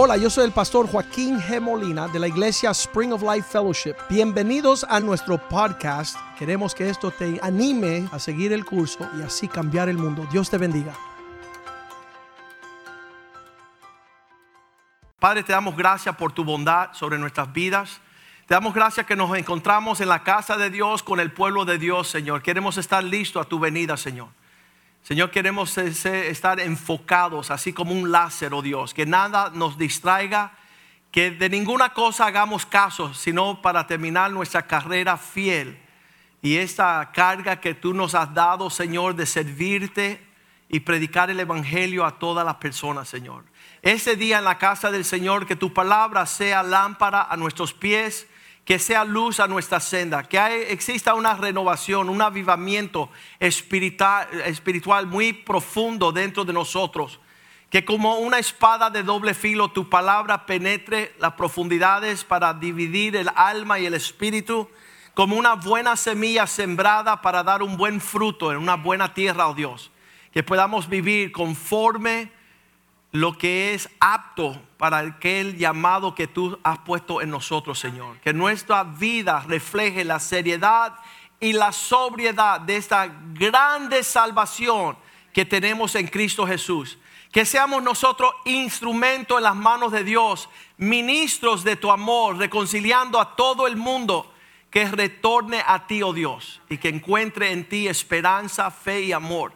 Hola, 0.00 0.16
yo 0.16 0.30
soy 0.30 0.44
el 0.44 0.52
pastor 0.52 0.86
Joaquín 0.86 1.40
G. 1.40 1.60
Molina 1.60 2.06
de 2.06 2.20
la 2.20 2.28
iglesia 2.28 2.70
Spring 2.70 3.12
of 3.12 3.20
Life 3.20 3.48
Fellowship. 3.50 3.96
Bienvenidos 4.08 4.86
a 4.88 5.00
nuestro 5.00 5.38
podcast. 5.48 6.16
Queremos 6.38 6.72
que 6.72 6.88
esto 6.88 7.10
te 7.10 7.40
anime 7.42 8.08
a 8.12 8.20
seguir 8.20 8.52
el 8.52 8.64
curso 8.64 9.10
y 9.18 9.22
así 9.22 9.48
cambiar 9.48 9.88
el 9.88 9.98
mundo. 9.98 10.24
Dios 10.30 10.48
te 10.50 10.56
bendiga. 10.56 10.94
Padre, 15.18 15.42
te 15.42 15.50
damos 15.50 15.76
gracias 15.76 16.14
por 16.14 16.30
tu 16.30 16.44
bondad 16.44 16.90
sobre 16.92 17.18
nuestras 17.18 17.52
vidas. 17.52 18.00
Te 18.46 18.54
damos 18.54 18.74
gracias 18.74 19.04
que 19.04 19.16
nos 19.16 19.36
encontramos 19.36 20.00
en 20.00 20.10
la 20.10 20.22
casa 20.22 20.56
de 20.56 20.70
Dios 20.70 21.02
con 21.02 21.18
el 21.18 21.32
pueblo 21.32 21.64
de 21.64 21.76
Dios, 21.76 22.06
Señor. 22.06 22.40
Queremos 22.44 22.78
estar 22.78 23.02
listos 23.02 23.44
a 23.44 23.48
tu 23.48 23.58
venida, 23.58 23.96
Señor. 23.96 24.28
Señor, 25.02 25.30
queremos 25.30 25.76
estar 25.78 26.60
enfocados, 26.60 27.50
así 27.50 27.72
como 27.72 27.92
un 27.92 28.12
láser, 28.12 28.52
oh 28.52 28.62
Dios, 28.62 28.92
que 28.92 29.06
nada 29.06 29.50
nos 29.54 29.78
distraiga, 29.78 30.52
que 31.10 31.30
de 31.30 31.48
ninguna 31.48 31.94
cosa 31.94 32.26
hagamos 32.26 32.66
caso, 32.66 33.14
sino 33.14 33.62
para 33.62 33.86
terminar 33.86 34.30
nuestra 34.30 34.66
carrera 34.66 35.16
fiel. 35.16 35.78
Y 36.42 36.56
esta 36.56 37.10
carga 37.12 37.60
que 37.60 37.74
tú 37.74 37.94
nos 37.94 38.14
has 38.14 38.32
dado, 38.34 38.68
Señor, 38.70 39.14
de 39.16 39.26
servirte 39.26 40.24
y 40.68 40.80
predicar 40.80 41.30
el 41.30 41.40
Evangelio 41.40 42.04
a 42.04 42.18
todas 42.18 42.44
las 42.44 42.56
personas, 42.56 43.08
Señor. 43.08 43.44
Ese 43.80 44.16
día 44.16 44.38
en 44.38 44.44
la 44.44 44.58
casa 44.58 44.90
del 44.90 45.04
Señor, 45.04 45.46
que 45.46 45.56
tu 45.56 45.72
palabra 45.72 46.26
sea 46.26 46.62
lámpara 46.62 47.22
a 47.22 47.36
nuestros 47.36 47.72
pies 47.72 48.28
que 48.68 48.78
sea 48.78 49.02
luz 49.02 49.40
a 49.40 49.48
nuestra 49.48 49.80
senda, 49.80 50.24
que 50.24 50.70
exista 50.70 51.14
una 51.14 51.34
renovación, 51.34 52.10
un 52.10 52.20
avivamiento 52.20 53.08
espiritual, 53.40 54.28
espiritual 54.44 55.06
muy 55.06 55.32
profundo 55.32 56.12
dentro 56.12 56.44
de 56.44 56.52
nosotros. 56.52 57.18
Que 57.70 57.86
como 57.86 58.18
una 58.18 58.38
espada 58.38 58.90
de 58.90 59.02
doble 59.02 59.32
filo 59.32 59.70
tu 59.70 59.88
palabra 59.88 60.44
penetre 60.44 61.14
las 61.18 61.32
profundidades 61.32 62.24
para 62.24 62.52
dividir 62.52 63.16
el 63.16 63.30
alma 63.34 63.78
y 63.78 63.86
el 63.86 63.94
espíritu, 63.94 64.68
como 65.14 65.36
una 65.36 65.54
buena 65.54 65.96
semilla 65.96 66.46
sembrada 66.46 67.22
para 67.22 67.42
dar 67.42 67.62
un 67.62 67.78
buen 67.78 68.02
fruto 68.02 68.52
en 68.52 68.58
una 68.58 68.74
buena 68.74 69.14
tierra, 69.14 69.48
oh 69.48 69.54
Dios. 69.54 69.90
Que 70.30 70.42
podamos 70.42 70.90
vivir 70.90 71.32
conforme 71.32 72.30
lo 73.12 73.38
que 73.38 73.74
es 73.74 73.88
apto 74.00 74.60
para 74.76 74.98
aquel 74.98 75.56
llamado 75.56 76.14
que 76.14 76.26
tú 76.26 76.58
has 76.62 76.78
puesto 76.80 77.22
en 77.22 77.30
nosotros, 77.30 77.78
Señor. 77.78 78.18
Que 78.20 78.32
nuestra 78.32 78.84
vida 78.84 79.44
refleje 79.48 80.04
la 80.04 80.20
seriedad 80.20 80.94
y 81.40 81.52
la 81.52 81.72
sobriedad 81.72 82.60
de 82.60 82.76
esta 82.76 83.06
grande 83.32 84.02
salvación 84.02 84.96
que 85.32 85.44
tenemos 85.44 85.94
en 85.94 86.06
Cristo 86.06 86.46
Jesús. 86.46 86.98
Que 87.32 87.44
seamos 87.44 87.82
nosotros 87.82 88.32
instrumentos 88.44 89.38
en 89.38 89.44
las 89.44 89.56
manos 89.56 89.92
de 89.92 90.04
Dios, 90.04 90.48
ministros 90.76 91.64
de 91.64 91.76
tu 91.76 91.90
amor, 91.90 92.36
reconciliando 92.36 93.20
a 93.20 93.36
todo 93.36 93.66
el 93.66 93.76
mundo 93.76 94.32
que 94.70 94.84
retorne 94.86 95.62
a 95.66 95.86
ti, 95.86 96.02
oh 96.02 96.12
Dios, 96.12 96.60
y 96.68 96.78
que 96.78 96.88
encuentre 96.88 97.52
en 97.52 97.68
ti 97.68 97.88
esperanza, 97.88 98.70
fe 98.70 99.02
y 99.02 99.12
amor. 99.12 99.52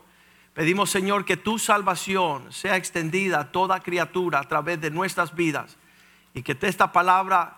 Pedimos, 0.54 0.90
Señor, 0.90 1.24
que 1.24 1.38
tu 1.38 1.58
salvación 1.58 2.52
sea 2.52 2.76
extendida 2.76 3.40
a 3.40 3.52
toda 3.52 3.80
criatura 3.80 4.40
a 4.40 4.48
través 4.48 4.80
de 4.80 4.90
nuestras 4.90 5.34
vidas 5.34 5.78
y 6.34 6.42
que 6.42 6.56
esta 6.60 6.92
palabra 6.92 7.56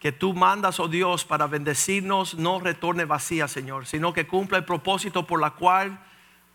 que 0.00 0.10
tú 0.10 0.34
mandas, 0.34 0.80
oh 0.80 0.88
Dios, 0.88 1.24
para 1.24 1.46
bendecirnos 1.46 2.34
no 2.34 2.58
retorne 2.58 3.04
vacía, 3.04 3.46
Señor, 3.46 3.86
sino 3.86 4.12
que 4.12 4.26
cumpla 4.26 4.58
el 4.58 4.64
propósito 4.64 5.24
por 5.24 5.40
la 5.40 5.52
cual 5.52 6.00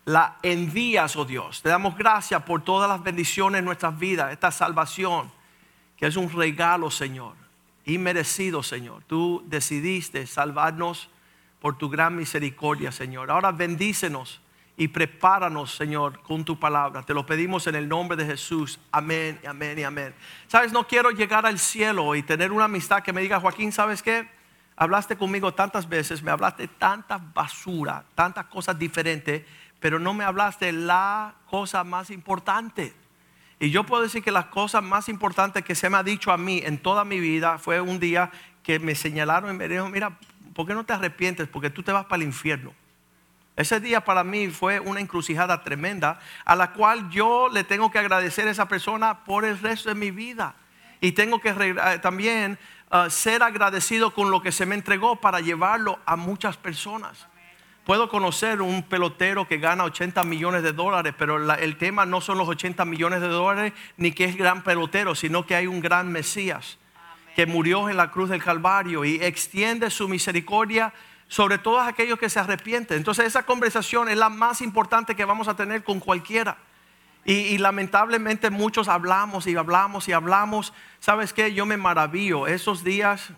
la 0.04 0.36
envías, 0.42 1.16
oh 1.16 1.24
Dios. 1.24 1.62
Te 1.62 1.70
damos 1.70 1.96
gracias 1.96 2.42
por 2.42 2.62
todas 2.62 2.88
las 2.88 3.02
bendiciones 3.02 3.60
en 3.60 3.64
nuestras 3.64 3.98
vidas, 3.98 4.30
esta 4.30 4.50
salvación, 4.50 5.32
que 5.96 6.06
es 6.06 6.16
un 6.16 6.30
regalo, 6.30 6.90
Señor, 6.90 7.34
inmerecido, 7.86 8.62
Señor. 8.62 9.04
Tú 9.06 9.42
decidiste 9.46 10.26
salvarnos 10.26 11.08
por 11.60 11.78
tu 11.78 11.88
gran 11.88 12.14
misericordia, 12.14 12.92
Señor. 12.92 13.30
Ahora 13.30 13.52
bendícenos 13.52 14.41
y 14.76 14.88
prepáranos, 14.88 15.74
Señor, 15.74 16.22
con 16.22 16.44
tu 16.44 16.58
palabra. 16.58 17.02
Te 17.02 17.14
lo 17.14 17.26
pedimos 17.26 17.66
en 17.66 17.74
el 17.74 17.88
nombre 17.88 18.16
de 18.16 18.24
Jesús. 18.24 18.80
Amén, 18.90 19.38
amén 19.46 19.78
y 19.78 19.82
amén. 19.82 20.14
Sabes, 20.46 20.72
no 20.72 20.86
quiero 20.86 21.10
llegar 21.10 21.44
al 21.46 21.58
cielo 21.58 22.14
y 22.14 22.22
tener 22.22 22.52
una 22.52 22.64
amistad 22.64 23.02
que 23.02 23.12
me 23.12 23.20
diga, 23.20 23.38
Joaquín, 23.40 23.72
¿sabes 23.72 24.02
qué? 24.02 24.28
Hablaste 24.76 25.16
conmigo 25.16 25.52
tantas 25.52 25.88
veces, 25.88 26.22
me 26.22 26.30
hablaste 26.30 26.66
tanta 26.66 27.18
basura, 27.18 28.04
tantas 28.14 28.46
cosas 28.46 28.78
diferentes, 28.78 29.42
pero 29.78 29.98
no 29.98 30.14
me 30.14 30.24
hablaste 30.24 30.72
la 30.72 31.34
cosa 31.50 31.84
más 31.84 32.10
importante. 32.10 32.94
Y 33.60 33.70
yo 33.70 33.84
puedo 33.84 34.02
decir 34.02 34.24
que 34.24 34.32
las 34.32 34.46
cosas 34.46 34.82
más 34.82 35.08
importantes 35.08 35.62
que 35.64 35.74
se 35.74 35.90
me 35.90 35.98
ha 35.98 36.02
dicho 36.02 36.32
a 36.32 36.38
mí 36.38 36.62
en 36.64 36.78
toda 36.78 37.04
mi 37.04 37.20
vida 37.20 37.58
fue 37.58 37.80
un 37.80 38.00
día 38.00 38.30
que 38.62 38.78
me 38.78 38.94
señalaron 38.94 39.54
y 39.54 39.58
me 39.58 39.68
dijeron, 39.68 39.92
mira, 39.92 40.18
¿por 40.54 40.66
qué 40.66 40.74
no 40.74 40.84
te 40.84 40.94
arrepientes? 40.94 41.46
Porque 41.46 41.70
tú 41.70 41.82
te 41.82 41.92
vas 41.92 42.06
para 42.06 42.22
el 42.22 42.28
infierno. 42.28 42.72
Ese 43.54 43.80
día 43.80 44.02
para 44.02 44.24
mí 44.24 44.48
fue 44.48 44.80
una 44.80 45.00
encrucijada 45.00 45.62
tremenda 45.62 46.18
a 46.44 46.56
la 46.56 46.72
cual 46.72 47.10
yo 47.10 47.48
le 47.52 47.64
tengo 47.64 47.90
que 47.90 47.98
agradecer 47.98 48.48
a 48.48 48.50
esa 48.50 48.66
persona 48.66 49.24
por 49.24 49.44
el 49.44 49.58
resto 49.58 49.90
de 49.90 49.94
mi 49.94 50.10
vida. 50.10 50.54
Y 51.00 51.12
tengo 51.12 51.40
que 51.40 51.50
eh, 51.50 51.98
también 52.00 52.58
uh, 52.90 53.10
ser 53.10 53.42
agradecido 53.42 54.14
con 54.14 54.30
lo 54.30 54.40
que 54.40 54.52
se 54.52 54.64
me 54.64 54.74
entregó 54.74 55.16
para 55.16 55.40
llevarlo 55.40 55.98
a 56.06 56.16
muchas 56.16 56.56
personas. 56.56 57.26
Puedo 57.84 58.08
conocer 58.08 58.62
un 58.62 58.84
pelotero 58.84 59.46
que 59.46 59.58
gana 59.58 59.84
80 59.84 60.22
millones 60.24 60.62
de 60.62 60.72
dólares, 60.72 61.14
pero 61.18 61.52
el 61.54 61.76
tema 61.76 62.06
no 62.06 62.20
son 62.20 62.38
los 62.38 62.48
80 62.48 62.84
millones 62.84 63.20
de 63.20 63.26
dólares 63.26 63.72
ni 63.96 64.12
que 64.12 64.24
es 64.24 64.36
gran 64.36 64.62
pelotero, 64.62 65.16
sino 65.16 65.44
que 65.44 65.56
hay 65.56 65.66
un 65.66 65.80
gran 65.80 66.10
Mesías 66.10 66.78
que 67.34 67.46
murió 67.46 67.88
en 67.88 67.96
la 67.96 68.10
cruz 68.10 68.30
del 68.30 68.42
Calvario 68.42 69.04
y 69.04 69.16
extiende 69.16 69.90
su 69.90 70.08
misericordia 70.08 70.92
sobre 71.32 71.56
todos 71.56 71.88
aquellos 71.88 72.18
que 72.18 72.28
se 72.28 72.40
arrepienten. 72.40 72.98
Entonces 72.98 73.24
esa 73.24 73.44
conversación 73.44 74.10
es 74.10 74.18
la 74.18 74.28
más 74.28 74.60
importante 74.60 75.16
que 75.16 75.24
vamos 75.24 75.48
a 75.48 75.56
tener 75.56 75.82
con 75.82 75.98
cualquiera. 75.98 76.58
Y, 77.24 77.56
lamentablemente 77.56 78.50
muchos 78.50 78.86
hablamos 78.86 79.46
y 79.46 79.56
hablamos 79.56 80.08
y 80.08 80.12
hablamos. 80.12 80.74
¿Sabes 81.00 81.32
qué? 81.32 81.54
Yo 81.54 81.64
me 81.64 81.78
maravillo. 81.78 82.46
Esos 82.46 82.84
días, 82.84 83.30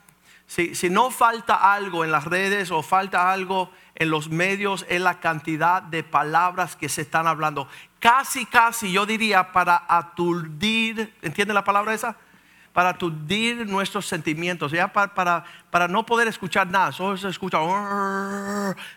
si, 0.49 0.75
si 0.75 0.91
no 0.91 1.13
falta 1.13 1.73
algo 1.73 2.03
en 2.03 2.11
las 2.11 2.25
redes 2.25 2.73
o 2.73 2.83
falta 2.83 3.31
algo 3.31 3.71
en 3.95 4.11
los 4.11 4.29
medios, 4.29 4.85
es 4.89 5.01
la 5.01 5.21
cantidad 5.21 5.81
de 5.81 6.03
palabras 6.03 6.75
que 6.75 6.89
se 6.89 7.03
están 7.03 7.29
hablando. 7.29 7.69
Casi, 8.01 8.45
casi, 8.45 8.91
yo 8.91 9.07
diría, 9.07 9.53
para 9.53 9.85
aturdir, 9.87 11.15
¿entiende 11.23 11.55
la 11.55 11.63
palabra 11.63 11.95
esa? 11.95 12.17
Para 12.75 12.89
aturdir 12.89 13.69
nuestros 13.69 14.05
sentimientos, 14.05 14.73
ya 14.73 14.93
para, 14.93 15.45
para, 15.71 15.87
no 15.87 16.05
poder 16.05 16.27
escuchar 16.27 16.67
nada. 16.67 16.91
Solo 16.91 17.17
se 17.17 17.29
escucha, 17.29 17.59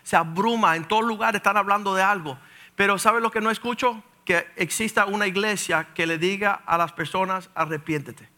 se 0.02 0.16
abruma, 0.16 0.74
en 0.74 0.84
todos 0.84 1.04
lugares 1.04 1.38
están 1.38 1.56
hablando 1.56 1.94
de 1.94 2.02
algo. 2.02 2.36
Pero 2.74 2.98
¿sabe 2.98 3.20
lo 3.20 3.30
que 3.30 3.40
no 3.40 3.52
escucho? 3.52 4.02
Que 4.24 4.48
exista 4.56 5.06
una 5.06 5.28
iglesia 5.28 5.86
que 5.94 6.08
le 6.08 6.18
diga 6.18 6.60
a 6.66 6.76
las 6.76 6.92
personas, 6.92 7.50
arrepiéntete. 7.54 8.28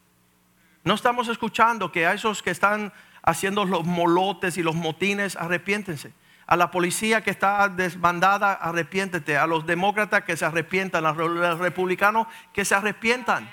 No 0.84 0.92
estamos 0.92 1.26
escuchando 1.28 1.90
que 1.90 2.06
a 2.06 2.12
esos 2.12 2.42
que 2.42 2.50
están 2.50 2.92
haciendo 3.22 3.64
los 3.64 3.86
molotes 3.86 4.58
y 4.58 4.62
los 4.62 4.74
motines, 4.74 5.36
arrepiéntense. 5.36 6.12
A 6.46 6.56
la 6.56 6.70
policía 6.70 7.22
que 7.22 7.30
está 7.30 7.70
desbandada, 7.70 8.52
arrepiéntete. 8.52 9.38
A 9.38 9.46
los 9.46 9.64
demócratas 9.64 10.22
que 10.24 10.36
se 10.36 10.44
arrepientan, 10.44 11.06
a 11.06 11.12
los 11.12 11.58
republicanos 11.58 12.26
que 12.52 12.66
se 12.66 12.74
arrepientan 12.74 13.48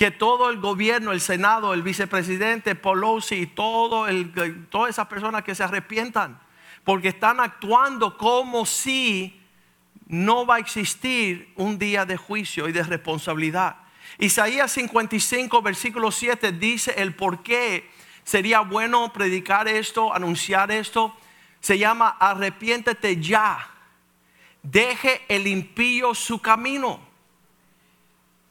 que 0.00 0.10
todo 0.10 0.48
el 0.48 0.60
gobierno, 0.60 1.12
el 1.12 1.20
Senado, 1.20 1.74
el 1.74 1.82
vicepresidente 1.82 2.74
Pelosi, 2.74 3.46
todo 3.46 4.06
todas 4.70 4.88
esas 4.88 5.06
personas 5.08 5.44
que 5.44 5.54
se 5.54 5.62
arrepientan, 5.62 6.40
porque 6.84 7.08
están 7.08 7.38
actuando 7.38 8.16
como 8.16 8.64
si 8.64 9.38
no 10.06 10.46
va 10.46 10.54
a 10.54 10.58
existir 10.58 11.52
un 11.54 11.78
día 11.78 12.06
de 12.06 12.16
juicio 12.16 12.66
y 12.66 12.72
de 12.72 12.82
responsabilidad. 12.82 13.76
Isaías 14.16 14.72
55, 14.72 15.60
versículo 15.60 16.10
7 16.10 16.52
dice 16.52 16.94
el 16.96 17.14
por 17.14 17.42
qué 17.42 17.90
sería 18.24 18.60
bueno 18.60 19.12
predicar 19.12 19.68
esto, 19.68 20.14
anunciar 20.14 20.70
esto. 20.70 21.14
Se 21.60 21.76
llama 21.76 22.16
arrepiéntete 22.18 23.20
ya. 23.20 23.68
Deje 24.62 25.20
el 25.28 25.46
impío 25.46 26.14
su 26.14 26.40
camino 26.40 27.09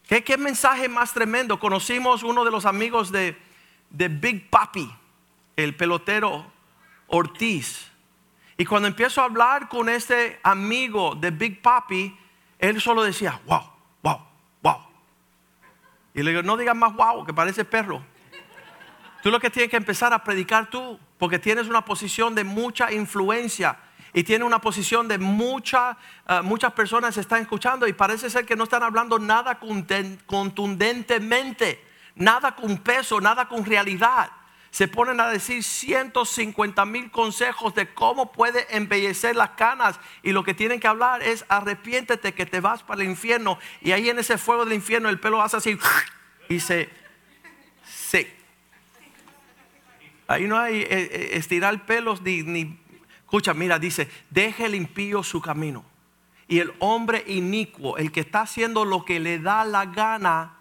¿Qué, 0.10 0.38
mensaje 0.40 0.90
más 0.90 1.14
tremendo? 1.14 1.60
Conocimos 1.60 2.24
uno 2.24 2.44
de 2.44 2.50
los 2.50 2.66
amigos 2.66 3.12
de, 3.12 3.38
Big 3.92 4.50
Papi, 4.50 4.92
el 5.56 5.76
pelotero 5.76 6.52
Ortiz. 7.06 7.92
Y 8.58 8.66
cuando 8.66 8.88
empiezo 8.88 9.22
a 9.22 9.26
hablar 9.26 9.70
con 9.70 9.88
este 9.88 10.40
amigo 10.42 11.14
de 11.14 11.30
Big 11.30 11.62
Papi, 11.62 12.18
él 12.58 12.82
solo 12.82 13.04
decía, 13.04 13.40
wow, 13.46 13.62
wow, 14.02 14.20
wow. 14.64 14.78
Y 16.16 16.24
le 16.24 16.32
digo, 16.32 16.42
no 16.42 16.58
digas 16.58 16.76
más 16.76 16.96
wow, 16.96 17.24
que 17.24 17.34
parece 17.34 17.64
perro. 17.64 18.04
Tú 19.22 19.30
lo 19.30 19.40
que 19.40 19.52
tienes 19.52 19.70
que 19.70 19.78
empezar 19.78 20.12
a 20.12 20.24
predicar 20.24 20.72
tú, 20.72 21.00
porque 21.20 21.38
tienes 21.38 21.68
una 21.68 21.86
posición 21.86 22.34
de 22.34 22.44
mucha 22.44 22.92
influencia 22.92 23.78
y 24.14 24.24
tiene 24.24 24.46
una 24.46 24.60
posición 24.60 25.08
de 25.08 25.18
mucha, 25.18 25.98
uh, 26.28 26.44
muchas 26.44 26.74
personas 26.74 27.18
están 27.18 27.42
escuchando 27.42 27.88
y 27.88 27.94
parece 27.94 28.30
ser 28.30 28.46
que 28.46 28.56
no 28.56 28.64
están 28.64 28.84
hablando 28.84 29.18
nada 29.20 29.60
contundentemente, 29.60 31.84
nada 32.16 32.56
con 32.56 32.78
peso, 32.80 33.22
nada 33.22 33.48
con 33.48 33.64
realidad. 33.66 34.32
Se 34.72 34.88
ponen 34.88 35.20
a 35.20 35.30
decir 35.30 35.64
150 35.64 36.86
mil 36.86 37.10
consejos 37.10 37.74
de 37.74 37.92
cómo 37.92 38.32
puede 38.32 38.68
embellecer 38.76 39.36
las 39.36 39.50
canas. 39.52 40.00
Y 40.22 40.32
lo 40.32 40.44
que 40.44 40.54
tienen 40.54 40.80
que 40.80 40.88
hablar 40.88 41.24
es 41.24 41.44
arrepiéntete 41.50 42.36
que 42.36 42.46
te 42.46 42.60
vas 42.60 42.84
para 42.84 43.02
el 43.02 43.10
infierno. 43.10 43.58
Y 43.82 43.94
ahí 43.94 44.10
en 44.10 44.20
ese 44.20 44.38
fuego 44.38 44.66
del 44.66 44.76
infierno 44.76 45.10
el 45.10 45.20
pelo 45.20 45.42
hace 45.42 45.58
así 45.58 45.76
y 46.50 46.60
se, 46.60 46.88
se. 47.84 48.32
Ahí 50.28 50.46
no 50.46 50.60
hay 50.60 50.82
eh, 50.82 50.88
eh, 50.90 51.30
estirar 51.34 51.88
pelos 51.88 52.22
ni 52.22 52.78
Escucha, 53.30 53.54
mira, 53.54 53.78
dice, 53.78 54.10
deje 54.32 54.66
el 54.66 54.74
impío 54.74 55.22
su 55.22 55.40
camino. 55.40 55.86
Y 56.48 56.58
el 56.58 56.74
hombre 56.80 57.24
inicuo, 57.28 57.96
el 57.98 58.12
que 58.12 58.22
está 58.22 58.42
haciendo 58.42 58.86
lo 58.86 59.06
que 59.06 59.20
le 59.20 59.38
da 59.38 59.64
la 59.66 59.86
gana, 59.86 60.56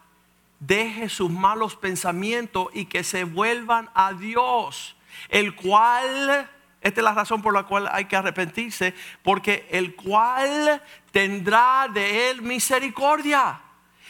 deje 0.61 1.09
sus 1.09 1.31
malos 1.31 1.77
pensamientos 1.77 2.69
y 2.75 2.85
que 2.85 3.05
se 3.05 3.25
vuelvan 3.25 3.89
a 3.95 4.13
Dios, 4.13 4.99
el 5.31 5.55
cual, 5.55 6.51
esta 6.83 7.01
es 7.01 7.05
la 7.05 7.15
razón 7.15 7.41
por 7.41 7.55
la 7.55 7.63
cual 7.63 7.89
hay 7.91 8.05
que 8.05 8.17
arrepentirse, 8.17 8.95
porque 9.23 9.67
el 9.71 9.95
cual 9.95 10.83
tendrá 11.11 11.89
de 11.91 12.29
él 12.29 12.43
misericordia. 12.43 13.63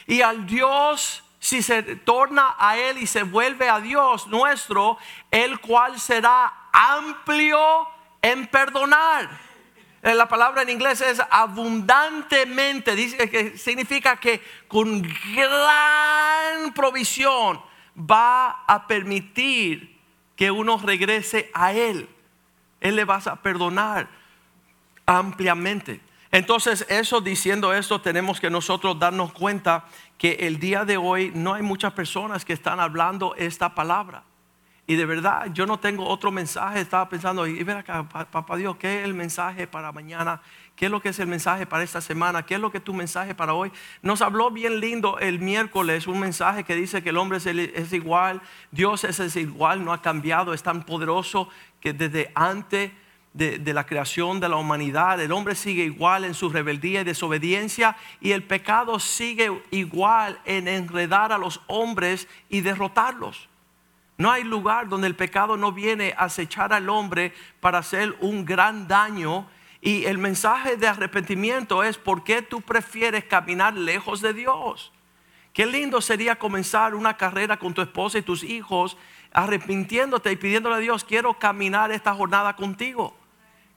Y 0.08 0.20
al 0.20 0.46
Dios, 0.46 1.22
si 1.38 1.62
se 1.62 1.84
torna 1.84 2.56
a 2.58 2.76
él 2.76 2.98
y 2.98 3.06
se 3.06 3.22
vuelve 3.22 3.68
a 3.68 3.78
Dios 3.78 4.26
nuestro, 4.26 4.98
el 5.30 5.60
cual 5.60 6.00
será 6.00 6.70
amplio 6.72 7.86
en 8.22 8.46
perdonar. 8.46 9.28
Eh, 10.02 10.14
la 10.14 10.28
palabra 10.28 10.62
en 10.62 10.70
inglés 10.70 11.00
es 11.00 11.20
abundantemente, 11.30 12.94
dice 12.94 13.28
que 13.28 13.58
significa 13.58 14.16
que 14.16 14.40
con 14.68 15.02
gran 15.34 16.72
provisión 16.72 17.60
va 17.98 18.64
a 18.66 18.86
permitir 18.86 19.98
que 20.36 20.50
uno 20.50 20.78
regrese 20.78 21.50
a 21.52 21.72
Él. 21.72 22.08
Él 22.80 22.94
le 22.94 23.04
va 23.04 23.16
a 23.16 23.36
perdonar 23.36 24.08
ampliamente. 25.04 26.00
Entonces, 26.30 26.86
eso 26.88 27.20
diciendo 27.20 27.72
esto, 27.72 28.00
tenemos 28.00 28.38
que 28.38 28.50
nosotros 28.50 28.98
darnos 28.98 29.32
cuenta 29.32 29.86
que 30.18 30.32
el 30.40 30.60
día 30.60 30.84
de 30.84 30.96
hoy 30.96 31.32
no 31.34 31.54
hay 31.54 31.62
muchas 31.62 31.92
personas 31.92 32.44
que 32.44 32.52
están 32.52 32.78
hablando 32.78 33.34
esta 33.36 33.74
palabra. 33.74 34.22
Y 34.90 34.96
de 34.96 35.04
verdad, 35.04 35.48
yo 35.52 35.66
no 35.66 35.78
tengo 35.78 36.08
otro 36.08 36.32
mensaje. 36.32 36.80
Estaba 36.80 37.10
pensando, 37.10 37.46
y 37.46 37.62
ver 37.62 37.76
acá, 37.76 38.08
papá 38.08 38.56
Dios, 38.56 38.78
¿qué 38.78 39.00
es 39.00 39.04
el 39.04 39.12
mensaje 39.12 39.66
para 39.66 39.92
mañana? 39.92 40.40
¿Qué 40.74 40.86
es 40.86 40.90
lo 40.90 41.02
que 41.02 41.10
es 41.10 41.18
el 41.18 41.26
mensaje 41.26 41.66
para 41.66 41.84
esta 41.84 42.00
semana? 42.00 42.46
¿Qué 42.46 42.54
es 42.54 42.60
lo 42.60 42.72
que 42.72 42.78
es 42.78 42.84
tu 42.84 42.94
mensaje 42.94 43.34
para 43.34 43.52
hoy? 43.52 43.70
Nos 44.00 44.22
habló 44.22 44.50
bien 44.50 44.80
lindo 44.80 45.18
el 45.18 45.40
miércoles 45.40 46.06
un 46.06 46.18
mensaje 46.18 46.64
que 46.64 46.74
dice 46.74 47.02
que 47.02 47.10
el 47.10 47.18
hombre 47.18 47.36
es, 47.36 47.92
igual, 47.92 48.40
Dios 48.70 49.04
es, 49.04 49.36
igual, 49.36 49.84
no 49.84 49.92
ha 49.92 50.00
cambiado, 50.00 50.54
es 50.54 50.62
tan 50.62 50.82
poderoso 50.84 51.50
que 51.82 51.92
desde 51.92 52.32
antes 52.34 52.90
de, 53.34 53.58
de, 53.58 53.74
la 53.74 53.84
creación 53.84 54.40
de 54.40 54.48
la 54.48 54.56
humanidad, 54.56 55.20
el 55.20 55.32
hombre 55.32 55.54
sigue 55.54 55.84
igual 55.84 56.24
en 56.24 56.32
su 56.32 56.48
rebeldía 56.48 57.02
y 57.02 57.04
desobediencia 57.04 57.94
y 58.22 58.32
el 58.32 58.42
pecado 58.42 58.98
sigue 59.00 59.52
igual 59.70 60.40
en 60.46 60.66
enredar 60.66 61.30
a 61.30 61.36
los 61.36 61.60
hombres 61.66 62.26
y 62.48 62.62
derrotarlos. 62.62 63.50
No 64.18 64.32
hay 64.32 64.42
lugar 64.42 64.88
donde 64.88 65.06
el 65.06 65.14
pecado 65.14 65.56
no 65.56 65.72
viene 65.72 66.12
a 66.16 66.24
acechar 66.24 66.72
al 66.72 66.88
hombre 66.90 67.32
para 67.60 67.78
hacer 67.78 68.16
un 68.20 68.44
gran 68.44 68.88
daño. 68.88 69.48
Y 69.80 70.06
el 70.06 70.18
mensaje 70.18 70.76
de 70.76 70.88
arrepentimiento 70.88 71.84
es 71.84 71.96
por 71.96 72.24
qué 72.24 72.42
tú 72.42 72.60
prefieres 72.60 73.24
caminar 73.24 73.74
lejos 73.74 74.20
de 74.20 74.34
Dios. 74.34 74.92
Qué 75.52 75.66
lindo 75.66 76.00
sería 76.00 76.36
comenzar 76.36 76.96
una 76.96 77.16
carrera 77.16 77.58
con 77.58 77.74
tu 77.74 77.80
esposa 77.80 78.18
y 78.18 78.22
tus 78.22 78.42
hijos 78.42 78.96
arrepintiéndote 79.32 80.32
y 80.32 80.36
pidiéndole 80.36 80.76
a 80.76 80.78
Dios, 80.78 81.04
quiero 81.04 81.34
caminar 81.34 81.92
esta 81.92 82.14
jornada 82.14 82.56
contigo. 82.56 83.16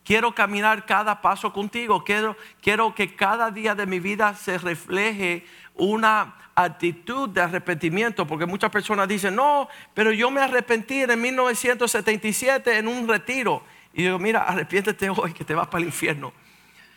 Quiero 0.04 0.34
caminar 0.34 0.86
cada 0.86 1.22
paso 1.22 1.54
contigo. 1.54 2.04
Quiero, 2.04 2.36
quiero 2.62 2.96
que 2.96 3.16
cada 3.16 3.52
día 3.52 3.76
de 3.76 3.86
mi 3.86 4.00
vida 4.00 4.34
se 4.34 4.58
refleje 4.58 5.46
una 5.76 6.34
actitud 6.64 7.30
de 7.30 7.42
arrepentimiento, 7.42 8.26
porque 8.26 8.46
muchas 8.46 8.72
personas 8.72 9.08
dicen, 9.08 9.36
no, 9.36 9.68
pero 9.94 10.12
yo 10.12 10.32
me 10.32 10.42
arrepentí 10.42 11.02
en 11.02 11.22
1977 11.22 12.78
en 12.78 12.88
un 12.88 13.08
retiro. 13.08 13.64
Y 13.94 14.04
digo, 14.04 14.20
mira, 14.20 14.44
arrepiéntete 14.44 15.10
hoy 15.10 15.34
que 15.34 15.44
te 15.44 15.54
vas 15.54 15.68
para 15.68 15.82
el 15.82 15.88
infierno. 15.88 16.34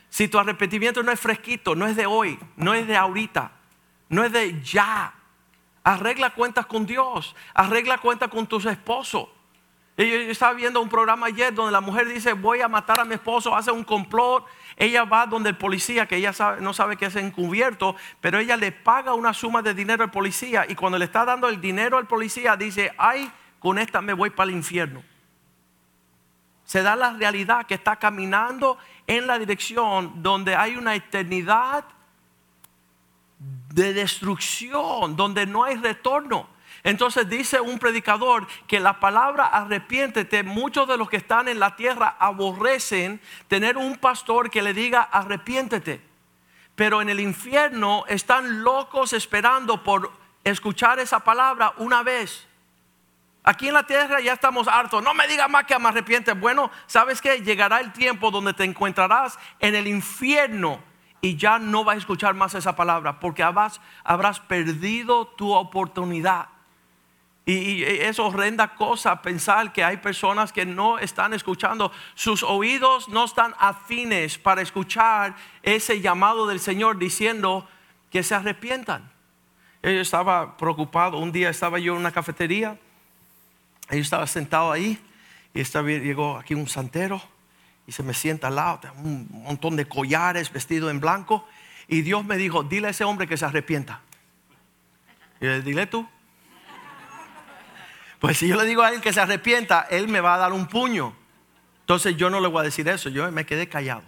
Si 0.09 0.29
tu 0.29 0.39
arrepentimiento 0.39 1.03
no 1.03 1.11
es 1.11 1.19
fresquito, 1.19 1.75
no 1.75 1.87
es 1.87 1.97
de 1.97 2.07
hoy, 2.07 2.39
no 2.57 2.73
es 2.73 2.87
de 2.87 2.97
ahorita, 2.97 3.51
no 4.09 4.25
es 4.25 4.33
de 4.33 4.63
ya. 4.63 5.13
Arregla 5.83 6.31
cuentas 6.31 6.67
con 6.67 6.87
Dios, 6.87 7.35
arregla 7.53 7.99
cuentas 7.99 8.29
con 8.29 8.47
tus 8.47 8.65
esposos. 8.67 9.29
Yo, 9.97 10.05
estaba 10.05 10.55
viendo 10.55 10.81
un 10.81 10.89
programa 10.89 11.27
ayer 11.27 11.55
donde 11.55 11.71
la 11.71 11.81
mujer 11.81 12.09
dice, 12.09 12.33
voy 12.33 12.61
a 12.61 12.69
matar 12.69 12.99
a 12.99 13.05
mi 13.05 13.15
esposo, 13.15 13.55
hace 13.55 13.71
un 13.71 13.85
complot. 13.85 14.45
Ella 14.77 15.05
va 15.05 15.27
donde 15.27 15.51
el 15.51 15.57
policía, 15.57 16.07
que 16.07 16.17
ella 16.17 16.33
no 16.61 16.75
sabe 16.75 16.97
que 16.97 17.07
es 17.07 17.17
encubierto, 17.17 17.95
pero 18.21 18.39
ella 18.39 18.57
le 18.57 18.73
paga 18.73 19.15
una 19.15 19.33
suma 19.33 19.63
de 19.63 19.73
dinero 19.73 20.03
al 20.03 20.11
policía 20.11 20.67
y 20.69 20.75
cuando 20.75 20.99
le 20.99 21.05
está 21.05 21.25
dando 21.25 21.49
el 21.49 21.61
dinero 21.61 21.97
al 21.97 22.09
policía 22.09 22.57
dice, 22.57 22.93
ay, 22.99 23.31
con 23.61 23.79
esta 23.79 24.03
me 24.03 24.15
voy 24.15 24.31
para 24.31 24.51
el 24.51 24.57
infierno. 24.57 25.03
Se 26.65 26.83
da 26.83 26.97
la 26.97 27.13
realidad 27.13 27.67
que 27.67 27.75
está 27.75 27.97
caminando 27.97 28.79
en 29.07 29.27
la 29.27 29.39
dirección 29.39 30.23
donde 30.23 30.57
hay 30.57 30.77
una 30.77 30.95
eternidad 30.97 31.85
de 33.73 33.93
destrucción, 33.93 35.15
donde 35.15 35.47
no 35.47 35.65
hay 35.65 35.77
retorno. 35.77 36.49
Entonces 36.85 37.27
dice 37.31 37.63
un 37.63 37.79
predicador 37.79 38.47
que 38.67 38.79
la 38.79 39.01
palabra 39.01 39.47
arrepiéntete, 39.47 40.43
muchos 40.43 40.87
de 40.87 40.99
los 40.99 41.09
que 41.09 41.17
están 41.17 41.49
en 41.49 41.59
la 41.59 41.77
tierra 41.77 42.15
aborrecen 42.19 43.23
tener 43.49 43.79
un 43.79 43.97
pastor 43.97 44.51
que 44.51 44.61
le 44.61 44.75
diga 44.75 45.01
arrepiéntete. 45.01 46.03
Pero 46.77 47.01
en 47.01 47.09
el 47.09 47.21
infierno 47.21 48.05
están 48.07 48.63
locos 48.63 49.15
esperando 49.15 49.83
por 49.83 50.13
escuchar 50.45 50.99
esa 50.99 51.21
palabra 51.21 51.73
una 51.79 52.03
vez. 52.03 52.47
Aquí 53.45 53.69
en 53.69 53.75
la 53.75 53.87
tierra 53.87 54.21
ya 54.21 54.35
estamos 54.35 54.69
hartos. 54.69 55.03
No 55.03 55.15
me 55.15 55.27
digas 55.27 55.49
más 55.49 55.65
que 55.65 55.79
me 55.79 55.89
arrepiente. 55.89 56.33
Bueno, 56.35 56.71
¿sabes 56.87 57.23
qué? 57.23 57.41
Llegará 57.41 57.81
el 57.81 57.93
tiempo 57.93 58.31
donde 58.31 58.53
te 58.53 58.65
encontrarás 58.65 59.39
en 59.59 59.75
el 59.75 59.87
infierno 59.87 60.83
y 61.23 61.37
ya 61.37 61.59
no 61.59 61.83
vas 61.83 61.95
a 61.95 61.99
escuchar 61.99 62.35
más 62.35 62.55
esa 62.55 62.77
palabra 62.77 63.21
porque 63.21 63.43
habrás 63.43 64.41
perdido 64.41 65.29
tu 65.29 65.51
oportunidad. 65.53 66.54
Y, 67.47 67.83
es 67.83 68.19
horrenda 68.19 68.75
cosa 68.75 69.21
pensar 69.21 69.73
que 69.73 69.85
hay 69.85 69.99
personas 69.99 70.53
que 70.53 70.65
no 70.65 70.99
están 70.99 71.35
escuchando, 71.35 71.93
sus 72.15 72.43
oídos 72.43 73.09
no 73.09 73.25
están 73.25 73.55
afines 73.59 74.39
para 74.39 74.63
escuchar 74.63 75.37
ese 75.63 76.01
llamado 76.01 76.47
del 76.47 76.59
Señor 76.59 76.99
diciendo 76.99 77.69
que 78.11 78.23
se 78.23 78.35
arrepientan. 78.35 79.11
Yo 79.83 79.91
estaba 79.91 80.57
preocupado, 80.57 81.19
un 81.19 81.33
día 81.33 81.51
estaba 81.51 81.79
yo 81.79 81.93
en 81.93 82.01
una 82.01 82.13
cafetería, 82.13 82.79
yo 83.91 83.99
estaba 83.99 84.27
sentado 84.27 84.73
ahí 84.73 84.99
y 85.53 85.61
estaba, 85.61 85.89
llegó 85.89 86.39
aquí 86.39 86.55
un 86.55 86.67
santero 86.67 87.21
y 87.87 87.93
se 87.93 88.03
me 88.03 88.15
sienta 88.15 88.49
al 88.49 88.57
lado, 88.57 88.81
un 88.97 89.29
montón 89.31 89.77
de 89.77 89.85
collares 89.85 90.51
vestido 90.51 90.89
en 90.89 91.01
blanco 91.01 91.47
y 91.89 92.01
Dios 92.01 92.25
me 92.25 92.39
dijo, 92.39 92.63
dile 92.63 92.87
a 92.87 92.91
ese 92.91 93.05
hombre 93.05 93.27
que 93.27 93.37
se 93.37 93.45
arrepienta. 93.45 94.01
Y 95.41 95.45
le 95.45 95.61
dile 95.61 95.87
tú. 95.87 96.09
Pues 98.25 98.39
si 98.39 98.49
yo 98.49 98.57
le 98.57 98.65
digo 98.65 98.81
a 98.81 98.89
él 98.89 99.03
que 99.03 99.13
se 99.13 99.21
arrepienta, 99.21 99.83
él 99.91 100.09
me 100.09 100.23
va 100.23 100.37
a 100.37 100.39
dar 100.39 100.55
un 100.55 100.67
puño. 100.67 101.15
Entonces 101.81 102.17
yo 102.17 102.31
no 102.31 102.41
le 102.41 102.49
voy 102.49 102.61
a 102.61 102.63
decir 102.63 102.89
eso, 102.89 103.11
yo 103.11 103.31
me 103.31 103.45
quedé 103.45 103.69
callado. 103.69 104.03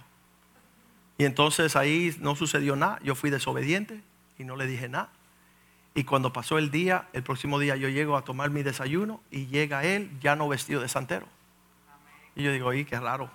Y 1.19 1.27
entonces 1.27 1.77
ahí 1.77 2.17
no 2.21 2.35
sucedió 2.35 2.77
nada, 2.77 2.99
yo 3.03 3.15
fui 3.15 3.29
desobediente 3.29 4.01
y 4.39 4.45
no 4.45 4.57
le 4.57 4.67
dije 4.67 4.89
nada. 4.89 5.11
Y 5.95 6.05
cuando 6.05 6.33
pasó 6.33 6.57
el 6.57 6.71
día, 6.71 7.09
el 7.13 7.25
próximo 7.25 7.59
día 7.59 7.77
yo 7.77 7.91
llego 7.91 8.17
a 8.17 8.23
tomar 8.23 8.49
mi 8.49 8.63
desayuno 8.63 9.21
y 9.31 9.49
llega 9.49 9.85
él 9.85 10.11
ya 10.23 10.35
no 10.35 10.49
vestido 10.49 10.81
de 10.81 10.89
santero. 10.89 11.27
Y 12.35 12.43
yo 12.43 12.53
digo, 12.53 12.73
y 12.73 12.87
qué 12.87 12.99
raro. 12.99 13.31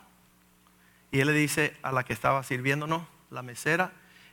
Y 1.11 1.19
él 1.19 1.27
le 1.27 1.33
dice 1.33 1.77
a 1.83 1.91
la 1.91 2.03
que 2.05 2.13
estaba 2.13 2.41
sirviéndonos, 2.41 3.03
la 3.29 3.43
mesera, 3.43 3.91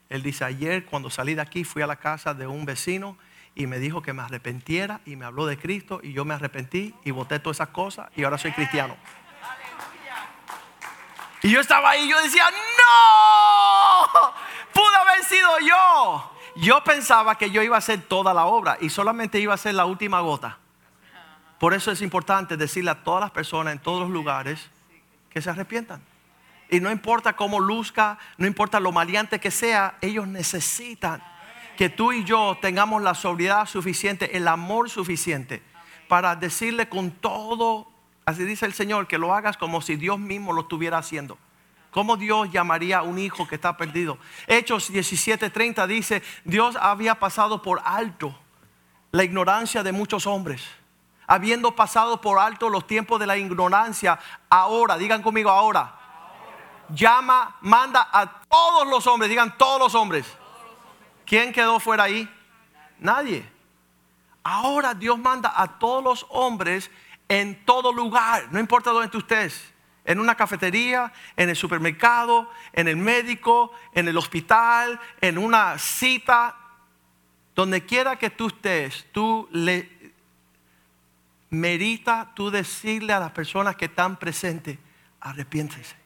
él 0.09 0.23
dice, 0.23 0.47
ayer 0.47 0.87
cuando 0.87 1.11
salí 1.11 1.35
de 1.35 1.43
aquí 1.43 1.65
fui 1.65 1.83
a 1.83 1.87
la 1.87 1.97
casa 1.97 2.33
de 2.33 2.47
un 2.47 2.65
vecino 2.65 3.19
y 3.59 3.67
me 3.67 3.81
dijo 3.81 4.03
que 4.03 4.13
me 4.13 4.23
arrepentiera 4.23 5.01
y 5.05 5.17
me 5.17 5.25
habló 5.25 5.45
de 5.45 5.59
Cristo 5.59 5.99
y 6.01 6.13
yo 6.13 6.25
me 6.25 6.33
arrepentí 6.33 6.95
y 7.05 7.11
voté 7.11 7.41
todas 7.41 7.57
esas 7.57 7.71
cosas 7.71 8.09
y 8.15 8.23
ahora 8.23 8.39
soy 8.39 8.53
cristiano. 8.53 8.97
Y 11.43 11.51
yo 11.51 11.61
estaba 11.61 11.91
ahí 11.91 12.09
yo 12.09 12.23
decía, 12.23 12.45
no, 12.51 14.33
pudo 14.73 14.97
haber 14.97 15.25
sido 15.25 15.59
yo. 15.59 16.33
Yo 16.55 16.85
pensaba 16.85 17.37
que 17.37 17.51
yo 17.51 17.61
iba 17.61 17.75
a 17.75 17.81
hacer 17.81 18.01
toda 18.03 18.33
la 18.33 18.47
obra 18.47 18.79
y 18.81 18.91
solamente 18.91 19.41
iba 19.41 19.55
a 19.55 19.57
ser 19.57 19.75
la 19.75 19.87
última 19.87 20.21
gota. 20.21 20.59
Por 21.59 21.75
eso 21.75 21.91
es 21.91 22.01
importante 22.01 22.57
decirle 22.57 22.93
a 22.93 23.03
todas 23.03 23.21
las 23.23 23.33
personas 23.33 23.73
en 23.73 23.81
todos 23.81 24.03
los 24.03 24.11
lugares 24.11 24.71
que 25.31 25.43
se 25.43 25.51
arrepientan. 25.51 26.01
Y 26.71 26.79
no 26.79 26.93
importa 26.93 27.35
cómo 27.35 27.59
luzca, 27.59 28.19
no 28.37 28.47
importa 28.47 28.79
lo 28.79 28.93
maleante 28.93 29.41
que 29.41 29.51
sea, 29.51 29.97
ellos 30.01 30.29
necesitan 30.29 31.21
que 31.79 31.89
tú 31.89 32.11
y 32.11 32.25
yo 32.25 32.59
tengamos 32.61 33.01
la 33.03 33.15
sobriedad 33.15 33.65
suficiente, 33.67 34.37
el 34.37 34.49
amor 34.49 34.91
suficiente 34.91 35.63
para 36.09 36.35
decirle 36.35 36.89
con 36.89 37.13
todo, 37.13 37.87
así 38.27 38.43
dice 38.43 38.67
el 38.67 38.73
Señor, 38.73 39.07
que 39.07 39.17
lo 39.17 39.33
hagas 39.33 39.57
como 39.57 39.81
si 39.81 39.95
Dios 39.95 40.19
mismo 40.19 40.53
lo 40.53 40.63
estuviera 40.63 40.99
haciendo. 40.99 41.39
¿Cómo 41.93 42.17
Dios 42.17 42.51
llamaría 42.51 42.99
a 42.99 43.03
un 43.03 43.21
hijo 43.21 43.47
que 43.47 43.55
está 43.55 43.77
perdido? 43.77 44.19
Hechos 44.49 44.91
17:30 44.93 45.87
dice, 45.87 46.21
Dios 46.45 46.77
había 46.81 47.21
pasado 47.21 47.63
por 47.63 47.81
alto 47.85 48.37
la 49.13 49.23
ignorancia 49.23 49.85
de 49.85 49.93
muchos 49.93 50.27
hombres. 50.27 50.65
Habiendo 51.29 51.77
pasado 51.77 52.21
por 52.21 52.41
alto 52.41 52.71
los 52.71 52.89
tiempos 52.89 53.21
de 53.21 53.27
la 53.29 53.37
ignorancia, 53.37 54.19
ahora, 54.51 54.99
digan 54.99 55.23
conmigo 55.23 55.51
ahora, 55.51 55.95
llama, 56.89 57.57
manda 57.61 58.09
a 58.13 58.41
todos 58.49 58.89
los 58.89 59.07
hombres, 59.07 59.31
digan 59.31 59.57
todos 59.57 59.79
los 59.79 59.95
hombres. 59.95 60.27
¿Quién 61.29 61.53
quedó 61.53 61.79
fuera 61.79 62.05
ahí? 62.05 62.27
Nadie. 62.99 63.47
Ahora 64.43 64.95
Dios 64.95 65.19
manda 65.19 65.53
a 65.55 65.79
todos 65.79 66.03
los 66.03 66.27
hombres 66.31 66.91
en 67.29 67.67
todo 67.67 67.93
lugar, 67.93 68.49
no 68.51 68.59
importa 68.59 68.91
dónde 68.91 69.11
tú 69.11 69.19
estés, 69.19 69.75
en 70.07 70.21
una 70.21 70.35
cafetería, 70.35 71.13
en 71.37 71.51
el 71.51 71.57
supermercado, 71.57 72.51
en 72.73 72.89
el 72.89 72.97
médico, 72.97 73.73
en 73.93 74.09
el 74.09 74.17
hospital, 74.17 74.99
en 75.21 75.37
una 75.37 75.79
cita, 75.79 76.57
donde 77.55 77.85
quiera 77.85 78.17
que 78.17 78.31
tú 78.31 78.47
estés, 78.47 79.07
tú 79.13 79.47
le 79.53 80.15
merita 81.51 82.33
tú 82.35 82.51
decirle 82.51 83.13
a 83.13 83.21
las 83.21 83.33
personas 83.33 83.77
que 83.77 83.85
están 83.85 84.17
presentes, 84.17 84.79
arrepiéntense. 85.21 85.97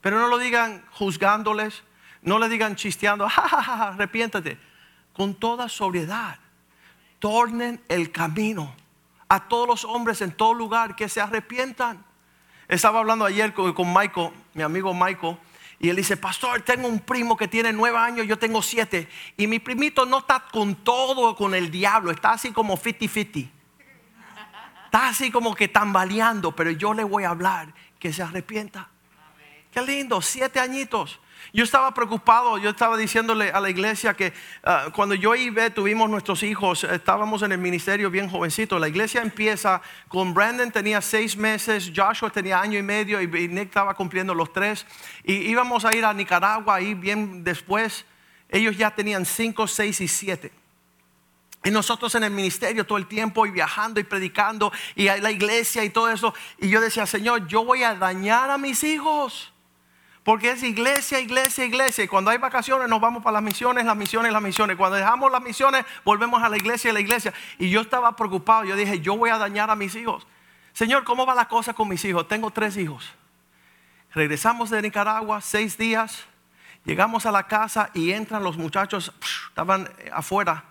Pero 0.00 0.18
no 0.18 0.28
lo 0.28 0.38
digan 0.38 0.82
juzgándoles, 0.92 1.82
no 2.22 2.38
le 2.38 2.48
digan 2.48 2.76
chisteando, 2.76 3.28
ja, 3.28 3.88
arrepiéntate. 3.88 4.58
Con 5.12 5.34
toda 5.34 5.68
sobriedad, 5.68 6.38
tornen 7.18 7.80
el 7.88 8.12
camino 8.12 8.74
a 9.28 9.48
todos 9.48 9.66
los 9.66 9.84
hombres 9.84 10.20
en 10.22 10.32
todo 10.32 10.54
lugar 10.54 10.96
que 10.96 11.08
se 11.08 11.20
arrepientan. 11.20 12.04
Estaba 12.68 13.00
hablando 13.00 13.24
ayer 13.24 13.52
con, 13.52 13.72
con 13.72 13.92
Michael, 13.92 14.30
mi 14.54 14.62
amigo 14.62 14.94
Michael, 14.94 15.36
y 15.80 15.88
él 15.88 15.96
dice, 15.96 16.16
pastor, 16.16 16.62
tengo 16.62 16.88
un 16.88 16.98
primo 16.98 17.36
que 17.36 17.46
tiene 17.46 17.72
nueve 17.72 17.98
años, 17.98 18.26
yo 18.26 18.38
tengo 18.38 18.62
siete. 18.62 19.08
Y 19.36 19.46
mi 19.46 19.60
primito 19.60 20.04
no 20.06 20.18
está 20.18 20.44
con 20.50 20.74
todo, 20.74 21.36
con 21.36 21.54
el 21.54 21.70
diablo, 21.70 22.10
está 22.10 22.32
así 22.32 22.50
como 22.50 22.76
fiti 22.76 23.06
fiti. 23.06 23.50
Está 24.86 25.08
así 25.08 25.30
como 25.30 25.54
que 25.54 25.68
tambaleando, 25.68 26.56
pero 26.56 26.70
yo 26.70 26.94
le 26.94 27.04
voy 27.04 27.24
a 27.24 27.30
hablar 27.30 27.72
que 27.98 28.12
se 28.12 28.22
arrepienta. 28.22 28.88
Qué 29.70 29.82
lindo, 29.82 30.20
siete 30.20 30.58
añitos. 30.58 31.20
Yo 31.52 31.64
estaba 31.64 31.94
preocupado, 31.94 32.58
yo 32.58 32.70
estaba 32.70 32.96
diciéndole 32.96 33.50
a 33.50 33.60
la 33.60 33.70
iglesia 33.70 34.14
que 34.14 34.32
ah, 34.64 34.88
cuando 34.94 35.14
yo 35.14 35.34
y 35.34 35.50
tuvimos 35.74 36.10
nuestros 36.10 36.42
hijos, 36.42 36.84
estábamos 36.84 37.42
en 37.42 37.52
el 37.52 37.58
ministerio 37.58 38.10
bien 38.10 38.28
jovencito. 38.28 38.78
La 38.78 38.88
iglesia 38.88 39.22
empieza 39.22 39.80
con 40.08 40.34
Brandon 40.34 40.70
tenía 40.70 41.00
seis 41.00 41.36
meses, 41.36 41.90
Joshua 41.94 42.30
tenía 42.30 42.60
año 42.60 42.78
y 42.78 42.82
medio 42.82 43.20
y 43.20 43.26
Nick 43.48 43.68
estaba 43.68 43.94
cumpliendo 43.94 44.34
los 44.34 44.52
tres. 44.52 44.86
Y 45.24 45.34
íbamos 45.34 45.84
a 45.84 45.94
ir 45.94 46.04
a 46.04 46.12
Nicaragua 46.12 46.76
ahí 46.76 46.94
bien 46.94 47.42
después. 47.44 48.04
Ellos 48.48 48.76
ya 48.76 48.90
tenían 48.90 49.24
cinco, 49.24 49.66
seis 49.66 50.00
y 50.00 50.08
siete. 50.08 50.52
Y 51.64 51.70
nosotros 51.70 52.14
en 52.14 52.24
el 52.24 52.30
ministerio 52.30 52.86
todo 52.86 52.98
el 52.98 53.06
tiempo 53.06 53.44
y 53.46 53.50
viajando 53.50 54.00
y 54.00 54.04
predicando 54.04 54.72
y 54.94 55.08
a 55.08 55.18
la 55.18 55.30
iglesia 55.30 55.84
y 55.84 55.90
todo 55.90 56.10
eso. 56.10 56.34
Y 56.58 56.68
yo 56.68 56.80
decía, 56.80 57.06
Señor, 57.06 57.46
yo 57.48 57.64
voy 57.64 57.82
a 57.82 57.94
dañar 57.94 58.50
a 58.50 58.58
mis 58.58 58.84
hijos. 58.84 59.52
Porque 60.28 60.50
es 60.50 60.62
iglesia, 60.62 61.20
iglesia, 61.20 61.64
iglesia. 61.64 62.04
Y 62.04 62.06
cuando 62.06 62.30
hay 62.30 62.36
vacaciones 62.36 62.86
nos 62.86 63.00
vamos 63.00 63.22
para 63.22 63.32
las 63.32 63.42
misiones, 63.42 63.86
las 63.86 63.96
misiones, 63.96 64.30
las 64.30 64.42
misiones. 64.42 64.76
Cuando 64.76 64.98
dejamos 64.98 65.32
las 65.32 65.40
misiones 65.40 65.86
volvemos 66.04 66.42
a 66.42 66.50
la 66.50 66.58
iglesia, 66.58 66.90
a 66.90 66.92
la 66.92 67.00
iglesia. 67.00 67.32
Y 67.58 67.70
yo 67.70 67.80
estaba 67.80 68.14
preocupado. 68.14 68.64
Yo 68.64 68.76
dije, 68.76 69.00
yo 69.00 69.16
voy 69.16 69.30
a 69.30 69.38
dañar 69.38 69.70
a 69.70 69.74
mis 69.74 69.94
hijos. 69.94 70.26
Señor, 70.74 71.04
¿cómo 71.04 71.24
va 71.24 71.34
la 71.34 71.48
cosa 71.48 71.72
con 71.72 71.88
mis 71.88 72.04
hijos? 72.04 72.28
Tengo 72.28 72.50
tres 72.50 72.76
hijos. 72.76 73.10
Regresamos 74.12 74.68
de 74.68 74.82
Nicaragua, 74.82 75.40
seis 75.40 75.78
días. 75.78 76.26
Llegamos 76.84 77.24
a 77.24 77.32
la 77.32 77.44
casa 77.44 77.88
y 77.94 78.12
entran 78.12 78.42
los 78.42 78.58
muchachos, 78.58 79.10
estaban 79.48 79.90
afuera. 80.12 80.62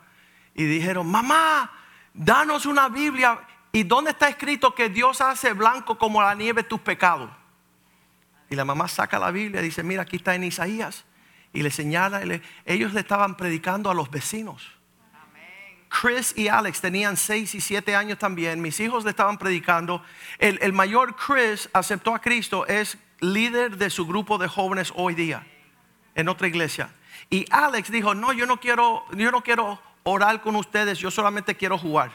Y 0.54 0.66
dijeron, 0.66 1.10
mamá, 1.10 1.72
danos 2.14 2.68
una 2.68 2.90
Biblia. 2.90 3.40
¿Y 3.72 3.82
dónde 3.82 4.12
está 4.12 4.30
escrito 4.30 4.76
que 4.76 4.88
Dios 4.88 5.20
hace 5.20 5.54
blanco 5.54 5.98
como 5.98 6.22
la 6.22 6.36
nieve 6.36 6.62
tus 6.62 6.80
pecados? 6.80 7.32
Y 8.50 8.56
la 8.56 8.66
mamá 8.66 8.88
saca 8.88 9.20
la 9.20 9.32
Biblia 9.32 9.62
y 9.62 9.66
dice, 9.66 9.84
mira, 9.84 10.04
aquí 10.04 10.18
está 10.18 10.36
en 10.36 10.44
Isaías. 10.44 11.06
Y 11.54 11.64
le 11.64 11.72
señala, 11.72 12.22
ellos 12.66 12.94
le 12.94 13.00
estaban 13.00 13.36
predicando 13.36 13.90
a 13.90 13.94
los 13.94 14.10
vecinos. 14.10 14.72
Chris 15.90 16.34
y 16.36 16.50
Alex 16.50 16.82
tenían 16.82 17.16
6 17.16 17.56
y 17.56 17.62
7 17.62 17.96
años 17.96 18.20
también. 18.20 18.62
Mis 18.62 18.80
hijos 18.80 19.04
le 19.04 19.12
estaban 19.12 19.38
predicando. 19.38 20.04
El, 20.38 20.60
el, 20.62 20.74
mayor 20.74 21.16
Chris 21.16 21.70
aceptó 21.74 22.14
a 22.14 22.20
Cristo, 22.20 22.68
es 22.68 22.98
líder 23.20 23.78
de 23.78 23.90
su 23.90 24.06
grupo 24.06 24.38
de 24.38 24.48
jóvenes 24.48 24.92
hoy 24.96 25.16
día 25.16 25.46
en 26.16 26.30
otra 26.30 26.48
iglesia. 26.48 26.90
Y 27.30 27.46
Alex 27.52 27.92
dijo, 27.92 28.14
no, 28.14 28.34
yo 28.34 28.46
no 28.46 28.60
quiero, 28.60 29.06
yo 29.12 29.32
no 29.32 29.42
quiero 29.42 29.80
orar 30.04 30.42
con 30.42 30.56
ustedes, 30.56 31.00
yo 31.00 31.12
solamente 31.12 31.56
quiero 31.56 31.78
jugar. 31.78 32.12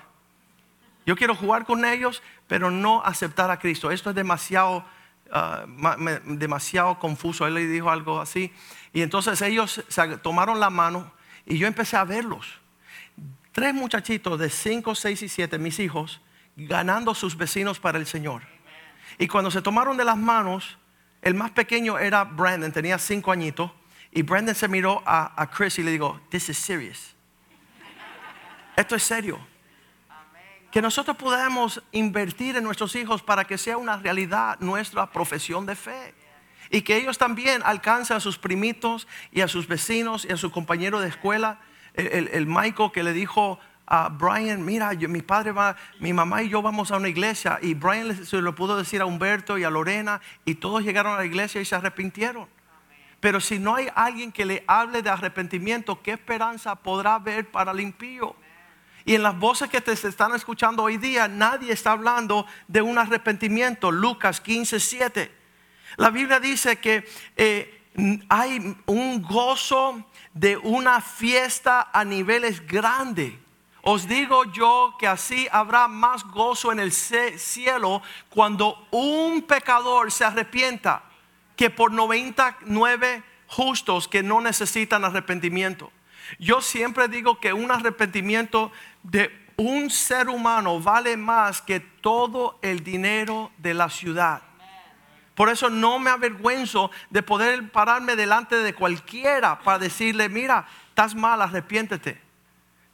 Yo 1.05 1.17
quiero 1.17 1.35
jugar 1.35 1.65
con 1.65 1.85
ellos, 1.85 2.23
pero 2.47 2.71
no 2.71 3.03
aceptar 3.05 3.51
a 3.51 3.59
Cristo. 3.59 3.91
Esto 3.91 4.11
es 4.11 4.17
demasiado 4.17 4.85
Ah, 5.35 5.65
demasiado 6.27 6.99
confuso. 6.99 7.47
Él 7.47 7.55
le 7.55 7.67
dijo 7.67 7.91
algo 7.91 8.21
así. 8.21 8.53
Y 8.93 9.01
entonces 9.01 9.41
ellos 9.41 9.83
se 9.89 10.19
tomaron 10.19 10.61
la 10.61 10.69
mano 10.69 11.11
y 11.47 11.57
yo 11.57 11.67
empecé 11.67 11.97
a 11.97 12.05
verlos. 12.05 12.47
Tres 13.53 13.73
muchachitos 13.73 14.39
de 14.39 14.51
5, 14.51 14.95
6 14.95 15.23
y 15.23 15.29
7, 15.29 15.59
mis 15.59 15.79
hijos, 15.79 16.21
ganando 16.55 17.15
sus 17.15 17.37
vecinos 17.37 17.81
para 17.81 17.99
el 17.99 18.07
Señor. 18.07 18.43
Y 19.19 19.27
cuando 19.27 19.51
se 19.51 19.63
tomaron 19.63 19.97
de 19.97 20.05
las 20.05 20.19
manos, 20.19 20.77
el 21.23 21.35
más 21.35 21.51
pequeño 21.51 21.99
era 21.99 22.25
Brandon, 22.25 22.71
tenía 22.71 22.99
5 22.99 23.33
añitos. 23.33 23.71
Y 24.11 24.23
Brandon 24.23 24.55
se 24.55 24.69
miró 24.69 25.03
a, 25.07 25.41
a 25.41 25.51
Chris 25.51 25.79
y 25.79 25.83
le 25.83 25.93
dijo, 25.93 26.21
This 26.29 26.51
is 26.51 26.59
serious. 26.59 27.15
Esto 28.77 28.97
es 28.97 29.03
serio 29.03 29.52
que 30.73 30.81
nosotros 30.81 31.19
podamos 31.19 31.83
invertir 31.93 32.57
en 32.57 32.65
nuestros 32.65 32.97
hijos 32.97 33.23
para 33.23 33.45
que 33.45 33.59
sea 33.59 33.77
una 33.77 33.99
realidad 33.99 34.59
nuestra 34.59 35.07
profesión 35.13 35.67
de 35.67 35.77
fe. 35.77 36.15
Y 36.71 36.81
que 36.81 36.97
ellos 36.97 37.19
también 37.19 37.61
alcancen 37.63 38.17
a 38.17 38.21
sus 38.21 38.39
primitos 38.39 39.07
y 39.31 39.43
a 39.43 39.49
sus 39.49 39.69
vecinos 39.69 40.25
y 40.25 40.33
a 40.33 40.39
su 40.39 40.51
compañero 40.51 40.99
de 40.99 41.09
escuela. 41.09 41.61
El, 41.93 42.47
Michael 42.47 42.91
que 42.91 43.03
le 43.03 43.13
dijo 43.13 43.61
a 43.87 44.09
Brian, 44.09 44.65
mira, 44.65 44.93
mi 44.95 45.21
padre 45.21 45.53
va, 45.53 45.77
mi 46.01 46.15
mamá 46.15 46.43
y 46.43 46.49
yo 46.49 46.63
vamos 46.63 46.91
a 46.91 46.97
una 46.97 47.11
iglesia. 47.11 47.59
Y 47.61 47.75
Brian 47.75 48.25
se 48.25 48.41
lo 48.41 48.55
pudo 48.55 48.79
decir 48.79 49.03
a 49.03 49.05
Humberto 49.05 49.59
y 49.59 49.65
a 49.65 49.71
Lorena 49.71 50.23
y 50.47 50.55
todos 50.55 50.83
llegaron 50.83 51.13
a 51.13 51.19
la 51.19 51.27
iglesia 51.27 51.61
y 51.61 51.67
se 51.67 51.75
arrepintieron. 51.75 52.49
Pero 53.21 53.41
si 53.41 53.59
no 53.59 53.75
hay 53.75 53.89
alguien 53.95 54.33
que 54.33 54.47
le 54.47 54.65
hable 54.67 55.03
de 55.03 55.11
arrepentimiento, 55.11 56.01
¿qué 56.01 56.13
esperanza 56.13 56.75
podrá 56.77 57.17
haber 57.17 57.51
para 57.51 57.73
el 57.73 57.81
impío? 57.81 58.35
Y 59.05 59.15
en 59.15 59.23
las 59.23 59.39
voces 59.39 59.69
que 59.69 59.81
te 59.81 59.93
están 59.93 60.35
escuchando 60.35 60.83
hoy 60.83 60.97
día, 60.97 61.29
nadie 61.29 61.73
está 61.73 61.93
hablando 61.93 62.47
de 62.69 62.83
un 62.83 62.99
arrepentimiento. 62.99 63.91
Lucas 63.91 64.41
15, 64.41 64.79
7. 64.79 65.35
La 65.97 66.11
Biblia 66.11 66.41
dice 66.41 66.79
que 66.79 67.09
eh, 67.37 67.83
hay 68.29 68.77
un 68.87 69.23
gozo 69.23 70.05
de 70.33 70.57
una 70.57 71.01
fiesta 71.01 71.91
a 71.93 72.05
niveles 72.05 72.67
grandes. 72.67 73.35
Os 73.83 74.07
digo 74.07 74.45
yo 74.53 74.95
que 74.99 75.09
así 75.09 75.49
habrá 75.51 75.89
más 75.89 76.23
gozo 76.25 76.71
en 76.71 76.79
el 76.79 76.93
cielo 76.93 78.01
cuando 78.31 78.87
un 78.93 79.43
pecador 79.43 80.13
se 80.13 80.25
arrepienta 80.25 81.03
que 81.57 81.69
por 81.69 81.93
99 81.93 83.25
justos 83.49 84.07
que 84.07 84.23
no 84.23 84.41
necesitan 84.41 85.05
arrepentimiento. 85.05 85.93
Yo 86.39 86.61
siempre 86.61 87.09
digo 87.09 87.41
que 87.41 87.53
un 87.53 87.71
arrepentimiento 87.71 88.73
de 89.03 89.43
un 89.57 89.91
ser 89.91 90.29
humano 90.29 90.81
vale 90.81 91.17
más 91.17 91.61
que 91.61 91.81
todo 91.81 92.59
el 92.63 92.83
dinero 92.83 93.51
de 93.59 93.75
la 93.75 93.89
ciudad. 93.91 94.43
Por 95.35 95.49
eso 95.49 95.71
no 95.71 95.99
me 95.99 96.11
avergüenzo 96.11 96.91
de 97.11 97.23
poder 97.23 97.71
pararme 97.71 98.17
delante 98.17 98.57
de 98.57 98.75
cualquiera 98.75 99.59
para 99.61 99.79
decirle, 99.79 100.29
mira, 100.29 100.67
estás 100.89 101.15
mal, 101.15 101.41
arrepiéntete. 101.41 102.21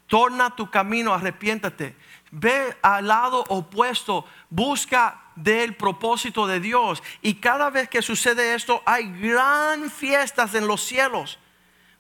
Torna 0.07 0.55
tu 0.55 0.71
camino, 0.71 1.13
arrepiéntete. 1.13 1.97
Ve 2.31 2.77
al 2.83 3.09
lado 3.09 3.45
opuesto, 3.49 4.25
busca 4.49 5.21
del 5.35 5.75
propósito 5.75 6.47
de 6.47 6.61
Dios. 6.61 7.03
Y 7.23 7.35
cada 7.35 7.71
vez 7.71 7.89
que 7.89 8.03
sucede 8.03 8.55
esto, 8.55 8.83
hay 8.87 9.13
gran 9.21 9.91
fiestas 9.91 10.55
en 10.55 10.67
los 10.67 10.83
cielos. 10.83 11.39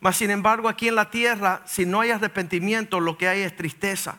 Mas 0.00 0.16
sin 0.16 0.30
embargo 0.30 0.68
aquí 0.68 0.88
en 0.88 0.94
la 0.94 1.10
tierra, 1.10 1.62
si 1.66 1.84
no 1.84 2.00
hay 2.00 2.10
arrepentimiento, 2.10 3.00
lo 3.00 3.18
que 3.18 3.28
hay 3.28 3.42
es 3.42 3.56
tristeza. 3.56 4.18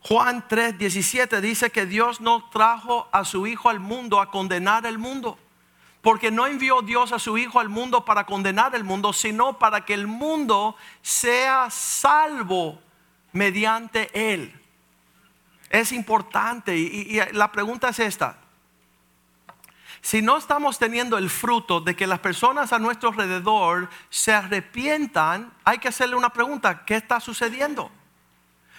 Juan 0.00 0.46
3, 0.48 0.78
17 0.78 1.40
dice 1.40 1.70
que 1.70 1.86
Dios 1.86 2.20
no 2.20 2.48
trajo 2.50 3.08
a 3.12 3.24
su 3.24 3.46
Hijo 3.46 3.68
al 3.68 3.80
mundo 3.80 4.20
a 4.20 4.30
condenar 4.30 4.86
el 4.86 4.98
mundo. 4.98 5.38
Porque 6.00 6.30
no 6.30 6.46
envió 6.46 6.80
Dios 6.80 7.12
a 7.12 7.18
su 7.18 7.36
Hijo 7.36 7.60
al 7.60 7.68
mundo 7.68 8.04
para 8.04 8.24
condenar 8.24 8.74
el 8.74 8.84
mundo, 8.84 9.12
sino 9.12 9.58
para 9.58 9.84
que 9.84 9.92
el 9.92 10.06
mundo 10.06 10.76
sea 11.02 11.68
salvo 11.70 12.80
mediante 13.32 14.32
Él. 14.32 14.54
Es 15.68 15.92
importante 15.92 16.76
y, 16.76 16.84
y 16.84 17.20
la 17.32 17.52
pregunta 17.52 17.90
es 17.90 17.98
esta. 17.98 18.38
Si 20.02 20.22
no 20.22 20.38
estamos 20.38 20.78
teniendo 20.78 21.18
el 21.18 21.28
fruto 21.28 21.80
de 21.80 21.94
que 21.94 22.06
las 22.06 22.20
personas 22.20 22.72
a 22.72 22.78
nuestro 22.78 23.10
alrededor 23.10 23.88
se 24.08 24.32
arrepientan, 24.32 25.52
hay 25.64 25.78
que 25.78 25.88
hacerle 25.88 26.16
una 26.16 26.32
pregunta, 26.32 26.84
¿qué 26.84 26.96
está 26.96 27.20
sucediendo? 27.20 27.90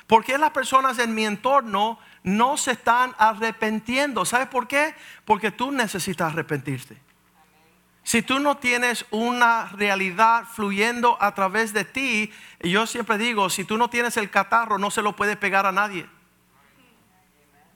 ¿Por 0.07 0.23
qué 0.23 0.37
las 0.37 0.51
personas 0.51 0.97
en 0.99 1.13
mi 1.13 1.25
entorno 1.25 1.99
no 2.23 2.57
se 2.57 2.71
están 2.71 3.15
arrepentiendo? 3.17 4.25
¿Sabes 4.25 4.47
por 4.47 4.67
qué? 4.67 4.95
Porque 5.23 5.51
tú 5.51 5.71
necesitas 5.71 6.33
arrepentirte. 6.33 6.97
Si 8.03 8.23
tú 8.23 8.39
no 8.39 8.57
tienes 8.57 9.05
una 9.11 9.67
realidad 9.67 10.45
fluyendo 10.45 11.17
a 11.21 11.35
través 11.35 11.71
de 11.71 11.85
ti, 11.85 12.33
yo 12.61 12.87
siempre 12.87 13.19
digo, 13.19 13.49
si 13.49 13.63
tú 13.63 13.77
no 13.77 13.89
tienes 13.89 14.17
el 14.17 14.31
catarro, 14.31 14.79
no 14.79 14.89
se 14.89 15.03
lo 15.03 15.15
puede 15.15 15.35
pegar 15.35 15.67
a 15.67 15.71
nadie. 15.71 16.09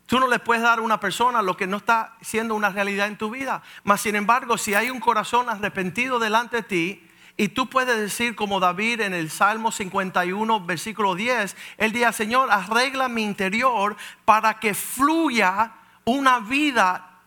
Tú 0.05 0.19
no 0.19 0.27
le 0.27 0.39
puedes 0.39 0.63
dar 0.63 0.79
a 0.79 0.81
una 0.83 1.00
persona 1.00 1.41
lo 1.41 1.57
que 1.57 1.65
no 1.65 1.77
está 1.77 2.15
siendo 2.21 2.55
una 2.55 2.69
realidad 2.69 3.07
en 3.07 3.17
tu 3.17 3.31
vida. 3.31 3.63
Mas, 3.83 4.01
sin 4.01 4.15
embargo, 4.15 4.57
si 4.57 4.75
hay 4.75 4.89
un 4.89 5.00
corazón 5.00 5.50
arrepentido 5.50 6.19
delante 6.19 6.57
de 6.57 6.63
ti, 6.63 7.09
y 7.38 7.50
tú 7.50 7.67
puedes 7.67 7.97
decir 8.00 8.35
como 8.35 8.59
David 8.59 9.01
en 9.01 9.13
el 9.13 9.29
Salmo 9.29 9.71
51, 9.71 10.62
versículo 10.62 11.15
10, 11.15 11.55
el 11.77 11.91
día 11.91 12.13
Señor, 12.13 12.50
arregla 12.50 13.09
mi 13.09 13.24
interior 13.24 13.97
para 14.24 14.59
que 14.59 14.74
fluya 14.74 15.74
una 16.05 16.39
vida 16.39 17.19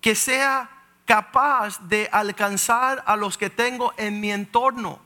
que 0.00 0.14
sea 0.14 0.68
capaz 1.04 1.80
de 1.88 2.08
alcanzar 2.10 3.04
a 3.06 3.14
los 3.14 3.38
que 3.38 3.50
tengo 3.50 3.92
en 3.96 4.20
mi 4.20 4.32
entorno. 4.32 5.00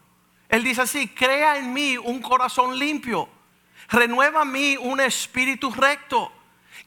Él 0.48 0.62
dice 0.62 0.82
así, 0.82 1.08
crea 1.08 1.58
en 1.58 1.72
mí 1.72 1.98
un 1.98 2.22
corazón 2.22 2.78
limpio, 2.78 3.28
renueva 3.88 4.42
en 4.42 4.52
mí 4.52 4.76
un 4.76 5.00
espíritu 5.00 5.70
recto, 5.70 6.32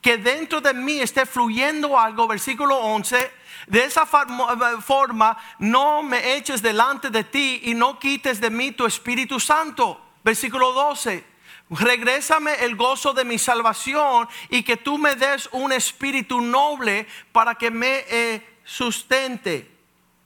que 0.00 0.16
dentro 0.16 0.60
de 0.60 0.74
mí 0.74 1.00
esté 1.00 1.26
fluyendo 1.26 1.98
algo, 1.98 2.28
versículo 2.28 2.76
11, 2.76 3.30
de 3.66 3.84
esa 3.84 4.06
forma 4.06 5.36
no 5.58 6.02
me 6.02 6.36
eches 6.36 6.62
delante 6.62 7.10
de 7.10 7.24
ti 7.24 7.60
y 7.64 7.74
no 7.74 7.98
quites 7.98 8.40
de 8.40 8.50
mí 8.50 8.72
tu 8.72 8.86
Espíritu 8.86 9.40
Santo. 9.40 10.00
Versículo 10.24 10.72
12. 10.72 11.24
Regrésame 11.70 12.54
el 12.64 12.76
gozo 12.76 13.12
de 13.12 13.24
mi 13.24 13.38
salvación 13.38 14.26
y 14.48 14.62
que 14.62 14.78
tú 14.78 14.96
me 14.96 15.14
des 15.16 15.48
un 15.52 15.70
espíritu 15.72 16.40
noble 16.40 17.06
para 17.30 17.56
que 17.56 17.70
me 17.70 18.04
eh, 18.08 18.58
sustente. 18.64 19.70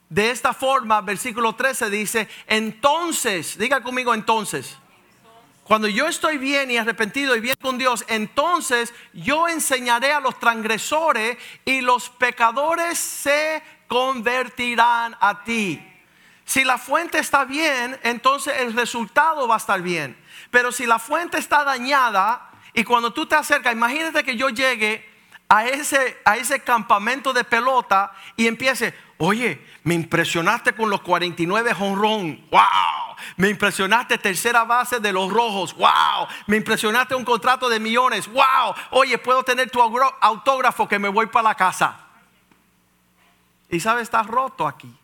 De 0.08 0.30
esta 0.30 0.52
forma, 0.52 1.00
versículo 1.00 1.54
13 1.54 1.90
dice, 1.90 2.28
entonces, 2.46 3.58
diga 3.58 3.82
conmigo 3.82 4.14
entonces, 4.14 4.78
cuando 5.64 5.86
yo 5.86 6.08
estoy 6.08 6.38
bien 6.38 6.70
y 6.70 6.76
arrepentido 6.76 7.36
y 7.36 7.40
bien 7.40 7.54
con 7.60 7.78
Dios, 7.78 8.04
entonces 8.08 8.92
yo 9.12 9.48
enseñaré 9.48 10.12
a 10.12 10.20
los 10.20 10.38
transgresores 10.38 11.38
y 11.64 11.80
los 11.80 12.10
pecadores 12.10 12.98
se 12.98 13.62
convertirán 13.86 15.16
a 15.20 15.44
ti. 15.44 15.80
Si 16.44 16.64
la 16.64 16.78
fuente 16.78 17.18
está 17.18 17.44
bien, 17.44 17.98
entonces 18.02 18.54
el 18.58 18.74
resultado 18.74 19.46
va 19.46 19.54
a 19.54 19.58
estar 19.58 19.80
bien. 19.80 20.16
Pero 20.50 20.72
si 20.72 20.84
la 20.84 20.98
fuente 20.98 21.38
está 21.38 21.62
dañada 21.62 22.50
y 22.74 22.82
cuando 22.84 23.12
tú 23.12 23.26
te 23.26 23.36
acercas, 23.36 23.72
imagínate 23.72 24.24
que 24.24 24.36
yo 24.36 24.48
llegue 24.48 25.08
a 25.48 25.66
ese, 25.66 26.18
a 26.24 26.36
ese 26.36 26.60
campamento 26.60 27.32
de 27.32 27.44
pelota 27.44 28.12
y 28.36 28.48
empiece, 28.48 28.94
oye, 29.18 29.64
me 29.84 29.94
impresionaste 29.94 30.72
con 30.72 30.90
los 30.90 31.02
49 31.02 31.72
honrón, 31.78 32.46
wow, 32.50 33.11
me 33.36 33.48
impresionaste 33.48 34.18
tercera 34.18 34.64
base 34.64 35.00
de 35.00 35.12
los 35.12 35.30
rojos, 35.32 35.74
wow, 35.76 36.26
me 36.46 36.56
impresionaste 36.56 37.14
un 37.14 37.24
contrato 37.24 37.68
de 37.68 37.80
millones, 37.80 38.26
wow, 38.28 38.74
oye, 38.90 39.18
puedo 39.18 39.42
tener 39.42 39.70
tu 39.70 39.80
autógrafo 39.80 40.88
que 40.88 40.98
me 40.98 41.08
voy 41.08 41.26
para 41.26 41.50
la 41.50 41.54
casa. 41.54 41.98
Y 43.68 43.80
sabes, 43.80 44.04
está 44.04 44.22
roto 44.22 44.66
aquí. 44.66 44.94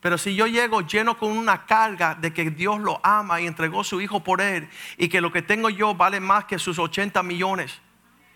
Pero 0.00 0.18
si 0.18 0.36
yo 0.36 0.46
llego 0.46 0.82
lleno 0.82 1.18
con 1.18 1.36
una 1.36 1.66
carga 1.66 2.14
de 2.14 2.32
que 2.32 2.50
Dios 2.50 2.78
lo 2.78 3.00
ama 3.02 3.40
y 3.40 3.46
entregó 3.46 3.82
su 3.82 4.00
hijo 4.00 4.22
por 4.22 4.40
él 4.40 4.68
y 4.98 5.08
que 5.08 5.20
lo 5.20 5.32
que 5.32 5.42
tengo 5.42 5.70
yo 5.70 5.94
vale 5.94 6.20
más 6.20 6.44
que 6.44 6.58
sus 6.58 6.78
80 6.78 7.22
millones 7.22 7.80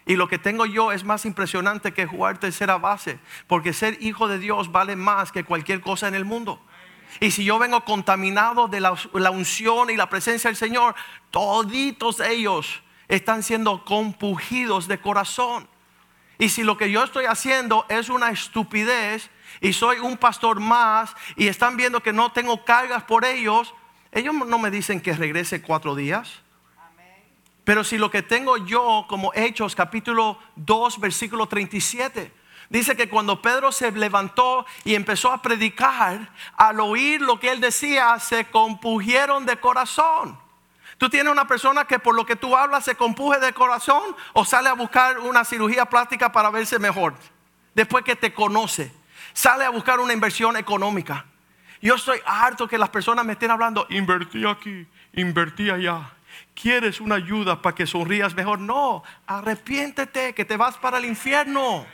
y 0.07 0.17
lo 0.17 0.27
que 0.27 0.39
tengo 0.39 0.67
yo 0.67 0.91
es 0.91 1.05
más 1.05 1.25
impresionante 1.25 1.93
que 1.93 2.07
jugar 2.07 2.39
tercera 2.39 2.79
base, 2.79 3.21
porque 3.47 3.73
ser 3.73 3.99
hijo 4.03 4.27
de 4.27 4.41
Dios 4.41 4.73
vale 4.73 4.97
más 4.97 5.31
que 5.31 5.45
cualquier 5.45 5.81
cosa 5.81 6.09
en 6.09 6.17
el 6.17 6.25
mundo. 6.25 6.61
Y 7.19 7.33
si 7.33 7.45
yo 7.45 7.59
vengo 7.59 7.85
contaminado 7.85 8.69
de 8.69 8.81
la, 8.81 8.93
unción 9.31 9.91
y 9.91 9.97
la 9.97 10.09
presencia 10.09 10.49
del 10.49 10.57
Señor, 10.57 10.95
toditos 11.31 12.21
ellos 12.21 12.83
están 13.09 13.43
siendo 13.43 13.85
compugidos 13.85 14.87
de 14.87 15.01
corazón. 15.01 15.69
Y 16.39 16.49
si 16.51 16.63
lo 16.63 16.77
que 16.79 16.91
yo 16.91 17.03
estoy 17.03 17.25
haciendo 17.25 17.85
es 17.89 18.09
una 18.09 18.31
estupidez 18.31 19.31
y 19.61 19.73
soy 19.73 19.99
un 19.99 20.17
pastor 20.17 20.61
más 20.61 21.15
y 21.37 21.49
están 21.49 21.77
viendo 21.77 22.03
que 22.03 22.13
no 22.13 22.33
tengo 22.33 22.65
cargas 22.65 23.03
por 23.03 23.25
ellos, 23.25 23.75
ellos 24.13 24.35
no 24.35 24.59
me 24.59 24.71
dicen 24.71 25.01
que 25.01 25.13
regrese 25.13 25.61
cuatro 25.61 25.95
días. 25.95 26.41
Pero 27.65 27.85
si 27.85 27.99
lo 27.99 28.11
que 28.11 28.23
tengo 28.23 28.57
yo 28.57 29.05
como 29.09 29.33
Hechos 29.35 29.75
capítulo 29.75 30.39
2 30.57 30.99
versículo 31.01 31.47
37 31.47 32.40
dice 32.71 32.97
que 32.97 33.11
cuando 33.11 33.43
Pedro 33.43 33.71
se 33.71 33.93
levantó 33.93 34.65
y 34.85 34.95
empezó 34.95 35.31
a 35.31 35.43
predicar, 35.43 36.31
al 36.57 36.81
oír 36.81 37.21
lo 37.21 37.39
que 37.39 37.53
él 37.53 37.61
decía, 37.61 38.19
se 38.19 38.47
compugieron 38.47 39.45
de 39.45 39.59
corazón. 39.59 40.39
¿Tú 40.97 41.11
tienes 41.11 41.31
una 41.31 41.47
persona 41.47 41.85
que 41.85 41.99
por 41.99 42.15
lo 42.15 42.25
que 42.25 42.37
tú 42.37 42.57
hablas 42.57 42.85
se 42.85 42.95
compuje 42.95 43.39
de 43.39 43.53
corazón 43.53 44.17
o 44.33 44.47
sale 44.47 44.71
a 44.71 44.75
buscar 44.75 45.19
una 45.19 45.45
cirugía 45.45 45.85
plástica 45.85 46.33
para 46.33 46.49
verse 46.49 46.79
mejor? 46.79 47.15
Después 47.75 48.05
que 48.05 48.17
te 48.17 48.33
conoce, 48.33 48.91
sale 49.35 49.65
a 49.65 49.71
buscar 49.71 50.01
una 50.01 50.15
inversión 50.15 50.57
económica. 50.57 51.27
Yo 51.83 51.95
estoy 51.95 52.21
harto 52.25 52.67
que 52.69 52.79
las 52.79 52.91
personas 52.91 53.25
me 53.25 53.33
estén 53.35 53.51
hablando, 53.51 53.87
invertí 53.91 54.47
aquí, 54.47 54.87
invertí 55.13 55.71
allá 55.71 56.11
¿Quieres 56.55 57.01
una 57.01 57.15
ayuda 57.17 57.63
para 57.63 57.75
que 57.75 57.87
sonrías 57.87 58.35
mejor? 58.35 58.59
No, 58.59 59.03
arrepiéntete 59.27 60.35
que 60.35 60.45
te 60.45 60.57
vas 60.57 60.77
para 60.77 60.99
el 60.99 61.05
infierno. 61.05 61.87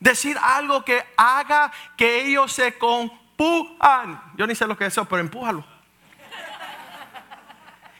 Decir 0.00 0.36
algo 0.40 0.84
que 0.84 1.04
haga 1.16 1.72
que 1.96 2.26
ellos 2.26 2.52
se 2.52 2.78
compujan. 2.78 4.22
Yo 4.36 4.46
ni 4.46 4.54
sé 4.54 4.66
lo 4.66 4.76
que 4.76 4.86
es 4.86 4.92
eso, 4.94 5.04
pero 5.04 5.20
empújalo. 5.20 5.64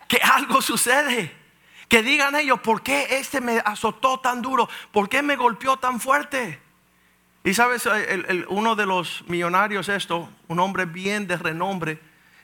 que 0.07 0.19
algo 0.19 0.63
sucede. 0.63 1.37
Que 1.89 2.03
digan 2.03 2.37
ellos, 2.37 2.61
¿por 2.61 2.83
qué 2.83 3.19
este 3.19 3.41
me 3.41 3.59
azotó 3.65 4.21
tan 4.21 4.43
duro? 4.43 4.69
¿Por 4.93 5.09
qué 5.09 5.23
me 5.23 5.37
golpeó 5.37 5.79
tan 5.79 6.01
fuerte? 6.01 6.61
Y 7.45 7.55
sabes, 7.55 7.89
uno 8.49 8.77
de 8.77 8.85
los 8.85 9.25
millonarios, 9.27 9.89
esto, 9.89 10.29
un 10.49 10.61
hombre 10.61 10.85
bien 10.85 11.27
de 11.27 11.39
renombre, 11.39 11.99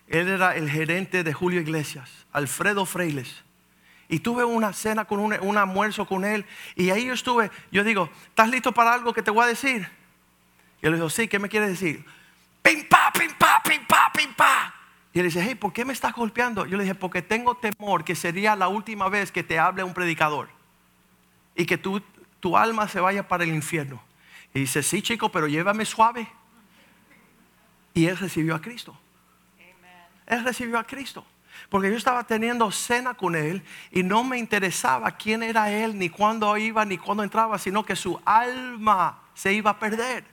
él 0.08 0.28
era 0.28 0.56
el 0.56 0.70
gerente 0.70 1.22
de 1.24 1.32
Julio 1.34 1.60
Iglesias, 1.60 2.26
Alfredo 2.32 2.86
Freiles. 2.86 3.43
Y 4.08 4.20
tuve 4.20 4.44
una 4.44 4.72
cena 4.72 5.04
con 5.04 5.20
un, 5.20 5.56
almuerzo 5.56 6.06
con 6.06 6.24
él. 6.24 6.44
Y 6.76 6.90
ahí 6.90 7.06
yo 7.06 7.14
estuve, 7.14 7.50
yo 7.72 7.84
digo, 7.84 8.10
¿estás 8.28 8.48
listo 8.48 8.72
para 8.72 8.92
algo 8.92 9.12
que 9.12 9.22
te 9.22 9.30
voy 9.30 9.44
a 9.44 9.46
decir? 9.46 9.88
Y 10.82 10.86
él 10.86 10.92
le 10.92 10.98
dijo, 10.98 11.10
sí, 11.10 11.28
¿qué 11.28 11.38
me 11.38 11.48
quieres 11.48 11.70
decir? 11.70 12.04
Pim, 12.62 12.86
pa, 12.88 13.12
pim, 13.12 13.32
pa, 13.38 13.62
pim, 13.64 13.84
pa, 13.86 14.12
pim, 14.14 14.34
pa. 14.34 14.74
Y 15.12 15.20
él 15.20 15.26
dice, 15.26 15.42
hey, 15.42 15.54
¿por 15.54 15.72
qué 15.72 15.84
me 15.84 15.92
estás 15.92 16.12
golpeando? 16.12 16.66
Yo 16.66 16.76
le 16.76 16.84
dije, 16.84 16.94
porque 16.94 17.22
tengo 17.22 17.56
temor 17.56 18.04
que 18.04 18.14
sería 18.14 18.56
la 18.56 18.68
última 18.68 19.08
vez 19.08 19.30
que 19.32 19.42
te 19.42 19.58
hable 19.58 19.84
un 19.84 19.94
predicador. 19.94 20.48
Y 21.54 21.66
que 21.66 21.78
tu, 21.78 22.00
tu 22.40 22.56
alma 22.56 22.88
se 22.88 23.00
vaya 23.00 23.26
para 23.26 23.44
el 23.44 23.54
infierno. 23.54 24.02
Y 24.52 24.60
dice, 24.60 24.82
sí, 24.82 25.02
chico, 25.02 25.30
pero 25.30 25.46
llévame 25.46 25.84
suave. 25.84 26.28
Y 27.94 28.06
él 28.06 28.18
recibió 28.18 28.54
a 28.54 28.60
Cristo. 28.60 28.98
Él 30.26 30.44
recibió 30.44 30.78
a 30.78 30.84
Cristo. 30.84 31.24
Porque 31.68 31.90
yo 31.90 31.96
estaba 31.96 32.24
teniendo 32.24 32.70
cena 32.70 33.14
con 33.14 33.36
él 33.36 33.62
y 33.90 34.02
no 34.02 34.24
me 34.24 34.38
interesaba 34.38 35.10
quién 35.12 35.42
era 35.42 35.70
él, 35.70 35.98
ni 35.98 36.08
cuándo 36.08 36.56
iba, 36.56 36.84
ni 36.84 36.98
cuándo 36.98 37.22
entraba, 37.22 37.58
sino 37.58 37.84
que 37.84 37.96
su 37.96 38.20
alma 38.24 39.18
se 39.34 39.52
iba 39.52 39.70
a 39.70 39.78
perder. 39.78 40.24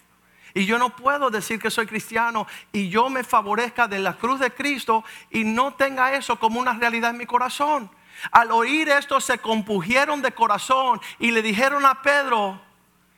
Y 0.53 0.65
yo 0.65 0.77
no 0.77 0.95
puedo 0.95 1.29
decir 1.29 1.59
que 1.59 1.71
soy 1.71 1.87
cristiano 1.87 2.45
y 2.71 2.89
yo 2.89 3.09
me 3.09 3.23
favorezca 3.23 3.87
de 3.87 3.99
la 3.99 4.17
cruz 4.17 4.39
de 4.39 4.51
Cristo 4.51 5.03
y 5.29 5.43
no 5.43 5.73
tenga 5.73 6.13
eso 6.13 6.37
como 6.37 6.59
una 6.59 6.73
realidad 6.73 7.11
en 7.11 7.17
mi 7.17 7.25
corazón. 7.25 7.89
Al 8.31 8.51
oír 8.51 8.89
esto 8.89 9.19
se 9.21 9.39
compugieron 9.39 10.21
de 10.21 10.33
corazón 10.33 10.99
y 11.19 11.31
le 11.31 11.41
dijeron 11.41 11.85
a 11.85 12.01
Pedro 12.01 12.61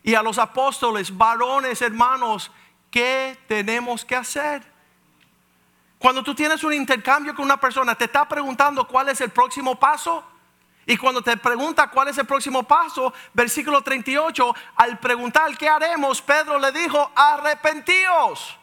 y 0.03 0.15
a 0.15 0.21
los 0.21 0.37
apóstoles, 0.37 1.15
varones, 1.15 1.81
hermanos, 1.81 2.51
¿qué 2.91 3.37
tenemos 3.47 4.05
que 4.05 4.15
hacer? 4.15 4.72
Cuando 6.03 6.21
tú 6.21 6.35
tienes 6.35 6.61
un 6.65 6.73
intercambio 6.73 7.33
con 7.33 7.45
una 7.45 7.55
persona, 7.55 7.95
te 7.95 8.03
está 8.03 8.27
preguntando 8.27 8.85
cuál 8.85 9.07
es 9.07 9.21
el 9.21 9.29
próximo 9.29 9.79
paso. 9.79 10.21
Y 10.85 10.97
cuando 10.97 11.21
te 11.21 11.37
pregunta 11.37 11.89
cuál 11.89 12.09
es 12.09 12.17
el 12.17 12.25
próximo 12.25 12.63
paso, 12.63 13.13
versículo 13.33 13.81
38, 13.81 14.53
al 14.75 14.99
preguntar 14.99 15.57
qué 15.57 15.69
haremos, 15.69 16.21
Pedro 16.21 16.59
le 16.59 16.73
dijo, 16.73 17.09
arrepentíos. 17.15 18.53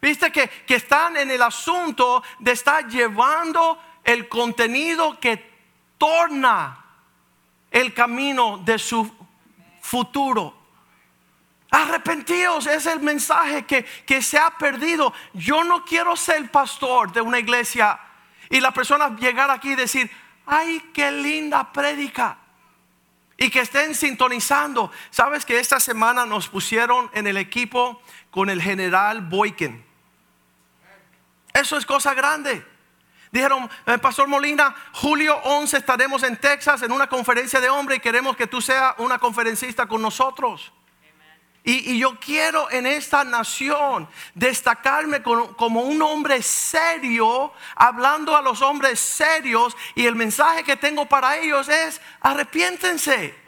Viste 0.00 0.32
que, 0.32 0.48
que 0.48 0.76
están 0.76 1.18
en 1.18 1.30
el 1.30 1.42
asunto 1.42 2.22
de 2.38 2.52
estar 2.52 2.88
llevando 2.88 3.78
el 4.02 4.26
contenido 4.26 5.20
que 5.20 5.52
torna 5.98 6.82
el 7.70 7.92
camino 7.92 8.56
de 8.56 8.78
su 8.78 9.14
futuro. 9.82 10.61
Arrepentíos 11.72 12.66
es 12.66 12.84
el 12.84 13.00
mensaje 13.00 13.64
que, 13.64 13.82
que, 14.04 14.20
se 14.20 14.36
ha 14.36 14.50
perdido. 14.50 15.14
Yo 15.32 15.64
no 15.64 15.86
quiero 15.86 16.16
ser 16.16 16.50
pastor 16.50 17.10
de 17.12 17.22
una 17.22 17.38
iglesia 17.38 17.98
y 18.50 18.60
la 18.60 18.72
persona 18.72 19.16
llegar 19.16 19.50
aquí 19.50 19.72
y 19.72 19.74
decir, 19.74 20.10
ay, 20.44 20.90
qué 20.92 21.10
linda 21.10 21.72
prédica. 21.72 22.36
Y 23.38 23.48
que 23.48 23.60
estén 23.60 23.94
sintonizando. 23.94 24.92
Sabes 25.08 25.46
que 25.46 25.58
esta 25.58 25.80
semana 25.80 26.26
nos 26.26 26.46
pusieron 26.46 27.10
en 27.14 27.26
el 27.26 27.38
equipo 27.38 28.02
con 28.30 28.50
el 28.50 28.60
general 28.60 29.22
Boykin. 29.22 29.82
Eso 31.54 31.78
es 31.78 31.86
cosa 31.86 32.12
grande. 32.12 32.66
Dijeron, 33.30 33.70
eh, 33.86 33.96
Pastor 33.96 34.28
Molina, 34.28 34.74
julio 34.92 35.38
11 35.44 35.78
estaremos 35.78 36.22
en 36.22 36.36
Texas 36.36 36.82
en 36.82 36.92
una 36.92 37.06
conferencia 37.06 37.62
de 37.62 37.70
hombres 37.70 37.96
y 37.96 38.02
queremos 38.02 38.36
que 38.36 38.46
tú 38.46 38.60
seas 38.60 38.94
una 38.98 39.18
conferencista 39.18 39.86
con 39.86 40.02
nosotros. 40.02 40.70
Y, 41.64 41.98
yo 41.98 42.18
quiero 42.18 42.68
en 42.70 42.86
esta 42.86 43.22
nación 43.22 44.08
destacarme 44.34 45.22
como, 45.22 45.82
un 45.82 46.02
hombre 46.02 46.42
serio, 46.42 47.52
hablando 47.76 48.36
a 48.36 48.42
los 48.42 48.62
hombres 48.62 48.98
serios. 48.98 49.76
Y 49.94 50.06
el 50.06 50.16
mensaje 50.16 50.64
que 50.64 50.76
tengo 50.76 51.06
para 51.06 51.36
ellos 51.38 51.68
es, 51.68 52.00
arrepiéntense. 52.20 53.40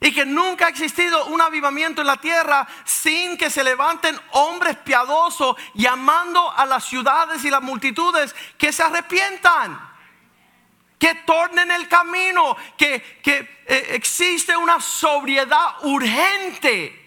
Y 0.00 0.12
que 0.12 0.24
nunca 0.24 0.66
ha 0.66 0.68
existido 0.68 1.26
un 1.26 1.40
avivamiento 1.40 2.00
en 2.00 2.08
la 2.08 2.16
tierra 2.16 2.66
sin 2.84 3.36
que 3.36 3.50
se 3.50 3.62
levanten 3.62 4.18
hombres 4.32 4.76
piadosos 4.78 5.56
llamando 5.74 6.50
a 6.50 6.66
las 6.66 6.84
ciudades 6.84 7.44
y 7.44 7.50
las 7.50 7.62
multitudes 7.62 8.34
que 8.58 8.72
se 8.72 8.82
arrepientan 8.82 9.92
que 10.98 11.16
tornen 11.26 11.68
el 11.72 11.88
camino, 11.88 12.56
que, 12.76 12.94
eh, 13.24 13.86
existe 13.90 14.56
una 14.56 14.80
sobriedad 14.80 15.74
urgente 15.82 17.01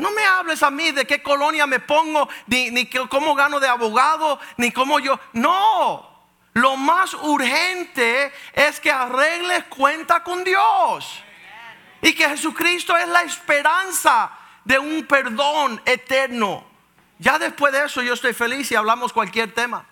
no 0.00 0.10
me 0.10 0.24
hables 0.24 0.62
a 0.62 0.70
mí 0.70 0.90
de 0.92 1.06
qué 1.06 1.22
colonia 1.22 1.66
me 1.66 1.80
pongo, 1.80 2.28
ni, 2.46 2.70
ni 2.70 2.86
cómo 2.86 3.34
gano 3.34 3.60
de 3.60 3.68
abogado, 3.68 4.40
ni 4.56 4.72
cómo 4.72 4.98
yo. 4.98 5.18
No, 5.32 6.10
lo 6.54 6.76
más 6.76 7.14
urgente 7.14 8.32
es 8.52 8.80
que 8.80 8.90
arregles 8.90 9.64
cuenta 9.64 10.22
con 10.22 10.42
Dios. 10.42 11.22
Y 12.02 12.14
que 12.14 12.28
Jesucristo 12.28 12.96
es 12.96 13.08
la 13.08 13.22
esperanza 13.22 14.32
de 14.64 14.78
un 14.78 15.04
perdón 15.06 15.80
eterno. 15.84 16.64
Ya 17.18 17.38
después 17.38 17.72
de 17.72 17.84
eso 17.84 18.02
yo 18.02 18.14
estoy 18.14 18.32
feliz 18.32 18.70
y 18.72 18.74
hablamos 18.74 19.12
cualquier 19.12 19.52
tema. 19.52 19.84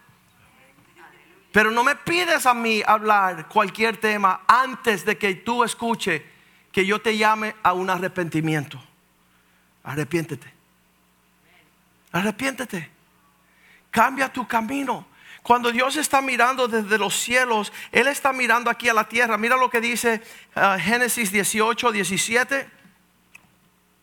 Pero 1.52 1.70
no 1.70 1.84
me 1.84 1.96
pides 1.96 2.46
a 2.46 2.54
mí 2.54 2.82
hablar 2.86 3.48
cualquier 3.48 3.98
tema 3.98 4.42
antes 4.46 5.04
de 5.04 5.18
que 5.18 5.34
tú 5.34 5.64
escuche 5.64 6.24
que 6.72 6.86
yo 6.86 7.00
te 7.00 7.16
llame 7.16 7.54
a 7.62 7.72
un 7.72 7.90
arrepentimiento. 7.90 8.82
Arrepiéntete. 9.88 10.46
Arrepiéntete. 12.12 12.90
Cambia 13.90 14.30
tu 14.30 14.46
camino. 14.46 15.06
Cuando 15.42 15.72
Dios 15.72 15.96
está 15.96 16.20
mirando 16.20 16.68
desde 16.68 16.98
los 16.98 17.18
cielos, 17.18 17.72
Él 17.90 18.06
está 18.06 18.34
mirando 18.34 18.68
aquí 18.68 18.90
a 18.90 18.92
la 18.92 19.08
tierra. 19.08 19.38
Mira 19.38 19.56
lo 19.56 19.70
que 19.70 19.80
dice 19.80 20.20
uh, 20.56 20.78
Génesis 20.78 21.32
18, 21.32 21.90
17. 21.90 22.68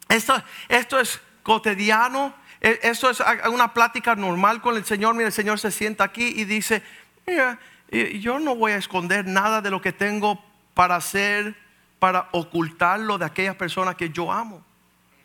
Esto, 0.10 0.44
esto 0.70 1.00
es 1.00 1.22
cotidiano. 1.44 2.34
E, 2.62 2.80
esto 2.82 3.12
es 3.12 3.22
una 3.48 3.72
plática 3.72 4.16
normal 4.16 4.62
con 4.62 4.78
el 4.78 4.86
Señor. 4.86 5.14
Mira, 5.14 5.28
el 5.28 5.34
Señor 5.34 5.60
se 5.60 5.70
sienta 5.70 6.04
aquí 6.04 6.34
y 6.36 6.46
dice, 6.46 6.82
mira, 7.28 7.60
yo 7.92 8.40
no 8.40 8.56
voy 8.56 8.72
a 8.72 8.78
esconder 8.78 9.28
nada 9.28 9.62
de 9.62 9.70
lo 9.70 9.82
que 9.82 9.94
tengo 9.94 10.44
para 10.74 10.96
hacer, 10.96 11.56
para 12.00 12.28
ocultarlo 12.32 13.20
de 13.20 13.26
aquellas 13.26 13.56
personas 13.56 13.94
que 13.94 14.10
yo 14.10 14.32
amo. 14.32 14.64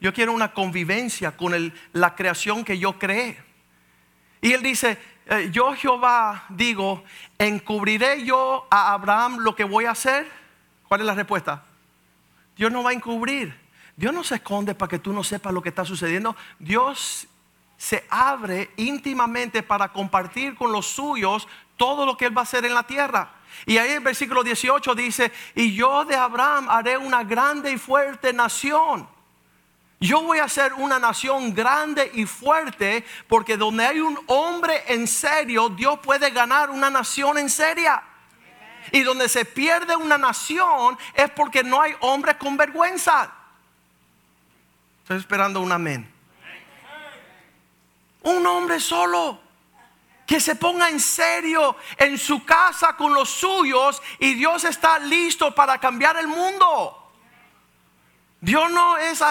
Yo 0.01 0.15
quiero 0.15 0.33
una 0.33 0.53
convivencia 0.53 1.37
con 1.37 1.73
la 1.93 2.15
creación 2.15 2.65
que 2.65 2.79
yo 2.79 2.99
creé. 2.99 3.37
Y 4.41 4.53
él 4.53 4.63
dice, 4.63 4.99
eh, 5.27 5.51
yo 5.53 5.75
Jehová 5.75 6.47
digo, 6.49 7.05
¿encubriré 7.39 8.25
yo 8.25 8.67
a 8.71 8.95
Abraham 8.95 9.39
lo 9.41 9.55
que 9.55 9.65
voy 9.65 9.85
a 9.85 9.91
hacer? 9.91 10.27
¿Cuál 10.89 11.01
es 11.01 11.07
la 11.07 11.15
respuesta? 11.15 11.65
Dios 12.57 12.73
no 12.73 12.83
va 12.83 12.91
a 12.91 12.95
encubrir. 12.95 13.55
Dios 13.95 14.15
no 14.15 14.25
se 14.25 14.37
esconde 14.37 14.75
para 14.75 14.89
que 14.89 14.99
tú 14.99 15.13
no 15.13 15.23
sepas 15.23 15.53
lo 15.53 15.61
que 15.61 15.69
está 15.69 15.85
sucediendo. 15.85 16.35
Dios 16.59 17.27
se 17.77 18.07
abre 18.09 18.71
íntimamente 18.77 19.63
para 19.63 19.93
compartir 19.93 20.55
con 20.55 20.73
los 20.73 20.87
suyos 20.87 21.47
todo 21.77 22.07
lo 22.07 22.17
que 22.17 22.27
Él 22.27 22.37
va 22.37 22.41
a 22.41 22.45
hacer 22.45 22.65
en 22.65 22.73
la 22.73 22.85
tierra. 22.85 23.33
Y 23.67 23.77
ahí 23.77 23.91
el 23.93 24.01
versículo 24.01 24.43
18 24.43 24.95
dice, 24.95 25.31
y 25.55 25.75
yo 25.75 26.07
de 26.07 26.17
Abraham 26.17 26.69
haré 26.71 26.97
una 26.97 27.23
grande 27.25 27.73
y 27.73 27.79
fuerte 27.79 28.33
nación 28.33 29.07
yo 30.01 30.23
voy 30.23 30.39
a 30.39 30.49
ser 30.49 30.73
una 30.73 30.99
nación 30.99 31.55
grande 31.55 32.11
y 32.15 32.25
fuerte 32.25 33.05
porque 33.29 33.59
donde 33.59 33.85
hay 33.85 34.01
un 34.01 34.19
hombre 34.29 34.83
en 34.87 35.07
serio, 35.07 35.69
Dios 35.69 35.99
puede 36.01 36.31
ganar 36.31 36.71
una 36.71 36.89
nación 36.89 37.37
en 37.37 37.51
seria. 37.51 38.03
Y 38.93 39.03
donde 39.03 39.29
se 39.29 39.45
pierde 39.45 39.95
una 39.95 40.17
nación 40.17 40.99
es 41.13 41.31
porque 41.31 41.63
no 41.63 41.83
hay 41.83 41.95
hombres 42.01 42.37
con 42.37 42.57
vergüenza. 42.57 43.31
Estoy 45.03 45.19
esperando 45.19 45.61
un 45.61 45.71
amén. 45.71 46.11
Un 48.23 48.47
hombre 48.47 48.81
solo 48.81 49.39
que 50.25 50.41
se 50.41 50.55
ponga 50.55 50.89
en 50.89 50.99
serio 50.99 51.77
en 51.99 52.17
su 52.17 52.43
casa 52.47 52.97
con 52.97 53.13
los 53.13 53.29
suyos 53.29 54.01
y 54.19 54.33
Dios 54.33 54.65
está 54.65 54.99
listo 54.99 55.55
para 55.55 55.77
cambiar 55.77 56.17
el 56.17 56.27
mundo. 56.27 57.00
Dios 58.41 58.71
no 58.71 58.97
es, 58.97 59.21
eh, 59.21 59.25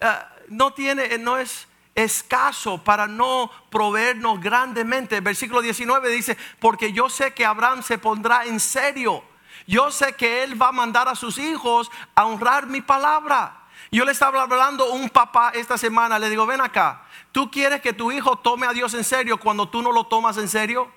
eh, 0.00 0.18
no 0.48 0.72
tiene, 0.72 1.18
no 1.18 1.38
es 1.38 1.66
escaso 1.94 2.78
para 2.78 3.06
no 3.06 3.50
proveernos 3.70 4.40
grandemente. 4.40 5.20
versículo 5.20 5.60
19 5.60 6.10
dice, 6.10 6.36
porque 6.58 6.92
yo 6.92 7.08
sé 7.08 7.32
que 7.32 7.44
Abraham 7.44 7.82
se 7.82 7.98
pondrá 7.98 8.44
en 8.44 8.60
serio. 8.60 9.24
Yo 9.66 9.90
sé 9.90 10.14
que 10.14 10.42
él 10.42 10.60
va 10.60 10.68
a 10.68 10.72
mandar 10.72 11.08
a 11.08 11.14
sus 11.14 11.38
hijos 11.38 11.90
a 12.14 12.26
honrar 12.26 12.66
mi 12.66 12.80
palabra. 12.80 13.56
Yo 13.92 14.04
le 14.04 14.12
estaba 14.12 14.42
hablando 14.42 14.84
a 14.84 14.90
un 14.90 15.08
papá 15.10 15.52
esta 15.54 15.76
semana, 15.76 16.18
le 16.18 16.30
digo, 16.30 16.46
ven 16.46 16.60
acá, 16.60 17.02
¿tú 17.32 17.50
quieres 17.50 17.80
que 17.80 17.92
tu 17.92 18.12
hijo 18.12 18.36
tome 18.36 18.66
a 18.66 18.72
Dios 18.72 18.94
en 18.94 19.04
serio 19.04 19.38
cuando 19.38 19.68
tú 19.68 19.82
no 19.82 19.90
lo 19.90 20.04
tomas 20.04 20.36
en 20.36 20.48
serio? 20.48 20.90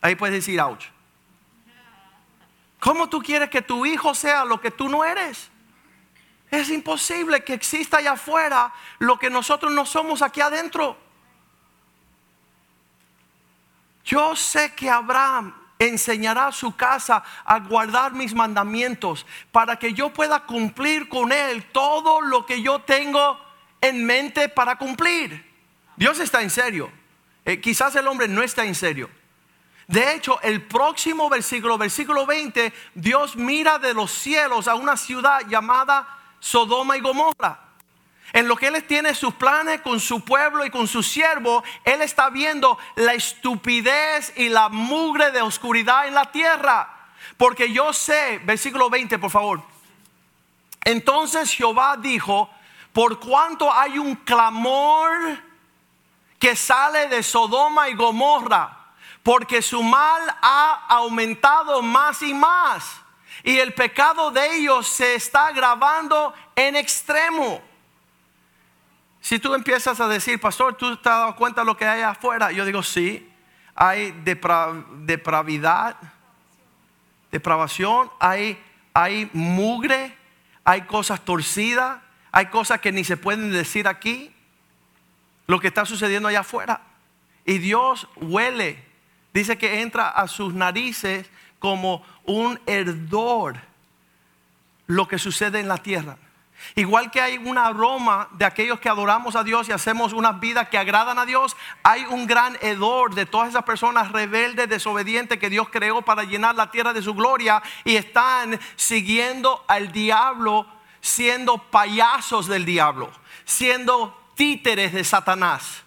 Ahí 0.00 0.14
puedes 0.14 0.34
decir, 0.34 0.60
ouch. 0.60 0.86
¿Cómo 2.80 3.08
tú 3.08 3.20
quieres 3.20 3.50
que 3.50 3.60
tu 3.60 3.84
hijo 3.84 4.14
sea 4.14 4.44
lo 4.44 4.60
que 4.60 4.70
tú 4.70 4.88
no 4.88 5.04
eres? 5.04 5.50
Es 6.50 6.68
imposible 6.70 7.44
que 7.44 7.54
exista 7.54 7.98
allá 7.98 8.12
afuera 8.12 8.72
lo 8.98 9.18
que 9.18 9.30
nosotros 9.30 9.72
no 9.72 9.86
somos 9.86 10.20
aquí 10.22 10.40
adentro. 10.40 10.96
Yo 14.04 14.34
sé 14.34 14.74
que 14.74 14.90
Abraham 14.90 15.54
enseñará 15.78 16.50
su 16.52 16.74
casa 16.74 17.22
a 17.44 17.58
guardar 17.60 18.12
mis 18.12 18.34
mandamientos 18.34 19.24
para 19.52 19.76
que 19.76 19.94
yo 19.94 20.12
pueda 20.12 20.40
cumplir 20.40 21.08
con 21.08 21.32
él 21.32 21.64
todo 21.72 22.20
lo 22.20 22.44
que 22.44 22.60
yo 22.60 22.80
tengo 22.80 23.40
en 23.80 24.04
mente 24.04 24.48
para 24.48 24.76
cumplir. 24.76 25.48
Dios 25.96 26.18
está 26.18 26.42
en 26.42 26.50
serio. 26.50 26.90
Eh, 27.44 27.60
quizás 27.60 27.94
el 27.96 28.06
hombre 28.08 28.28
no 28.28 28.42
está 28.42 28.64
en 28.64 28.74
serio. 28.74 29.08
De 29.86 30.14
hecho, 30.14 30.40
el 30.42 30.62
próximo 30.62 31.28
versículo, 31.28 31.78
versículo 31.78 32.26
20, 32.26 32.72
Dios 32.94 33.36
mira 33.36 33.78
de 33.78 33.94
los 33.94 34.10
cielos 34.10 34.68
a 34.68 34.74
una 34.74 34.96
ciudad 34.96 35.40
llamada 35.48 36.19
Sodoma 36.40 36.96
y 36.96 37.00
Gomorra. 37.00 37.60
En 38.32 38.48
lo 38.48 38.56
que 38.56 38.68
Él 38.68 38.84
tiene 38.84 39.14
sus 39.14 39.34
planes 39.34 39.80
con 39.80 40.00
su 40.00 40.24
pueblo 40.24 40.64
y 40.64 40.70
con 40.70 40.86
su 40.86 41.02
siervo, 41.02 41.62
Él 41.84 42.00
está 42.02 42.30
viendo 42.30 42.78
la 42.96 43.14
estupidez 43.14 44.32
y 44.36 44.48
la 44.48 44.68
mugre 44.68 45.30
de 45.30 45.42
oscuridad 45.42 46.06
en 46.06 46.14
la 46.14 46.30
tierra. 46.30 46.96
Porque 47.36 47.72
yo 47.72 47.92
sé, 47.92 48.40
versículo 48.44 48.88
20 48.88 49.18
por 49.18 49.30
favor. 49.30 49.62
Entonces 50.84 51.52
Jehová 51.52 51.96
dijo, 51.96 52.50
por 52.92 53.18
cuanto 53.20 53.72
hay 53.72 53.98
un 53.98 54.16
clamor 54.16 55.10
que 56.38 56.56
sale 56.56 57.08
de 57.08 57.22
Sodoma 57.22 57.88
y 57.88 57.94
Gomorra, 57.94 58.76
porque 59.22 59.60
su 59.60 59.82
mal 59.82 60.22
ha 60.40 60.86
aumentado 60.88 61.82
más 61.82 62.22
y 62.22 62.32
más 62.32 63.00
y 63.42 63.58
el 63.58 63.72
pecado 63.74 64.30
de 64.30 64.56
ellos 64.56 64.86
se 64.86 65.14
está 65.14 65.48
agravando 65.48 66.34
en 66.56 66.76
extremo. 66.76 67.62
Si 69.20 69.38
tú 69.38 69.54
empiezas 69.54 70.00
a 70.00 70.08
decir, 70.08 70.40
pastor, 70.40 70.74
¿tú 70.74 70.96
te 70.96 71.08
has 71.08 71.16
dado 71.16 71.36
cuenta 71.36 71.60
de 71.62 71.66
lo 71.66 71.76
que 71.76 71.86
hay 71.86 72.02
afuera? 72.02 72.52
Yo 72.52 72.64
digo, 72.64 72.82
sí, 72.82 73.30
hay 73.74 74.12
depravidad, 74.24 75.96
depravación, 77.30 78.10
hay, 78.18 78.62
hay 78.94 79.30
mugre, 79.32 80.16
hay 80.64 80.82
cosas 80.82 81.24
torcidas, 81.24 82.00
hay 82.32 82.46
cosas 82.46 82.80
que 82.80 82.92
ni 82.92 83.04
se 83.04 83.16
pueden 83.16 83.52
decir 83.52 83.88
aquí, 83.88 84.34
lo 85.46 85.60
que 85.60 85.68
está 85.68 85.84
sucediendo 85.84 86.28
allá 86.28 86.40
afuera. 86.40 86.80
Y 87.44 87.58
Dios 87.58 88.08
huele, 88.16 88.84
dice 89.34 89.58
que 89.58 89.80
entra 89.80 90.08
a 90.08 90.28
sus 90.28 90.54
narices 90.54 91.28
como 91.60 92.02
un 92.24 92.58
herdor 92.66 93.60
lo 94.86 95.06
que 95.06 95.20
sucede 95.20 95.60
en 95.60 95.68
la 95.68 95.78
tierra. 95.78 96.16
Igual 96.74 97.10
que 97.10 97.20
hay 97.20 97.38
un 97.38 97.56
aroma 97.56 98.28
de 98.32 98.44
aquellos 98.44 98.80
que 98.80 98.88
adoramos 98.88 99.34
a 99.34 99.44
Dios 99.44 99.68
y 99.68 99.72
hacemos 99.72 100.12
unas 100.12 100.40
vidas 100.40 100.68
que 100.68 100.78
agradan 100.78 101.18
a 101.18 101.26
Dios, 101.26 101.56
hay 101.82 102.04
un 102.04 102.26
gran 102.26 102.58
hedor 102.60 103.14
de 103.14 103.26
todas 103.26 103.48
esas 103.48 103.62
personas 103.64 104.12
rebeldes, 104.12 104.68
desobedientes 104.68 105.38
que 105.38 105.48
Dios 105.48 105.68
creó 105.70 106.02
para 106.02 106.24
llenar 106.24 106.54
la 106.56 106.70
tierra 106.70 106.92
de 106.92 107.02
su 107.02 107.14
gloria 107.14 107.62
y 107.84 107.96
están 107.96 108.58
siguiendo 108.76 109.64
al 109.68 109.90
diablo, 109.92 110.66
siendo 111.00 111.58
payasos 111.58 112.46
del 112.46 112.64
diablo, 112.64 113.10
siendo 113.44 114.18
títeres 114.34 114.92
de 114.92 115.04
Satanás. 115.04 115.84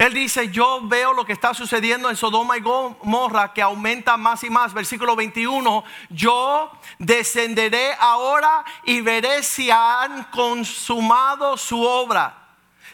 Él 0.00 0.14
dice, 0.14 0.48
yo 0.48 0.80
veo 0.84 1.12
lo 1.12 1.26
que 1.26 1.34
está 1.34 1.52
sucediendo 1.52 2.08
en 2.08 2.16
Sodoma 2.16 2.56
y 2.56 2.62
Gomorra 2.62 3.52
que 3.52 3.60
aumenta 3.60 4.16
más 4.16 4.42
y 4.42 4.48
más. 4.48 4.72
Versículo 4.72 5.14
21, 5.14 5.84
yo 6.08 6.72
descenderé 6.98 7.92
ahora 8.00 8.64
y 8.86 9.02
veré 9.02 9.42
si 9.42 9.70
han 9.70 10.24
consumado 10.30 11.58
su 11.58 11.82
obra, 11.82 12.34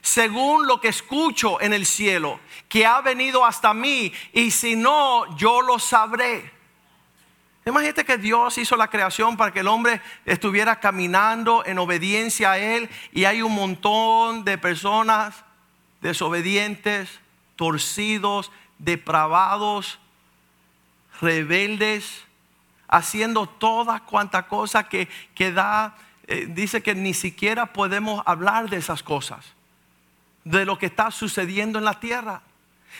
según 0.00 0.66
lo 0.66 0.80
que 0.80 0.88
escucho 0.88 1.60
en 1.60 1.74
el 1.74 1.86
cielo, 1.86 2.40
que 2.68 2.84
ha 2.84 3.00
venido 3.02 3.44
hasta 3.44 3.72
mí, 3.72 4.12
y 4.32 4.50
si 4.50 4.74
no, 4.74 5.36
yo 5.36 5.62
lo 5.62 5.78
sabré. 5.78 6.52
Imagínate 7.64 8.04
que 8.04 8.18
Dios 8.18 8.58
hizo 8.58 8.74
la 8.74 8.88
creación 8.88 9.36
para 9.36 9.52
que 9.52 9.60
el 9.60 9.68
hombre 9.68 10.00
estuviera 10.24 10.80
caminando 10.80 11.64
en 11.66 11.78
obediencia 11.78 12.50
a 12.50 12.58
Él 12.58 12.90
y 13.12 13.26
hay 13.26 13.42
un 13.42 13.54
montón 13.54 14.44
de 14.44 14.58
personas 14.58 15.45
desobedientes, 16.06 17.08
torcidos, 17.56 18.52
depravados, 18.78 19.98
rebeldes, 21.20 22.22
haciendo 22.86 23.48
toda 23.48 24.00
cuanta 24.00 24.46
cosa 24.46 24.88
que, 24.88 25.08
que 25.34 25.50
da, 25.50 25.96
eh, 26.28 26.46
dice 26.48 26.80
que 26.80 26.94
ni 26.94 27.12
siquiera 27.12 27.72
podemos 27.72 28.22
hablar 28.24 28.70
de 28.70 28.76
esas 28.76 29.02
cosas, 29.02 29.44
de 30.44 30.64
lo 30.64 30.78
que 30.78 30.86
está 30.86 31.10
sucediendo 31.10 31.80
en 31.80 31.84
la 31.84 31.98
tierra. 31.98 32.42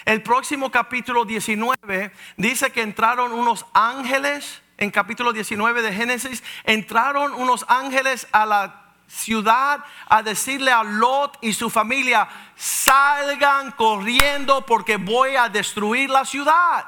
El 0.05 0.21
próximo 0.23 0.73
capítulo 0.73 1.25
19 1.25 2.11
dice 2.37 2.73
que 2.73 2.83
entraron 2.83 3.33
unos 3.33 3.66
ángeles, 3.73 4.62
en 4.79 4.90
capítulo 4.90 5.33
19 5.33 5.81
de 5.81 5.92
Génesis, 5.92 6.42
entraron 6.64 7.33
unos 7.35 7.64
ángeles 7.69 8.27
a 8.33 8.45
la 8.47 8.86
ciudad 9.07 9.85
a 10.09 10.23
decirle 10.23 10.71
a 10.71 10.83
Lot 10.83 11.38
y 11.40 11.53
su 11.53 11.71
familia, 11.71 12.29
salgan 12.57 13.73
corriendo 13.73 14.64
porque 14.66 14.97
voy 14.97 15.37
a 15.37 15.49
destruir 15.49 16.11
la 16.11 16.25
ciudad. 16.25 16.85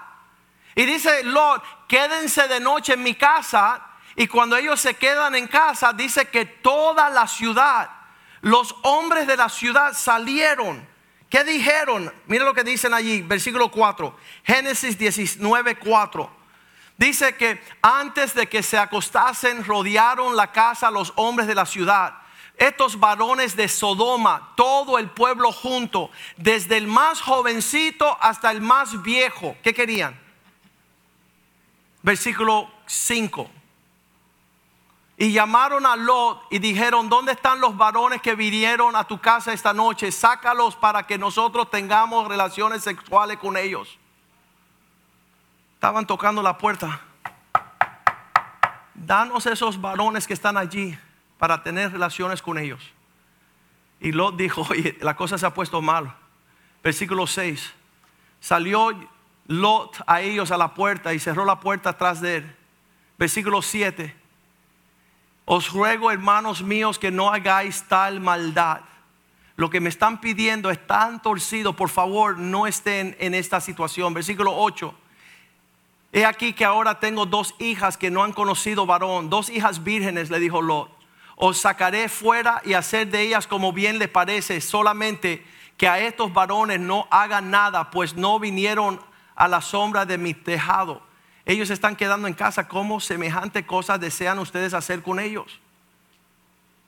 Y 0.74 0.84
dice 0.84 1.24
Lot, 1.24 1.62
quédense 1.88 2.46
de 2.48 2.60
noche 2.60 2.94
en 2.94 3.02
mi 3.02 3.14
casa. 3.14 3.82
Y 4.14 4.26
cuando 4.26 4.56
ellos 4.56 4.80
se 4.80 4.94
quedan 4.94 5.34
en 5.34 5.46
casa, 5.46 5.92
dice 5.92 6.28
que 6.28 6.44
toda 6.44 7.10
la 7.10 7.26
ciudad, 7.26 7.90
los 8.40 8.74
hombres 8.82 9.26
de 9.26 9.36
la 9.36 9.48
ciudad 9.48 9.92
salieron. 9.92 10.86
¿Qué 11.30 11.44
dijeron? 11.44 12.12
Mira 12.26 12.44
lo 12.44 12.54
que 12.54 12.64
dicen 12.64 12.94
allí, 12.94 13.22
versículo 13.22 13.70
4, 13.70 14.16
Génesis 14.44 14.96
19, 14.98 15.78
4. 15.78 16.37
Dice 16.98 17.36
que 17.36 17.62
antes 17.80 18.34
de 18.34 18.48
que 18.48 18.60
se 18.60 18.76
acostasen, 18.76 19.64
rodearon 19.64 20.34
la 20.34 20.50
casa 20.50 20.90
los 20.90 21.12
hombres 21.14 21.46
de 21.46 21.54
la 21.54 21.64
ciudad. 21.64 22.14
Estos 22.56 22.98
varones 22.98 23.54
de 23.54 23.68
Sodoma, 23.68 24.52
todo 24.56 24.98
el 24.98 25.08
pueblo 25.08 25.52
junto, 25.52 26.10
desde 26.36 26.76
el 26.76 26.88
más 26.88 27.20
jovencito 27.20 28.18
hasta 28.20 28.50
el 28.50 28.60
más 28.60 29.00
viejo, 29.00 29.56
¿qué 29.62 29.72
querían? 29.72 30.20
Versículo 32.02 32.68
5. 32.86 33.48
Y 35.18 35.30
llamaron 35.30 35.86
a 35.86 35.94
Lot 35.94 36.46
y 36.50 36.58
dijeron, 36.58 37.08
¿dónde 37.08 37.32
están 37.32 37.60
los 37.60 37.76
varones 37.76 38.20
que 38.20 38.34
vinieron 38.34 38.96
a 38.96 39.04
tu 39.04 39.20
casa 39.20 39.52
esta 39.52 39.72
noche? 39.72 40.10
Sácalos 40.10 40.74
para 40.74 41.06
que 41.06 41.16
nosotros 41.16 41.70
tengamos 41.70 42.26
relaciones 42.26 42.82
sexuales 42.82 43.38
con 43.38 43.56
ellos. 43.56 43.98
Estaban 45.78 46.08
tocando 46.08 46.42
la 46.42 46.58
puerta. 46.58 47.00
Danos 48.94 49.46
esos 49.46 49.80
varones 49.80 50.26
que 50.26 50.34
están 50.34 50.56
allí 50.56 50.98
para 51.38 51.62
tener 51.62 51.92
relaciones 51.92 52.42
con 52.42 52.58
ellos. 52.58 52.82
Y 54.00 54.10
Lot 54.10 54.36
dijo, 54.36 54.66
oye, 54.70 54.98
la 55.00 55.14
cosa 55.14 55.38
se 55.38 55.46
ha 55.46 55.54
puesto 55.54 55.80
mal. 55.80 56.16
Versículo 56.82 57.28
6. 57.28 57.72
Salió 58.40 58.90
Lot 59.46 60.02
a 60.08 60.20
ellos 60.20 60.50
a 60.50 60.56
la 60.56 60.74
puerta 60.74 61.14
y 61.14 61.20
cerró 61.20 61.44
la 61.44 61.60
puerta 61.60 61.90
atrás 61.90 62.20
de 62.20 62.38
él. 62.38 62.56
Versículo 63.16 63.62
7. 63.62 64.16
Os 65.44 65.72
ruego, 65.72 66.10
hermanos 66.10 66.60
míos, 66.60 66.98
que 66.98 67.12
no 67.12 67.32
hagáis 67.32 67.84
tal 67.84 68.18
maldad. 68.18 68.80
Lo 69.54 69.70
que 69.70 69.78
me 69.78 69.90
están 69.90 70.20
pidiendo 70.20 70.72
es 70.72 70.84
tan 70.88 71.22
torcido. 71.22 71.76
Por 71.76 71.88
favor, 71.88 72.36
no 72.36 72.66
estén 72.66 73.16
en 73.20 73.32
esta 73.32 73.60
situación. 73.60 74.12
Versículo 74.12 74.56
8. 74.56 74.92
He 76.12 76.24
aquí 76.24 76.52
que 76.52 76.64
ahora 76.64 77.00
tengo 77.00 77.26
dos 77.26 77.54
hijas 77.58 77.98
que 77.98 78.10
no 78.10 78.24
han 78.24 78.32
conocido 78.32 78.86
varón, 78.86 79.28
dos 79.28 79.50
hijas 79.50 79.84
vírgenes, 79.84 80.30
le 80.30 80.38
dijo 80.38 80.62
Lot. 80.62 80.90
Os 81.36 81.58
sacaré 81.58 82.08
fuera 82.08 82.62
y 82.64 82.72
hacer 82.72 83.08
de 83.08 83.22
ellas 83.22 83.46
como 83.46 83.72
bien 83.72 83.98
les 83.98 84.08
parece, 84.08 84.60
solamente 84.60 85.44
que 85.76 85.86
a 85.86 86.00
estos 86.00 86.32
varones 86.32 86.80
no 86.80 87.06
hagan 87.10 87.50
nada, 87.50 87.90
pues 87.90 88.16
no 88.16 88.40
vinieron 88.40 89.00
a 89.36 89.46
la 89.46 89.60
sombra 89.60 90.04
de 90.04 90.18
mi 90.18 90.34
tejado. 90.34 91.02
Ellos 91.44 91.70
están 91.70 91.94
quedando 91.94 92.26
en 92.26 92.34
casa, 92.34 92.66
¿cómo 92.66 93.00
semejante 93.00 93.64
cosa 93.64 93.96
desean 93.96 94.38
ustedes 94.38 94.74
hacer 94.74 95.02
con 95.02 95.20
ellos? 95.20 95.60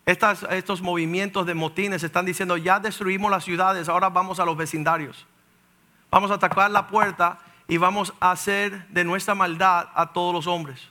estos 0.07 0.83
movimientos 0.83 1.47
de 1.47 1.55
motines 1.55 2.03
están 2.03 2.27
diciendo, 2.27 2.57
ya 2.57 2.81
destruimos 2.81 3.31
las 3.31 3.45
ciudades, 3.45 3.89
ahora 3.89 4.09
vamos 4.09 4.41
a 4.41 4.45
los 4.45 4.57
vecindarios. 4.57 5.25
Vamos 6.11 6.33
a 6.33 6.35
atacar 6.35 6.69
la 6.73 6.89
puerta 6.89 7.39
y 7.71 7.77
vamos 7.77 8.13
a 8.19 8.33
hacer 8.33 8.89
de 8.89 9.05
nuestra 9.05 9.37
maldad 9.37 9.89
a 9.95 10.13
todos 10.13 10.35
los 10.35 10.49
hombres. 10.49 10.89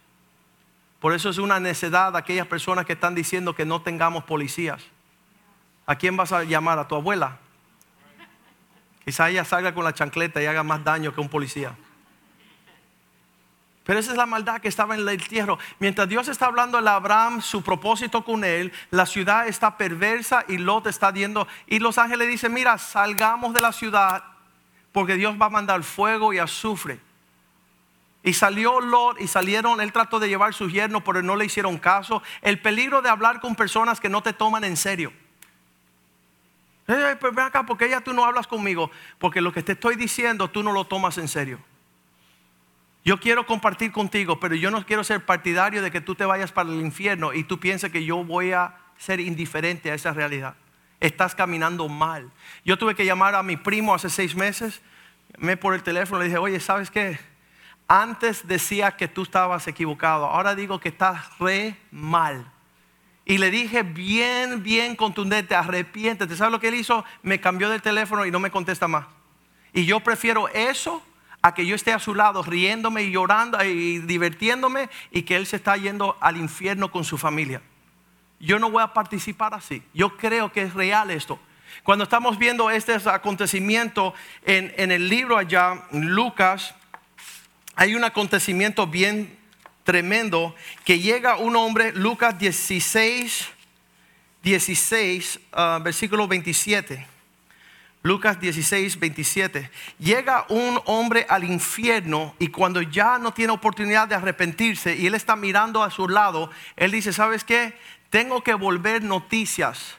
Por 1.01 1.13
eso 1.13 1.29
es 1.29 1.37
una 1.37 1.59
necedad 1.59 2.15
aquellas 2.15 2.47
personas 2.47 2.85
que 2.85 2.93
están 2.93 3.13
diciendo 3.13 3.53
que 3.53 3.65
no 3.65 3.81
tengamos 3.81 4.23
policías. 4.23 4.81
¿A 5.85 5.95
quién 5.95 6.15
vas 6.15 6.31
a 6.31 6.45
llamar? 6.45 6.79
¿A 6.79 6.87
tu 6.87 6.95
abuela? 6.95 7.37
Quizá 9.03 9.29
ella 9.29 9.43
salga 9.43 9.73
con 9.73 9.83
la 9.83 9.93
chancleta 9.93 10.41
y 10.41 10.45
haga 10.45 10.63
más 10.63 10.81
daño 10.81 11.13
que 11.13 11.19
un 11.19 11.27
policía. 11.27 11.75
Pero 13.83 13.99
esa 13.99 14.11
es 14.11 14.17
la 14.17 14.25
maldad 14.25 14.61
que 14.61 14.69
estaba 14.69 14.95
en 14.95 15.01
el 15.01 15.09
entierro. 15.09 15.59
Mientras 15.79 16.07
Dios 16.07 16.29
está 16.29 16.45
hablando 16.45 16.77
a 16.77 16.95
Abraham 16.95 17.41
su 17.41 17.61
propósito 17.61 18.23
con 18.23 18.45
él, 18.45 18.71
la 18.89 19.05
ciudad 19.05 19.49
está 19.49 19.75
perversa 19.75 20.45
y 20.47 20.57
Lot 20.59 20.87
está 20.87 21.11
viendo. 21.11 21.45
Y 21.67 21.79
los 21.79 21.97
ángeles 21.97 22.29
dicen, 22.29 22.53
mira, 22.53 22.77
salgamos 22.77 23.53
de 23.53 23.59
la 23.59 23.73
ciudad 23.73 24.23
porque 24.91 25.15
Dios 25.15 25.35
va 25.39 25.47
a 25.47 25.49
mandar 25.49 25.83
fuego 25.83 26.33
y 26.33 26.39
azufre. 26.39 26.99
Y 28.23 28.33
salió 28.33 28.81
Lot 28.81 29.21
y 29.21 29.27
salieron, 29.27 29.79
él 29.79 29.93
trató 29.93 30.19
de 30.19 30.27
llevar 30.27 30.53
sus 30.53 30.73
yernos, 30.73 31.03
pero 31.03 31.21
no 31.21 31.35
le 31.35 31.45
hicieron 31.45 31.77
caso. 31.77 32.21
El 32.41 32.61
peligro 32.61 33.01
de 33.01 33.09
hablar 33.09 33.39
con 33.39 33.55
personas 33.55 33.99
que 33.99 34.09
no 34.09 34.21
te 34.21 34.33
toman 34.33 34.63
en 34.63 34.75
serio. 34.75 35.13
Eh, 36.87 37.15
pues 37.19 37.33
ven 37.33 37.45
acá, 37.45 37.65
porque 37.65 37.87
ya 37.87 38.01
tú 38.01 38.13
no 38.13 38.25
hablas 38.25 38.47
conmigo, 38.47 38.91
porque 39.19 39.41
lo 39.41 39.53
que 39.53 39.63
te 39.63 39.73
estoy 39.73 39.95
diciendo 39.95 40.49
tú 40.49 40.63
no 40.63 40.71
lo 40.71 40.85
tomas 40.85 41.17
en 41.17 41.27
serio. 41.27 41.59
Yo 43.05 43.19
quiero 43.19 43.45
compartir 43.45 43.91
contigo, 43.91 44.39
pero 44.39 44.55
yo 44.55 44.69
no 44.71 44.85
quiero 44.85 45.03
ser 45.03 45.25
partidario 45.25 45.81
de 45.81 45.91
que 45.91 46.01
tú 46.01 46.15
te 46.15 46.25
vayas 46.25 46.51
para 46.51 46.69
el 46.69 46.81
infierno 46.81 47.33
y 47.33 47.43
tú 47.43 47.59
pienses 47.59 47.91
que 47.91 48.03
yo 48.03 48.23
voy 48.23 48.51
a 48.51 48.75
ser 48.97 49.19
indiferente 49.19 49.91
a 49.91 49.93
esa 49.93 50.11
realidad 50.11 50.55
estás 50.99 51.35
caminando 51.35 51.87
mal. 51.87 52.31
Yo 52.65 52.77
tuve 52.77 52.95
que 52.95 53.05
llamar 53.05 53.35
a 53.35 53.43
mi 53.43 53.57
primo 53.57 53.93
hace 53.93 54.09
seis 54.09 54.35
meses, 54.35 54.81
me 55.37 55.57
por 55.57 55.73
el 55.73 55.83
teléfono, 55.83 56.19
le 56.19 56.25
dije, 56.25 56.37
oye, 56.37 56.59
¿sabes 56.59 56.91
qué? 56.91 57.19
Antes 57.87 58.47
decía 58.47 58.91
que 58.91 59.07
tú 59.07 59.23
estabas 59.23 59.67
equivocado, 59.67 60.25
ahora 60.25 60.55
digo 60.55 60.79
que 60.79 60.89
estás 60.89 61.37
re 61.39 61.75
mal. 61.91 62.51
Y 63.25 63.37
le 63.37 63.51
dije 63.51 63.83
bien, 63.83 64.63
bien 64.63 64.95
contundente, 64.95 65.53
arrepiéntete. 65.53 66.35
¿Sabes 66.35 66.51
lo 66.51 66.59
que 66.59 66.69
él 66.69 66.75
hizo? 66.75 67.05
Me 67.21 67.39
cambió 67.39 67.69
del 67.69 67.81
teléfono 67.81 68.25
y 68.25 68.31
no 68.31 68.39
me 68.39 68.49
contesta 68.49 68.87
más. 68.87 69.05
Y 69.71 69.85
yo 69.85 69.99
prefiero 69.99 70.47
eso 70.49 71.03
a 71.43 71.53
que 71.53 71.65
yo 71.65 71.75
esté 71.75 71.93
a 71.93 71.99
su 71.99 72.15
lado 72.15 72.41
riéndome 72.41 73.03
y 73.03 73.11
llorando 73.11 73.63
y 73.63 73.99
divirtiéndome 73.99 74.89
y 75.11 75.21
que 75.23 75.35
él 75.35 75.45
se 75.45 75.57
está 75.57 75.77
yendo 75.77 76.17
al 76.21 76.37
infierno 76.37 76.91
con 76.91 77.03
su 77.03 77.19
familia 77.19 77.61
yo 78.39 78.59
no 78.59 78.71
voy 78.71 78.83
a 78.83 78.93
participar 78.93 79.53
así. 79.53 79.83
Yo 79.93 80.15
creo 80.17 80.51
que 80.51 80.61
es 80.61 80.73
real 80.73 81.11
esto. 81.11 81.39
Cuando 81.83 82.03
estamos 82.03 82.37
viendo 82.37 82.69
este 82.69 82.93
acontecimiento 82.93 84.13
en, 84.45 84.91
el 84.91 85.07
libro 85.07 85.37
allá, 85.37 85.85
Lucas, 85.91 86.73
hay 87.75 87.95
un 87.95 88.03
acontecimiento 88.03 88.87
bien 88.87 89.37
tremendo 89.83 90.55
que 90.83 90.99
llega 90.99 91.37
un 91.37 91.55
hombre, 91.55 91.93
Lucas 91.93 92.37
16, 92.37 93.47
16, 94.43 95.39
uh, 95.53 95.83
versículo 95.83 96.27
27. 96.27 97.07
Lucas 98.01 98.39
16, 98.39 98.97
27. 98.97 99.69
Llega 99.99 100.45
un 100.49 100.79
hombre 100.85 101.25
al 101.27 101.43
infierno 101.43 102.33
y 102.39 102.47
cuando 102.47 102.81
ya 102.81 103.17
no 103.17 103.33
tiene 103.33 103.51
oportunidad 103.51 104.07
de 104.07 104.15
arrepentirse 104.15 104.95
y 104.95 105.07
él 105.07 105.15
está 105.15 105.35
mirando 105.35 105.83
a 105.83 105.91
su 105.91 106.07
lado, 106.07 106.49
él 106.77 106.91
dice, 106.91 107.11
¿sabes 107.11 107.43
qué? 107.43 107.77
Tengo 108.09 108.43
que 108.43 108.53
volver 108.53 109.03
noticias. 109.03 109.97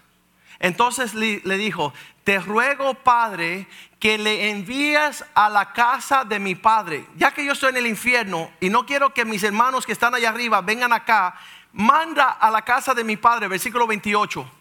Entonces 0.59 1.15
le, 1.15 1.41
dijo, 1.57 1.95
te 2.25 2.39
ruego, 2.39 2.95
Padre, 2.95 3.67
que 3.99 4.19
le 4.19 4.51
envíes 4.51 5.25
a 5.35 5.49
la 5.49 5.73
casa 5.73 6.25
de 6.25 6.39
mi 6.39 6.55
Padre. 6.55 7.07
Ya 7.17 7.33
que 7.33 7.45
yo 7.45 7.53
estoy 7.53 7.71
en 7.71 7.79
el 7.79 7.87
infierno 7.87 8.51
y 8.61 8.69
no 8.69 8.85
quiero 8.85 9.15
que 9.15 9.25
mis 9.25 9.43
hermanos 9.43 9.87
que 9.87 9.93
están 9.93 10.15
allá 10.15 10.29
arriba 10.29 10.61
vengan 10.61 10.93
acá, 10.93 11.35
manda 11.73 12.31
a 12.31 12.51
la 12.51 12.63
casa 12.63 12.95
de 12.95 13.05
mi 13.05 13.17
Padre, 13.17 13.49
versículo 13.49 13.87
28 13.87 14.61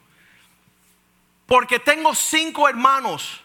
porque 1.49 1.79
tengo 1.79 2.13
cinco 2.13 2.69
hermanos 2.69 3.41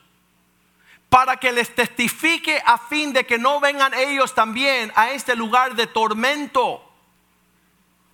para 1.08 1.38
que 1.38 1.50
les 1.50 1.74
testifique 1.74 2.62
a 2.66 2.76
fin 2.76 3.14
de 3.14 3.24
que 3.24 3.38
no 3.38 3.60
vengan 3.60 3.94
ellos 3.94 4.34
también 4.34 4.92
a 4.94 5.12
este 5.12 5.34
lugar 5.34 5.74
de 5.74 5.86
tormento. 5.86 6.83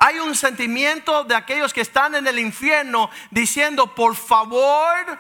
Hay 0.03 0.19
un 0.19 0.35
sentimiento 0.35 1.25
de 1.25 1.35
aquellos 1.35 1.75
que 1.75 1.83
están 1.83 2.15
en 2.15 2.27
el 2.27 2.39
infierno 2.39 3.11
diciendo, 3.31 3.95
por 3.95 4.17
favor, 4.17 5.19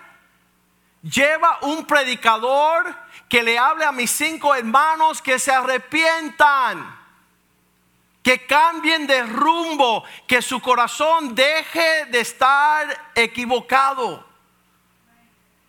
lleva 1.03 1.59
un 1.61 1.85
predicador 1.85 2.97
que 3.29 3.43
le 3.43 3.59
hable 3.59 3.85
a 3.85 3.93
mis 3.93 4.11
cinco 4.11 4.55
hermanos 4.55 5.21
que 5.21 5.39
se 5.39 5.53
arrepientan, 5.53 6.99
que 8.23 8.47
cambien 8.47 9.07
de 9.07 9.23
rumbo, 9.25 10.03
que 10.27 10.41
su 10.41 10.63
corazón 10.63 11.35
deje 11.35 12.07
de 12.07 12.21
estar 12.21 13.11
equivocado. 13.15 14.27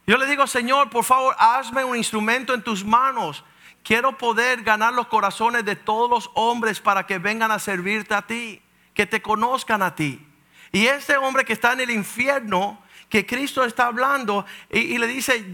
Yo 0.08 0.18
le 0.18 0.26
digo, 0.26 0.48
Señor, 0.48 0.90
por 0.90 1.04
favor, 1.04 1.36
hazme 1.38 1.84
un 1.84 1.98
instrumento 1.98 2.54
en 2.54 2.64
tus 2.64 2.86
manos. 2.86 3.44
Quiero 3.84 4.18
poder 4.18 4.64
ganar 4.64 4.94
los 4.94 5.08
corazones 5.08 5.66
de 5.66 5.76
todos 5.76 6.10
los 6.10 6.32
hombres 6.34 6.80
para 6.80 7.06
que 7.06 7.20
vengan 7.20 7.52
a 7.52 7.60
servirte 7.60 8.14
a 8.14 8.22
ti, 8.22 8.62
que 8.94 9.06
te 9.06 9.22
conozcan 9.22 9.82
a 9.82 9.96
ti. 9.96 10.26
Y 10.72 10.88
ese 10.88 11.18
hombre 11.18 11.46
que 11.46 11.54
está 11.54 11.74
en 11.74 11.82
el 11.82 11.92
infierno, 11.92 12.82
que 13.10 13.26
Cristo 13.26 13.64
está 13.64 13.88
hablando, 13.88 14.46
y, 14.70 14.98
le 14.98 15.06
dice, 15.08 15.46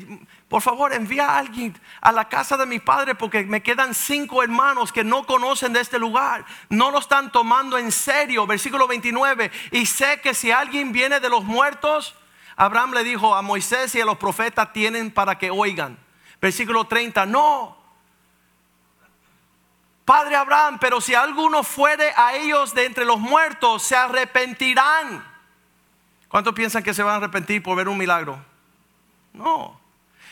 por 0.48 0.62
favor, 0.62 0.94
envía 0.94 1.28
a 1.28 1.40
alguien 1.40 1.76
a 2.02 2.12
la 2.12 2.30
casa 2.30 2.56
de 2.56 2.68
mi 2.68 2.80
padre 2.80 3.16
porque 3.16 3.44
me 3.44 3.64
quedan 3.64 3.96
cinco 3.96 4.44
hermanos 4.44 4.92
que 4.92 5.04
no 5.04 5.26
conocen 5.26 5.74
de 5.74 5.82
este 5.82 5.98
lugar. 5.98 6.46
No 6.70 6.92
lo 6.92 7.00
están 7.00 7.32
tomando 7.32 7.78
en 7.78 7.92
serio. 7.92 8.46
Versículo 8.46 8.88
29. 8.88 9.52
Y 9.72 9.88
sé 9.88 10.22
que 10.22 10.36
si 10.36 10.52
alguien 10.52 10.92
viene 10.92 11.20
de 11.20 11.30
los 11.30 11.44
muertos, 11.44 12.16
Abraham 12.56 12.94
le 12.94 13.04
dijo 13.04 13.36
a 13.36 13.42
Moisés 13.42 13.94
y 13.96 14.02
a 14.02 14.06
los 14.06 14.18
profetas 14.18 14.72
tienen 14.72 15.12
para 15.12 15.38
que 15.38 15.50
oigan. 15.50 15.98
Versículo 16.40 16.86
30, 16.86 17.26
no. 17.26 17.77
Padre 20.08 20.38
Abraham, 20.38 20.78
pero 20.80 21.02
si 21.02 21.14
alguno 21.14 21.64
fuere 21.64 22.14
a 22.16 22.34
ellos 22.34 22.74
de 22.74 22.86
entre 22.86 23.04
los 23.04 23.20
muertos, 23.20 23.84
se 23.84 23.94
arrepentirán. 23.94 25.22
¿Cuántos 26.30 26.54
piensan 26.54 26.82
que 26.82 26.94
se 26.94 27.04
van 27.04 27.16
a 27.16 27.18
arrepentir 27.18 27.62
por 27.62 27.76
ver 27.76 27.90
un 27.90 27.98
milagro? 27.98 28.42
No. 29.34 29.78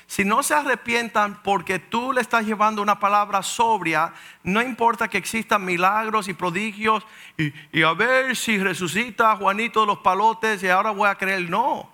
Si 0.07 0.23
no 0.23 0.43
se 0.43 0.53
arrepientan 0.53 1.43
porque 1.43 1.77
tú 1.77 2.13
le 2.13 2.21
estás 2.21 2.45
llevando 2.45 2.81
una 2.81 3.01
palabra 3.01 3.43
sobria, 3.43 4.13
no 4.43 4.61
importa 4.61 5.09
que 5.09 5.17
existan 5.17 5.65
milagros 5.65 6.29
y 6.29 6.33
prodigios 6.33 7.05
y, 7.37 7.51
y 7.77 7.83
a 7.83 7.91
ver 7.91 8.37
si 8.37 8.57
resucita 8.57 9.35
Juanito 9.35 9.81
de 9.81 9.87
los 9.87 9.97
palotes 9.97 10.63
y 10.63 10.69
ahora 10.69 10.91
voy 10.91 11.09
a 11.09 11.15
creer. 11.15 11.49
No 11.49 11.93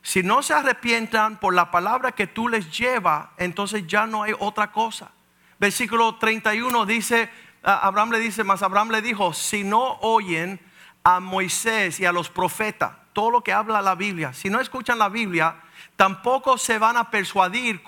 si 0.00 0.22
no 0.22 0.42
se 0.42 0.54
arrepientan 0.54 1.38
por 1.38 1.52
la 1.52 1.70
palabra 1.70 2.12
que 2.12 2.26
tú 2.26 2.48
les 2.48 2.70
llevas, 2.74 3.28
entonces 3.36 3.86
ya 3.86 4.06
no 4.06 4.22
hay 4.22 4.32
otra 4.38 4.72
cosa. 4.72 5.10
Versículo 5.58 6.16
31 6.16 6.86
dice, 6.86 7.30
Abraham 7.62 8.12
le 8.12 8.18
dice, 8.18 8.44
más 8.44 8.62
Abraham 8.62 8.90
le 8.90 9.02
dijo, 9.02 9.32
si 9.32 9.64
no 9.64 9.98
oyen 10.00 10.60
a 11.02 11.20
Moisés 11.20 12.00
y 12.00 12.04
a 12.04 12.12
los 12.12 12.28
profetas, 12.28 12.92
todo 13.12 13.30
lo 13.30 13.42
que 13.42 13.52
habla 13.52 13.80
la 13.80 13.94
Biblia, 13.94 14.32
si 14.32 14.50
no 14.50 14.60
escuchan 14.60 14.98
la 14.98 15.08
Biblia, 15.08 15.56
tampoco 15.96 16.58
se 16.58 16.78
van 16.78 16.96
a 16.96 17.10
persuadir 17.10 17.82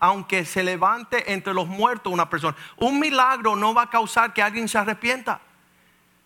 aunque 0.00 0.44
se 0.44 0.62
levante 0.62 1.32
entre 1.32 1.54
los 1.54 1.68
muertos 1.68 2.12
una 2.12 2.28
persona. 2.28 2.56
Un 2.76 2.98
milagro 2.98 3.56
no 3.56 3.72
va 3.72 3.82
a 3.82 3.90
causar 3.90 4.32
que 4.32 4.42
alguien 4.42 4.68
se 4.68 4.78
arrepienta. 4.78 5.40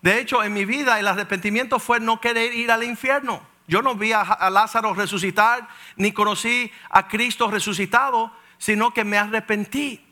De 0.01 0.19
hecho, 0.19 0.43
en 0.43 0.53
mi 0.53 0.65
vida 0.65 0.99
el 0.99 1.07
arrepentimiento 1.07 1.79
fue 1.79 1.99
no 1.99 2.19
querer 2.19 2.53
ir 2.53 2.71
al 2.71 2.83
infierno. 2.83 3.41
Yo 3.67 3.81
no 3.81 3.95
vi 3.95 4.13
a, 4.13 4.49
Lázaro 4.49 4.93
resucitar, 4.93 5.67
ni 5.95 6.11
conocí 6.11 6.71
a 6.89 7.07
Cristo 7.07 7.51
resucitado, 7.51 8.31
sino 8.57 8.91
que 8.93 9.03
me 9.03 9.17
arrepentí. 9.17 10.08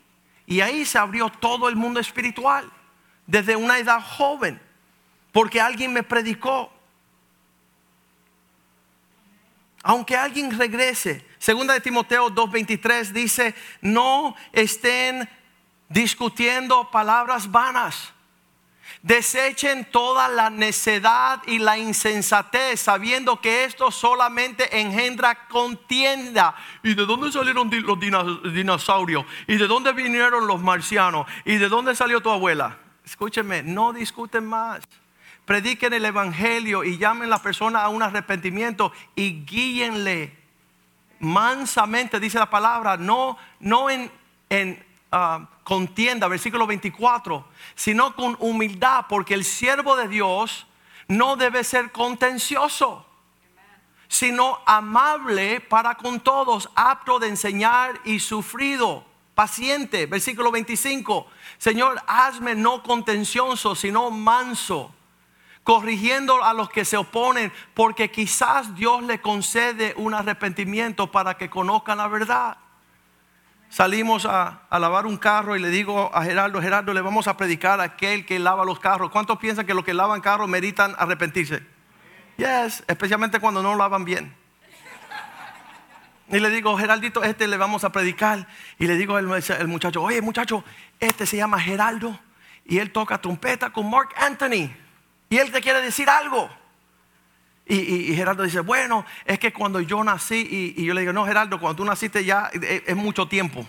Y 0.48 0.62
ahí 0.62 0.86
se 0.86 0.96
abrió 0.96 1.28
todo 1.28 1.68
el 1.68 1.76
mundo 1.76 2.00
espiritual, 2.00 2.72
desde 3.26 3.54
una 3.54 3.78
edad 3.78 4.00
joven, 4.02 4.58
porque 5.30 5.60
alguien 5.60 5.92
me 5.92 6.02
predicó. 6.02 6.72
Aunque 9.82 10.16
alguien 10.16 10.58
regrese, 10.58 11.22
segunda 11.38 11.74
de 11.74 11.82
Timoteo 11.82 12.30
2:23 12.30 13.12
dice, 13.12 13.54
no 13.82 14.34
estén 14.52 15.28
discutiendo 15.90 16.90
palabras 16.90 17.50
vanas 17.50 18.14
Desechen 19.02 19.84
toda 19.90 20.28
la 20.28 20.50
necedad 20.50 21.40
y 21.46 21.58
la 21.58 21.78
insensatez, 21.78 22.80
sabiendo 22.80 23.40
que 23.40 23.64
esto 23.64 23.90
solamente 23.90 24.80
engendra 24.80 25.46
contienda. 25.46 26.56
¿Y 26.82 26.94
de 26.94 27.06
dónde 27.06 27.30
salieron 27.30 27.70
los 27.70 28.52
dinosaurios? 28.54 29.24
¿Y 29.46 29.56
de 29.56 29.66
dónde 29.68 29.92
vinieron 29.92 30.46
los 30.46 30.60
marcianos? 30.60 31.26
¿Y 31.44 31.56
de 31.56 31.68
dónde 31.68 31.94
salió 31.94 32.20
tu 32.20 32.30
abuela? 32.30 32.78
Escúchenme, 33.04 33.62
no 33.62 33.92
discuten 33.92 34.44
más. 34.44 34.80
Prediquen 35.44 35.92
el 35.94 36.04
evangelio 36.04 36.84
y 36.84 36.98
llamen 36.98 37.28
a 37.28 37.36
la 37.36 37.42
persona 37.42 37.82
a 37.82 37.88
un 37.88 38.02
arrepentimiento 38.02 38.92
y 39.14 39.44
guíenle 39.46 40.36
mansamente, 41.20 42.20
dice 42.20 42.38
la 42.38 42.50
palabra, 42.50 42.96
no, 42.96 43.38
no 43.60 43.90
en, 43.90 44.10
en 44.50 44.84
Ah, 45.10 45.48
contienda, 45.64 46.28
versículo 46.28 46.66
24, 46.66 47.46
sino 47.74 48.14
con 48.14 48.36
humildad, 48.40 49.06
porque 49.08 49.32
el 49.32 49.44
siervo 49.44 49.96
de 49.96 50.06
Dios 50.06 50.66
no 51.08 51.36
debe 51.36 51.64
ser 51.64 51.92
contencioso, 51.92 53.06
sino 54.06 54.60
amable 54.66 55.60
para 55.60 55.94
con 55.94 56.20
todos, 56.20 56.68
apto 56.74 57.18
de 57.18 57.28
enseñar 57.28 57.98
y 58.04 58.20
sufrido, 58.20 59.04
paciente. 59.34 60.04
Versículo 60.04 60.50
25, 60.50 61.26
Señor, 61.56 62.02
hazme 62.06 62.54
no 62.54 62.82
contencioso, 62.82 63.74
sino 63.74 64.10
manso 64.10 64.94
corrigiendo 65.64 66.42
a 66.42 66.54
los 66.54 66.70
que 66.70 66.86
se 66.86 66.96
oponen, 66.96 67.52
porque 67.74 68.10
quizás 68.10 68.74
Dios 68.74 69.02
le 69.02 69.20
concede 69.20 69.92
un 69.98 70.14
arrepentimiento 70.14 71.10
para 71.10 71.36
que 71.36 71.50
conozcan 71.50 71.98
la 71.98 72.08
verdad 72.08 72.56
salimos 73.68 74.26
a, 74.26 74.62
lavar 74.70 75.06
un 75.06 75.16
carro 75.16 75.56
y 75.56 75.60
le 75.60 75.70
digo 75.70 76.10
a 76.14 76.22
Gerardo, 76.22 76.60
Gerardo, 76.60 76.92
le 76.92 77.00
vamos 77.00 77.28
a 77.28 77.36
predicar 77.36 77.80
a 77.80 77.84
aquel 77.84 78.24
que 78.26 78.38
lava 78.38 78.64
los 78.64 78.80
carros. 78.80 79.10
¿Cuántos 79.10 79.38
piensan 79.38 79.66
que 79.66 79.74
los 79.74 79.84
que 79.84 79.94
lavan 79.94 80.20
carros 80.20 80.48
meritan 80.48 80.94
arrepentirse? 80.98 81.62
Yes, 82.36 82.84
especialmente 82.86 83.40
cuando 83.40 83.62
no 83.62 83.74
lavan 83.74 84.04
bien. 84.04 84.34
Y 86.30 86.40
le 86.40 86.50
digo, 86.50 86.76
Geraldito, 86.76 87.22
este 87.24 87.48
le 87.48 87.56
vamos 87.56 87.84
a 87.84 87.90
predicar. 87.90 88.46
Y 88.78 88.86
le 88.86 88.96
digo 88.96 89.16
al 89.16 89.68
muchacho, 89.68 90.02
oye 90.02 90.20
muchacho, 90.20 90.62
este 91.00 91.26
se 91.26 91.36
llama 91.38 91.58
Geraldo 91.58 92.18
y 92.68 92.78
él 92.78 92.92
toca 92.92 93.18
trompeta 93.18 93.70
con 93.70 93.90
Mark 93.90 94.10
Anthony. 94.16 94.70
Y 95.30 95.38
él 95.38 95.50
te 95.50 95.60
quiere 95.60 95.80
decir 95.80 96.08
algo. 96.08 96.48
Y, 97.70 98.14
Gerardo 98.14 98.44
dice, 98.44 98.60
bueno, 98.60 99.04
es 99.26 99.38
que 99.38 99.52
cuando 99.52 99.80
yo 99.80 100.02
nací, 100.02 100.74
y, 100.74 100.84
yo 100.84 100.94
le 100.94 101.02
digo, 101.02 101.12
no, 101.12 101.26
Gerardo, 101.26 101.60
cuando 101.60 101.76
tú 101.76 101.84
naciste 101.84 102.24
ya 102.24 102.50
es, 102.54 102.96
mucho 102.96 103.28
tiempo. 103.28 103.66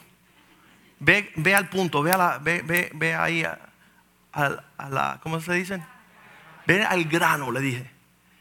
Ve, 0.99 1.33
ve, 1.35 1.53
al 1.53 1.67
punto, 1.67 2.01
ve, 2.01 2.13
a 2.13 2.17
la, 2.17 2.37
ve, 2.37 2.61
ve, 2.61 2.91
ve 2.93 3.13
ahí 3.13 3.43
a, 3.43 3.59
la, 4.89 5.19
¿cómo 5.21 5.41
se 5.41 5.53
dicen? 5.53 5.85
Ve 6.65 6.85
al 6.85 7.03
grano, 7.05 7.51
le 7.51 7.59
dije. 7.59 7.91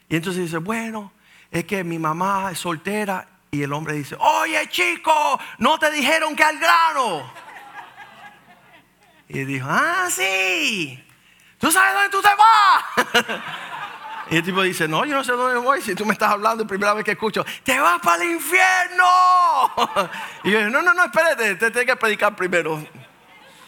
Y 0.07 0.15
entonces 0.15 0.43
dice, 0.43 0.57
bueno, 0.57 1.11
es 1.51 1.65
que 1.65 1.83
mi 1.83 1.99
mamá 1.99 2.49
es 2.51 2.59
soltera. 2.59 3.27
Y 3.51 3.61
el 3.61 3.73
hombre 3.73 3.95
dice, 3.95 4.15
oye 4.17 4.69
chico, 4.69 5.39
no 5.57 5.77
te 5.77 5.91
dijeron 5.91 6.37
que 6.37 6.43
al 6.43 6.57
grano. 6.57 7.33
Y 9.27 9.43
dijo, 9.43 9.67
ah, 9.69 10.07
sí. 10.09 11.03
¿Tú 11.57 11.69
sabes 11.69 11.93
dónde 11.93 12.09
tú 12.09 12.21
te 12.21 12.29
vas? 12.35 13.49
Y 14.31 14.37
el 14.37 14.43
tipo 14.43 14.61
dice, 14.61 14.87
no, 14.87 15.05
yo 15.05 15.15
no 15.15 15.23
sé 15.23 15.31
dónde 15.31 15.59
voy. 15.59 15.81
Si 15.81 15.95
tú 15.95 16.05
me 16.05 16.13
estás 16.13 16.31
hablando, 16.31 16.65
primera 16.67 16.93
vez 16.93 17.03
que 17.03 17.11
escucho, 17.11 17.43
te 17.63 17.79
vas 17.79 17.99
para 17.99 18.23
el 18.23 18.31
infierno. 18.31 19.05
Y 20.43 20.51
yo 20.51 20.59
dije, 20.59 20.69
no, 20.69 20.81
no, 20.81 20.93
no, 20.93 21.05
espérate, 21.05 21.55
te 21.55 21.71
tiene 21.71 21.85
que 21.85 21.95
predicar 21.95 22.35
primero. 22.35 22.83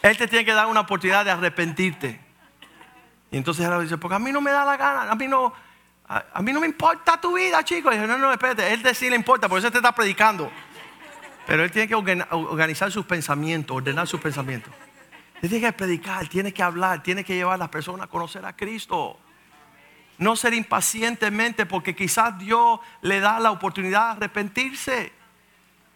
Él 0.01 0.18
te 0.18 0.28
tiene 0.28 0.45
que 0.45 0.53
dar 0.53 0.68
una 0.68 0.82
oportunidad 0.82 1.26
de 1.26 1.32
arrepentirte. 1.32 2.20
Y 3.32 3.38
entonces 3.38 3.66
él 3.68 3.82
dice, 3.82 3.97
porque 3.97 4.16
a 4.16 4.20
mí 4.20 4.32
no 4.32 4.41
me 4.41 4.51
da 4.51 4.64
la 4.66 4.78
gana, 4.78 5.12
a 5.12 5.16
mí 5.16 5.28
no, 5.28 5.53
a, 6.07 6.41
mí 6.41 6.51
no 6.53 6.59
me 6.59 6.68
importa 6.68 7.20
tu 7.20 7.34
vida, 7.36 7.64
chico. 7.64 7.91
Y 7.91 7.95
yo, 7.95 8.05
no, 8.05 8.18
no, 8.18 8.32
espérate, 8.32 8.72
él 8.74 8.84
sí 8.95 9.09
le 9.09 9.16
importa, 9.16 9.49
por 9.49 9.57
eso 9.59 9.72
te 9.72 9.78
está 9.78 9.93
predicando. 9.93 10.51
Pero 11.47 11.64
él 11.64 11.72
tiene 11.72 11.88
que 11.88 11.95
organ- 11.95 12.28
organizar 12.32 12.91
sus 12.91 13.05
pensamientos, 13.05 13.76
ordenar 13.78 14.07
sus 14.07 14.20
pensamientos. 14.20 14.74
Él 15.41 15.49
tiene 15.49 15.66
que 15.68 15.74
predicar, 15.74 16.28
tiene 16.28 16.53
que 16.53 16.62
hablar, 16.62 17.01
tiene 17.01 17.24
que 17.24 17.34
llevar 17.34 17.55
a 17.55 17.57
las 17.57 17.70
personas 17.70 18.05
a 18.05 18.07
conocer 18.09 18.45
a 18.45 18.55
Cristo. 18.55 19.18
No 20.22 20.36
ser 20.36 20.54
impacientemente 20.54 21.66
porque 21.66 21.96
quizás 21.96 22.38
Dios 22.38 22.80
le 23.02 23.20
da 23.20 23.40
la 23.40 23.50
oportunidad 23.50 24.02
de 24.02 24.26
arrepentirse. 24.26 25.12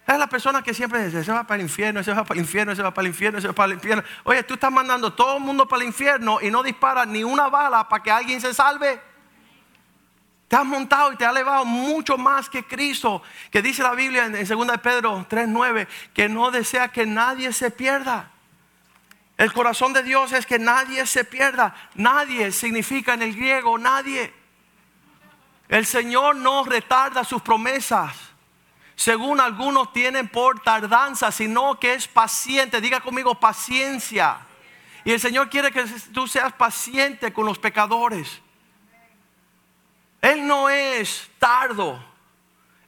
Es 0.08 0.18
la 0.18 0.26
persona 0.26 0.64
que 0.64 0.74
siempre 0.74 1.06
dice, 1.06 1.20
ese 1.20 1.32
va 1.32 1.44
para 1.44 1.58
el 1.58 1.62
infierno, 1.62 2.00
ese 2.00 2.12
va 2.12 2.24
para 2.24 2.40
el 2.40 2.44
infierno, 2.44 2.74
ese 2.74 2.82
va 2.82 2.92
para 2.92 3.08
el 3.08 3.14
infierno, 3.14 3.38
ese 3.38 3.48
va 3.50 3.54
para 3.54 3.68
el 3.68 3.74
infierno. 3.74 4.04
Oye, 4.24 4.42
tú 4.42 4.56
estás 4.56 4.72
mandando 4.72 5.14
todo 5.14 5.38
el 5.38 5.44
mundo 5.44 5.68
para 5.68 5.84
el 5.84 5.90
infierno 5.90 6.40
y 6.42 6.50
no 6.50 6.64
disparas 6.64 7.08
ni 7.08 7.24
una 7.24 7.50
bala 7.50 7.88
para 7.88 8.02
que 8.02 8.10
alguien 8.10 8.42
se 8.42 8.52
salve. 8.52 9.00
Te 10.48 10.56
has 10.56 10.66
montado 10.66 11.14
y 11.14 11.18
te 11.18 11.26
has 11.26 11.32
elevado 11.32 11.64
mucho 11.64 12.18
más 12.18 12.50
que 12.50 12.64
Cristo, 12.64 13.22
que 13.52 13.62
dice 13.62 13.84
la 13.84 13.94
Biblia 13.94 14.26
en, 14.26 14.36
en 14.36 14.48
2 14.48 14.68
de 14.68 14.78
Pedro 14.80 15.28
3.9, 15.30 15.88
que 16.16 16.30
no 16.30 16.50
desea 16.50 16.88
que 16.88 17.06
nadie 17.06 17.54
se 17.54 17.70
pierda. 17.70 18.32
El 19.38 19.52
corazón 19.52 19.92
de 19.94 20.04
Dios 20.04 20.32
es 20.32 20.46
que 20.46 20.60
nadie 20.60 21.06
se 21.06 21.26
pierda. 21.26 21.76
Nadie 21.96 22.52
significa 22.52 23.14
en 23.16 23.22
el 23.22 23.36
griego 23.36 23.78
nadie. 23.78 24.34
El 25.68 25.86
Señor 25.86 26.36
no 26.36 26.64
retarda 26.64 27.24
sus 27.24 27.42
promesas, 27.42 28.16
según 28.96 29.42
algunos 29.42 29.92
tienen 29.92 30.28
por 30.28 30.62
tardanza, 30.62 31.32
sino 31.32 31.80
que 31.80 31.96
es 31.96 32.08
paciente. 32.08 32.80
Diga 32.80 33.02
conmigo 33.02 33.36
paciencia. 33.40 34.38
Y 35.04 35.12
el 35.12 35.20
Señor 35.20 35.50
quiere 35.50 35.72
que 35.72 35.84
tú 36.14 36.28
seas 36.28 36.54
paciente 36.54 37.34
con 37.34 37.46
los 37.46 37.60
pecadores. 37.60 38.42
Él 40.22 40.48
no 40.48 40.70
es 40.70 41.30
tardo 41.38 42.15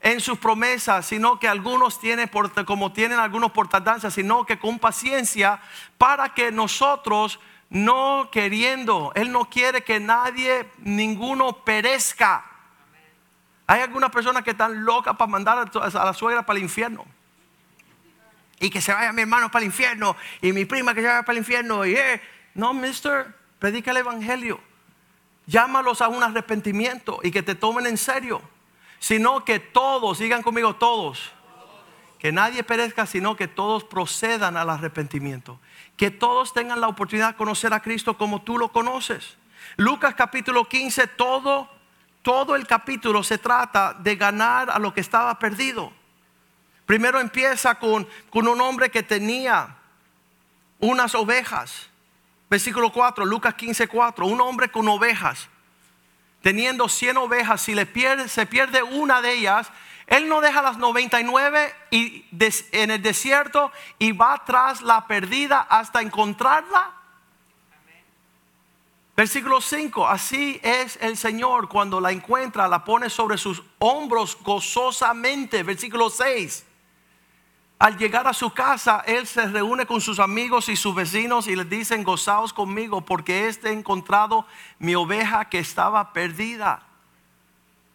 en 0.01 0.21
sus 0.21 0.37
promesas, 0.37 1.05
sino 1.05 1.39
que 1.39 1.47
algunos 1.47 1.99
tienen 1.99 2.29
por, 2.29 2.65
como 2.65 2.93
tienen 2.93 3.19
algunos 3.19 3.51
por 3.51 3.67
tardanza, 3.67 4.11
sino 4.11 4.45
que 4.45 4.59
con 4.59 4.79
paciencia 4.79 5.59
para 5.97 6.33
que 6.33 6.51
nosotros 6.51 7.39
no 7.69 8.29
queriendo, 8.31 9.11
Él 9.15 9.31
no 9.31 9.49
quiere 9.49 9.83
que 9.83 9.99
nadie, 9.99 10.69
ninguno 10.79 11.63
perezca. 11.63 12.45
Hay 13.65 13.81
algunas 13.81 14.11
personas 14.11 14.43
que 14.43 14.51
están 14.51 14.85
locas 14.85 15.15
para 15.17 15.29
mandar 15.29 15.69
a 15.73 16.05
la 16.05 16.13
suegra 16.13 16.45
para 16.45 16.57
el 16.57 16.63
infierno. 16.63 17.05
Y 18.59 18.69
que 18.69 18.81
se 18.81 18.93
vaya 18.93 19.11
mi 19.11 19.23
hermano 19.23 19.51
para 19.51 19.63
el 19.63 19.67
infierno. 19.67 20.15
Y 20.41 20.53
mi 20.53 20.65
prima 20.65 20.93
que 20.93 21.01
se 21.01 21.07
vaya 21.07 21.23
para 21.23 21.33
el 21.33 21.39
infierno. 21.39 21.85
Y, 21.85 21.95
eh, 21.95 22.21
no, 22.53 22.73
mister, 22.73 23.35
predica 23.59 23.91
el 23.91 23.97
evangelio. 23.97 24.59
Llámalos 25.45 26.01
a 26.01 26.07
un 26.07 26.23
arrepentimiento 26.23 27.19
y 27.21 27.31
que 27.31 27.43
te 27.43 27.55
tomen 27.55 27.85
en 27.85 27.97
serio. 27.97 28.41
Sino 28.99 29.45
que 29.45 29.59
todos, 29.59 30.19
digan 30.19 30.41
conmigo 30.41 30.75
todos, 30.75 31.31
que 32.19 32.31
nadie 32.31 32.63
perezca, 32.63 33.05
sino 33.05 33.35
que 33.35 33.47
todos 33.47 33.83
procedan 33.83 34.57
al 34.57 34.69
arrepentimiento. 34.69 35.59
Que 35.95 36.11
todos 36.11 36.53
tengan 36.53 36.81
la 36.81 36.87
oportunidad 36.87 37.29
de 37.29 37.35
conocer 37.35 37.73
a 37.73 37.81
Cristo 37.81 38.17
como 38.17 38.41
tú 38.41 38.57
lo 38.57 38.71
conoces. 38.71 39.37
Lucas 39.75 40.15
capítulo 40.15 40.67
15, 40.67 41.07
todo, 41.07 41.69
todo 42.21 42.55
el 42.55 42.65
capítulo 42.65 43.23
se 43.23 43.37
trata 43.37 43.93
de 43.93 44.15
ganar 44.15 44.69
a 44.69 44.79
lo 44.79 44.93
que 44.93 45.01
estaba 45.01 45.37
perdido. 45.37 45.91
Primero 46.85 47.19
empieza 47.19 47.75
con, 47.75 48.07
con 48.29 48.47
un 48.47 48.61
hombre 48.61 48.89
que 48.89 49.03
tenía 49.03 49.75
unas 50.79 51.13
ovejas. 51.15 51.89
Versículo 52.49 52.91
4, 52.91 53.25
Lucas 53.25 53.53
15, 53.55 53.87
4. 53.87 54.25
Un 54.25 54.41
hombre 54.41 54.69
con 54.69 54.87
ovejas. 54.87 55.49
Teniendo 56.47 56.87
100 56.87 57.17
ovejas, 57.17 57.59
si 57.59 57.75
le 57.75 57.85
pierde, 57.85 58.29
se 58.29 58.45
pierde 58.45 58.81
una 58.81 59.21
de 59.21 59.33
ellas, 59.33 59.69
él 60.05 60.29
no 60.29 60.39
deja 60.39 60.61
las 60.61 60.77
99 60.77 61.75
y 61.91 62.25
des- 62.31 62.69
en 62.71 62.89
el 62.89 63.01
desierto 63.01 63.69
y 63.99 64.13
va 64.13 64.41
tras 64.45 64.79
la 64.81 65.07
perdida 65.07 65.59
hasta 65.69 66.01
encontrarla. 66.01 66.93
Versículo 69.17 69.59
5, 69.59 70.07
así 70.07 70.57
es 70.63 70.97
el 71.01 71.17
Señor 71.17 71.67
cuando 71.67 71.99
la 71.99 72.13
encuentra, 72.13 72.69
la 72.69 72.85
pone 72.85 73.09
sobre 73.09 73.37
sus 73.37 73.61
hombros 73.79 74.37
gozosamente. 74.41 75.63
Versículo 75.63 76.09
6, 76.09 76.65
al 77.79 77.97
llegar 77.97 78.27
a 78.27 78.33
su 78.33 78.51
casa, 78.51 79.03
él 79.05 79.27
se 79.27 79.45
reúne 79.45 79.85
con 79.85 80.01
sus 80.01 80.19
amigos 80.19 80.67
y 80.67 80.75
sus 80.75 80.95
vecinos 80.95 81.47
y 81.47 81.55
les 81.55 81.69
dicen, 81.69 82.03
gozaos 82.03 82.51
conmigo 82.51 83.01
porque 83.01 83.47
este 83.47 83.69
he 83.69 83.73
encontrado 83.73 84.47
mi 84.79 84.95
oveja 84.95 85.45
que 85.45 85.59
estaba 85.59 86.11
perdida. 86.11 86.81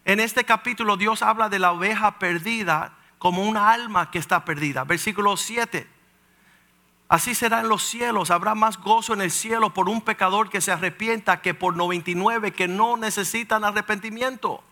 En 0.04 0.20
este 0.20 0.44
capítulo 0.44 0.96
Dios 0.96 1.22
habla 1.22 1.48
de 1.48 1.58
la 1.58 1.72
oveja 1.72 2.18
perdida 2.20 2.92
como 3.18 3.42
una 3.42 3.72
alma 3.72 4.10
que 4.10 4.18
está 4.18 4.44
perdida. 4.44 4.84
Versículo 4.84 5.36
7. 5.36 5.88
Así 7.08 7.34
será 7.34 7.60
en 7.60 7.68
los 7.68 7.82
cielos. 7.82 8.30
Habrá 8.30 8.54
más 8.54 8.78
gozo 8.78 9.14
en 9.14 9.20
el 9.20 9.30
cielo 9.32 9.74
por 9.74 9.88
un 9.88 10.00
pecador 10.00 10.48
que 10.48 10.60
se 10.60 10.72
arrepienta 10.72 11.40
que 11.40 11.54
por 11.54 11.76
99 11.76 12.52
que 12.52 12.68
no 12.68 12.96
necesitan 12.96 13.64
arrepentimiento. 13.64 14.62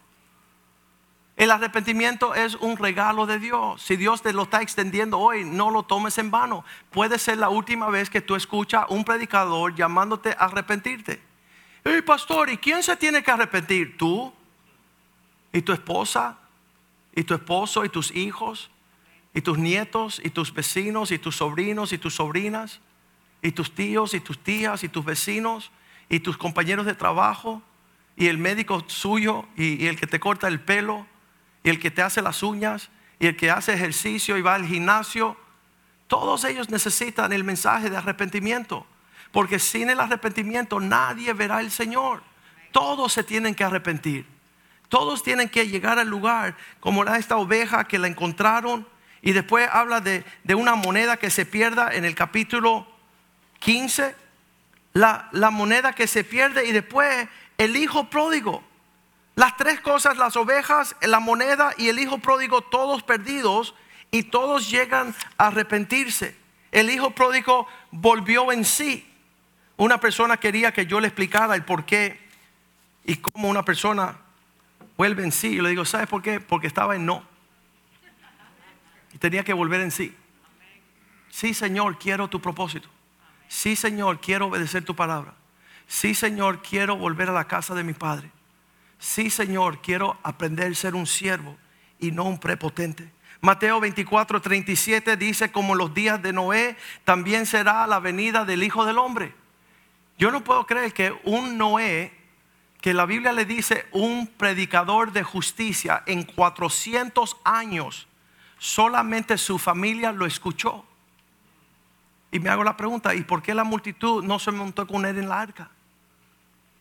El 1.40 1.50
arrepentimiento 1.50 2.34
es 2.34 2.54
un 2.56 2.76
regalo 2.76 3.24
de 3.24 3.38
Dios. 3.38 3.80
Si 3.80 3.96
Dios 3.96 4.20
te 4.20 4.34
lo 4.34 4.42
está 4.42 4.60
extendiendo 4.60 5.18
hoy, 5.18 5.42
no 5.42 5.70
lo 5.70 5.84
tomes 5.84 6.18
en 6.18 6.30
vano. 6.30 6.66
Puede 6.90 7.18
ser 7.18 7.38
la 7.38 7.48
última 7.48 7.88
vez 7.88 8.10
que 8.10 8.20
tú 8.20 8.36
escuchas 8.36 8.84
un 8.90 9.06
predicador 9.06 9.74
llamándote 9.74 10.32
a 10.32 10.44
arrepentirte. 10.44 11.22
Hey, 11.82 12.02
pastor, 12.02 12.50
¿y 12.50 12.58
quién 12.58 12.82
se 12.82 12.94
tiene 12.94 13.22
que 13.22 13.30
arrepentir? 13.30 13.96
¿Tú? 13.96 14.30
¿Y 15.50 15.62
tu 15.62 15.72
esposa? 15.72 16.36
¿Y 17.16 17.24
tu 17.24 17.32
esposo? 17.32 17.86
¿Y 17.86 17.88
tus 17.88 18.14
hijos? 18.14 18.70
¿Y 19.32 19.40
tus 19.40 19.56
nietos? 19.56 20.20
¿Y 20.22 20.28
tus 20.28 20.52
vecinos? 20.52 21.10
¿Y 21.10 21.18
tus 21.18 21.36
sobrinos? 21.36 21.94
¿Y 21.94 21.96
tus 21.96 22.16
sobrinas? 22.16 22.80
¿Y 23.40 23.52
tus 23.52 23.74
tíos? 23.74 24.12
¿Y 24.12 24.20
tus 24.20 24.38
tías? 24.38 24.84
¿Y 24.84 24.90
tus 24.90 25.06
vecinos? 25.06 25.70
¿Y 26.10 26.20
tus 26.20 26.36
compañeros 26.36 26.84
de 26.84 26.94
trabajo? 26.94 27.62
¿Y 28.14 28.26
el 28.26 28.36
médico 28.36 28.84
suyo? 28.88 29.46
¿Y, 29.56 29.82
y 29.82 29.86
el 29.86 29.98
que 29.98 30.06
te 30.06 30.20
corta 30.20 30.46
el 30.46 30.60
pelo? 30.60 31.06
¿Y 31.62 31.70
el 31.70 31.78
que 31.78 31.90
te 31.90 32.02
hace 32.02 32.22
las 32.22 32.42
uñas? 32.42 32.90
¿Y 33.18 33.26
el 33.26 33.36
que 33.36 33.50
hace 33.50 33.74
ejercicio 33.74 34.36
y 34.36 34.42
va 34.42 34.54
al 34.54 34.66
gimnasio? 34.66 35.36
Todos 36.06 36.44
ellos 36.44 36.70
necesitan 36.70 37.32
el 37.32 37.44
mensaje 37.44 37.90
de 37.90 37.96
arrepentimiento. 37.96 38.86
Porque 39.30 39.58
sin 39.58 39.90
el 39.90 40.00
arrepentimiento 40.00 40.80
nadie 40.80 41.32
verá 41.32 41.58
al 41.58 41.70
Señor. 41.70 42.22
Todos 42.72 43.12
se 43.12 43.22
tienen 43.22 43.54
que 43.54 43.64
arrepentir. 43.64 44.26
Todos 44.88 45.22
tienen 45.22 45.48
que 45.48 45.68
llegar 45.68 45.98
al 45.98 46.08
lugar 46.08 46.56
como 46.80 47.02
era 47.02 47.16
esta 47.16 47.36
oveja 47.36 47.84
que 47.84 47.98
la 47.98 48.08
encontraron. 48.08 48.88
Y 49.22 49.32
después 49.32 49.68
habla 49.70 50.00
de, 50.00 50.24
de 50.42 50.54
una 50.54 50.74
moneda 50.74 51.16
que 51.16 51.30
se 51.30 51.46
pierda 51.46 51.94
en 51.94 52.04
el 52.04 52.14
capítulo 52.14 52.88
15. 53.60 54.16
La, 54.94 55.28
la 55.30 55.50
moneda 55.50 55.92
que 55.92 56.08
se 56.08 56.24
pierde 56.24 56.66
y 56.66 56.72
después 56.72 57.28
el 57.58 57.76
hijo 57.76 58.10
pródigo. 58.10 58.64
Las 59.40 59.56
tres 59.56 59.80
cosas, 59.80 60.18
las 60.18 60.36
ovejas, 60.36 60.94
la 61.00 61.18
moneda 61.18 61.72
y 61.78 61.88
el 61.88 61.98
hijo 61.98 62.18
pródigo, 62.18 62.60
todos 62.60 63.02
perdidos 63.02 63.74
y 64.10 64.24
todos 64.24 64.70
llegan 64.70 65.14
a 65.38 65.46
arrepentirse. 65.46 66.36
El 66.70 66.90
hijo 66.90 67.12
pródigo 67.12 67.66
volvió 67.90 68.52
en 68.52 68.66
sí. 68.66 69.10
Una 69.78 69.98
persona 69.98 70.36
quería 70.36 70.74
que 70.74 70.84
yo 70.84 71.00
le 71.00 71.06
explicara 71.06 71.54
el 71.54 71.64
por 71.64 71.86
qué 71.86 72.20
y 73.02 73.16
cómo 73.16 73.48
una 73.48 73.64
persona 73.64 74.18
vuelve 74.98 75.24
en 75.24 75.32
sí. 75.32 75.54
Yo 75.54 75.62
le 75.62 75.70
digo, 75.70 75.86
¿sabes 75.86 76.06
por 76.06 76.20
qué? 76.20 76.38
Porque 76.38 76.66
estaba 76.66 76.94
en 76.94 77.06
no. 77.06 77.24
Y 79.14 79.16
tenía 79.16 79.42
que 79.42 79.54
volver 79.54 79.80
en 79.80 79.90
sí. 79.90 80.14
Sí, 81.30 81.54
Señor, 81.54 81.98
quiero 81.98 82.28
tu 82.28 82.42
propósito. 82.42 82.90
Sí, 83.48 83.74
Señor, 83.74 84.20
quiero 84.20 84.48
obedecer 84.48 84.84
tu 84.84 84.94
palabra. 84.94 85.32
Sí, 85.86 86.14
Señor, 86.14 86.60
quiero 86.60 86.98
volver 86.98 87.30
a 87.30 87.32
la 87.32 87.46
casa 87.46 87.74
de 87.74 87.84
mi 87.84 87.94
padre. 87.94 88.30
Sí, 89.00 89.30
Señor, 89.30 89.80
quiero 89.80 90.18
aprender 90.22 90.70
a 90.70 90.74
ser 90.74 90.94
un 90.94 91.06
siervo 91.06 91.56
y 91.98 92.12
no 92.12 92.24
un 92.24 92.38
prepotente. 92.38 93.10
Mateo 93.40 93.80
24, 93.80 94.42
37 94.42 95.16
dice, 95.16 95.50
como 95.50 95.74
los 95.74 95.94
días 95.94 96.22
de 96.22 96.34
Noé, 96.34 96.76
también 97.04 97.46
será 97.46 97.86
la 97.86 97.98
venida 97.98 98.44
del 98.44 98.62
Hijo 98.62 98.84
del 98.84 98.98
Hombre. 98.98 99.34
Yo 100.18 100.30
no 100.30 100.44
puedo 100.44 100.66
creer 100.66 100.92
que 100.92 101.18
un 101.24 101.56
Noé, 101.56 102.12
que 102.82 102.92
la 102.92 103.06
Biblia 103.06 103.32
le 103.32 103.46
dice 103.46 103.86
un 103.92 104.26
predicador 104.26 105.12
de 105.12 105.22
justicia 105.22 106.02
en 106.04 106.24
400 106.24 107.38
años, 107.42 108.06
solamente 108.58 109.38
su 109.38 109.58
familia 109.58 110.12
lo 110.12 110.26
escuchó. 110.26 110.84
Y 112.30 112.38
me 112.38 112.50
hago 112.50 112.62
la 112.62 112.76
pregunta, 112.76 113.14
¿y 113.14 113.22
por 113.22 113.40
qué 113.40 113.54
la 113.54 113.64
multitud 113.64 114.22
no 114.22 114.38
se 114.38 114.50
montó 114.50 114.86
con 114.86 115.06
él 115.06 115.16
en 115.18 115.30
la 115.30 115.40
arca? 115.40 115.70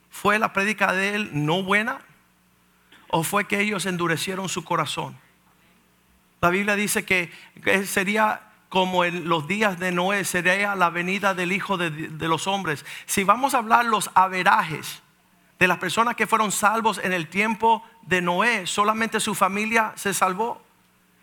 ¿Fue 0.10 0.38
la 0.38 0.52
prédica 0.52 0.92
de 0.92 1.16
él 1.16 1.30
no 1.32 1.64
buena? 1.64 2.02
¿O 3.10 3.24
fue 3.24 3.46
que 3.46 3.60
ellos 3.60 3.86
endurecieron 3.86 4.50
su 4.50 4.64
corazón? 4.64 5.18
La 6.42 6.50
Biblia 6.50 6.76
dice 6.76 7.06
que, 7.06 7.32
sería 7.86 8.42
como 8.70 9.04
en 9.04 9.28
los 9.28 9.48
días 9.48 9.80
de 9.80 9.92
Noé, 9.92 10.24
sería 10.24 10.76
la 10.76 10.90
venida 10.90 11.34
del 11.34 11.52
Hijo 11.52 11.78
de, 11.78 11.90
de 11.90 12.28
los 12.28 12.48
hombres. 12.48 12.86
Si 13.06 13.24
vamos 13.24 13.54
a 13.54 13.58
hablar 13.58 13.86
los 13.86 14.10
averajes 14.14 15.02
de 15.58 15.68
las 15.68 15.80
personas 15.80 16.16
que 16.16 16.28
fueron 16.28 16.52
salvos 16.52 17.00
en 17.04 17.12
el 17.12 17.28
tiempo 17.28 17.84
de 18.04 18.22
Noé, 18.22 18.68
solamente 18.68 19.20
su 19.20 19.36
familia 19.36 19.92
se 19.96 20.14
salvó. 20.14 20.62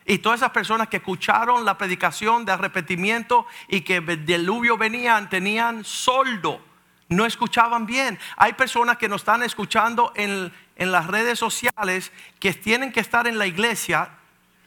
Y 0.05 0.18
todas 0.18 0.41
esas 0.41 0.51
personas 0.51 0.89
que 0.89 0.99
escucharon 0.99 1.64
la 1.64 1.78
predicación 1.78 2.45
de 2.45 2.53
arrepentimiento 2.53 3.47
y 3.68 3.80
que 3.80 4.01
del 4.01 4.24
diluvio 4.24 4.76
venían, 4.76 5.28
tenían 5.28 5.84
soldo, 5.84 6.61
no 7.09 7.24
escuchaban 7.24 7.86
bien. 7.86 8.18
Hay 8.36 8.54
personas 8.54 8.98
que 8.98 9.09
nos 9.09 9.22
están 9.22 9.42
escuchando 9.42 10.12
en, 10.16 10.52
en 10.76 10.92
las 10.92 11.07
redes 11.07 11.38
sociales 11.38 12.12
que 12.38 12.52
tienen 12.52 12.92
que 12.92 13.00
estar 13.00 13.26
en 13.26 13.38
la 13.38 13.46
iglesia, 13.46 14.11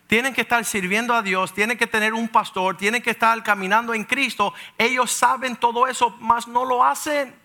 tienen 0.07 0.33
que 0.33 0.41
estar 0.41 0.63
sirviendo 0.65 1.13
a 1.13 1.21
Dios, 1.21 1.53
tienen 1.53 1.77
que 1.77 1.87
tener 1.87 2.13
un 2.13 2.29
pastor, 2.29 2.77
tienen 2.77 3.01
que 3.01 3.11
estar 3.11 3.43
caminando 3.43 3.93
en 3.93 4.05
Cristo. 4.05 4.53
Ellos 4.77 5.11
saben 5.11 5.55
todo 5.55 5.87
eso, 5.87 6.17
mas 6.19 6.47
no 6.47 6.65
lo 6.65 6.83
hacen. 6.83 7.35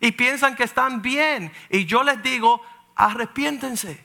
Y 0.00 0.12
piensan 0.12 0.56
que 0.56 0.64
están 0.64 1.00
bien. 1.00 1.52
Y 1.70 1.86
yo 1.86 2.02
les 2.02 2.22
digo, 2.22 2.62
arrepiéntense. 2.96 4.04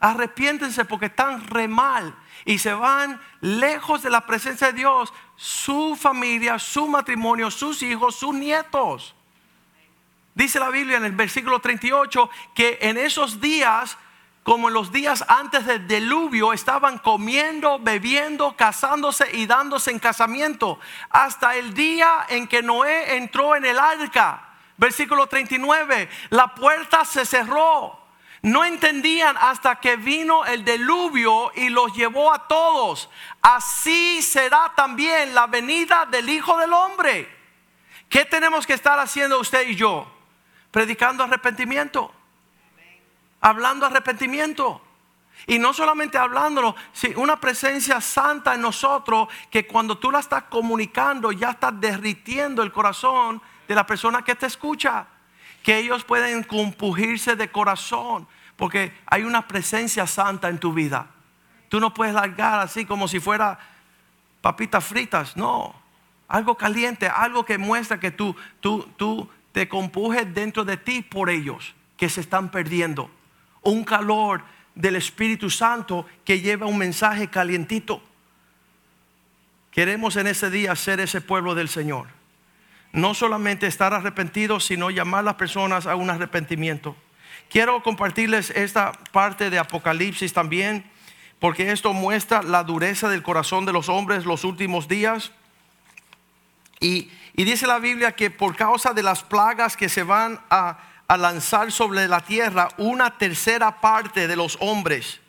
Arrepiéntense 0.00 0.84
porque 0.84 1.06
están 1.06 1.46
re 1.46 1.68
mal 1.68 2.14
y 2.46 2.58
se 2.58 2.72
van 2.72 3.20
lejos 3.40 4.02
de 4.02 4.08
la 4.08 4.24
presencia 4.24 4.68
de 4.68 4.74
Dios, 4.74 5.12
su 5.34 5.96
familia, 6.00 6.58
su 6.58 6.88
matrimonio, 6.88 7.50
sus 7.50 7.82
hijos, 7.82 8.14
sus 8.14 8.32
nietos. 8.32 9.14
Dice 10.34 10.60
la 10.60 10.70
Biblia 10.70 10.96
en 10.96 11.04
el 11.04 11.12
versículo 11.12 11.60
38 11.60 12.30
que 12.54 12.78
en 12.80 12.96
esos 12.96 13.40
días 13.40 13.98
como 14.44 14.68
en 14.68 14.74
los 14.74 14.92
días 14.92 15.24
antes 15.26 15.66
del 15.66 15.88
diluvio, 15.88 16.52
estaban 16.52 16.98
comiendo, 16.98 17.80
bebiendo, 17.80 18.54
casándose 18.54 19.28
y 19.36 19.44
dándose 19.46 19.90
en 19.90 19.98
casamiento, 19.98 20.78
hasta 21.10 21.56
el 21.56 21.74
día 21.74 22.26
en 22.28 22.46
que 22.46 22.62
Noé 22.62 23.16
entró 23.16 23.56
en 23.56 23.64
el 23.64 23.76
arca. 23.76 24.50
Versículo 24.76 25.26
39, 25.26 26.08
la 26.30 26.54
puerta 26.54 27.04
se 27.04 27.26
cerró. 27.26 28.05
No 28.46 28.64
entendían 28.64 29.36
hasta 29.38 29.76
que 29.76 29.96
vino 29.96 30.44
el 30.44 30.64
diluvio 30.64 31.50
y 31.54 31.68
los 31.68 31.92
llevó 31.94 32.32
a 32.32 32.46
todos. 32.46 33.10
Así 33.42 34.22
será 34.22 34.72
también 34.76 35.34
la 35.34 35.46
venida 35.46 36.06
del 36.06 36.28
Hijo 36.28 36.56
del 36.58 36.72
Hombre. 36.72 37.28
¿Qué 38.08 38.24
tenemos 38.24 38.66
que 38.66 38.74
estar 38.74 38.98
haciendo 39.00 39.40
usted 39.40 39.68
y 39.68 39.74
yo? 39.74 40.06
Predicando 40.70 41.24
arrepentimiento 41.24 42.12
hablando 43.40 43.86
arrepentimiento. 43.86 44.80
Y 45.46 45.58
no 45.58 45.72
solamente 45.72 46.18
hablándolo, 46.18 46.74
sino 46.92 47.20
una 47.20 47.38
presencia 47.38 48.00
santa 48.00 48.54
en 48.54 48.62
nosotros 48.62 49.28
que 49.50 49.66
cuando 49.66 49.98
tú 49.98 50.10
la 50.10 50.18
estás 50.18 50.44
comunicando 50.44 51.30
ya 51.30 51.50
estás 51.50 51.80
derritiendo 51.80 52.62
el 52.62 52.72
corazón 52.72 53.40
de 53.68 53.74
la 53.74 53.86
persona 53.86 54.22
que 54.22 54.34
te 54.34 54.46
escucha. 54.46 55.06
Que 55.62 55.78
ellos 55.78 56.04
pueden 56.04 56.42
compugirse 56.42 57.36
de 57.36 57.50
corazón 57.50 58.26
porque 58.56 58.92
hay 59.06 59.22
una 59.22 59.46
presencia 59.46 60.06
santa 60.06 60.48
en 60.48 60.58
tu 60.58 60.72
vida. 60.72 61.08
Tú 61.68 61.80
no 61.80 61.92
puedes 61.92 62.14
largar 62.14 62.60
así 62.60 62.84
como 62.84 63.08
si 63.08 63.20
fuera 63.20 63.58
papitas 64.40 64.84
fritas, 64.84 65.36
no. 65.36 65.74
Algo 66.28 66.56
caliente, 66.56 67.08
algo 67.08 67.44
que 67.44 67.58
muestra 67.58 68.00
que 68.00 68.10
tú, 68.10 68.34
tú, 68.60 68.88
tú 68.96 69.28
te 69.52 69.68
compujes 69.68 70.32
dentro 70.34 70.64
de 70.64 70.76
ti 70.76 71.02
por 71.02 71.30
ellos 71.30 71.74
que 71.96 72.08
se 72.08 72.20
están 72.20 72.50
perdiendo 72.50 73.10
un 73.66 73.84
calor 73.84 74.42
del 74.74 74.96
Espíritu 74.96 75.50
Santo 75.50 76.06
que 76.24 76.40
lleva 76.40 76.66
un 76.66 76.78
mensaje 76.78 77.28
calientito. 77.28 78.00
Queremos 79.70 80.16
en 80.16 80.28
ese 80.28 80.50
día 80.50 80.74
ser 80.76 81.00
ese 81.00 81.20
pueblo 81.20 81.54
del 81.54 81.68
Señor. 81.68 82.06
No 82.92 83.12
solamente 83.12 83.66
estar 83.66 83.92
arrepentidos, 83.92 84.64
sino 84.64 84.90
llamar 84.90 85.20
a 85.20 85.24
las 85.24 85.34
personas 85.34 85.86
a 85.86 85.96
un 85.96 86.08
arrepentimiento. 86.08 86.96
Quiero 87.50 87.82
compartirles 87.82 88.50
esta 88.50 88.92
parte 89.12 89.50
de 89.50 89.58
Apocalipsis 89.58 90.32
también, 90.32 90.90
porque 91.38 91.72
esto 91.72 91.92
muestra 91.92 92.42
la 92.42 92.64
dureza 92.64 93.08
del 93.08 93.22
corazón 93.22 93.66
de 93.66 93.72
los 93.72 93.88
hombres 93.88 94.24
los 94.24 94.44
últimos 94.44 94.88
días. 94.88 95.32
Y, 96.80 97.10
dice 97.34 97.66
la 97.66 97.78
Biblia 97.78 98.12
que 98.12 98.30
por 98.30 98.56
causa 98.56 98.92
de 98.92 99.02
las 99.02 99.22
plagas 99.22 99.76
que 99.76 99.88
se 99.88 100.02
van 100.02 100.40
a 100.50 100.78
a 101.08 101.16
lanzar 101.16 101.70
sobre 101.70 102.08
la 102.08 102.20
tierra 102.20 102.68
una 102.78 103.16
tercera 103.18 103.80
parte 103.80 104.26
de 104.26 104.36
los 104.36 104.56
hombres. 104.60 105.20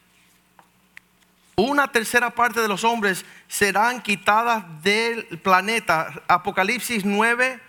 Una 1.55 1.91
tercera 1.91 2.30
parte 2.30 2.61
de 2.61 2.68
los 2.68 2.84
hombres 2.84 3.26
serán 3.47 4.01
quitadas 4.01 4.63
del 4.84 5.26
planeta. 5.39 6.24
Apocalipsis 6.28 7.03
9, 7.03 7.59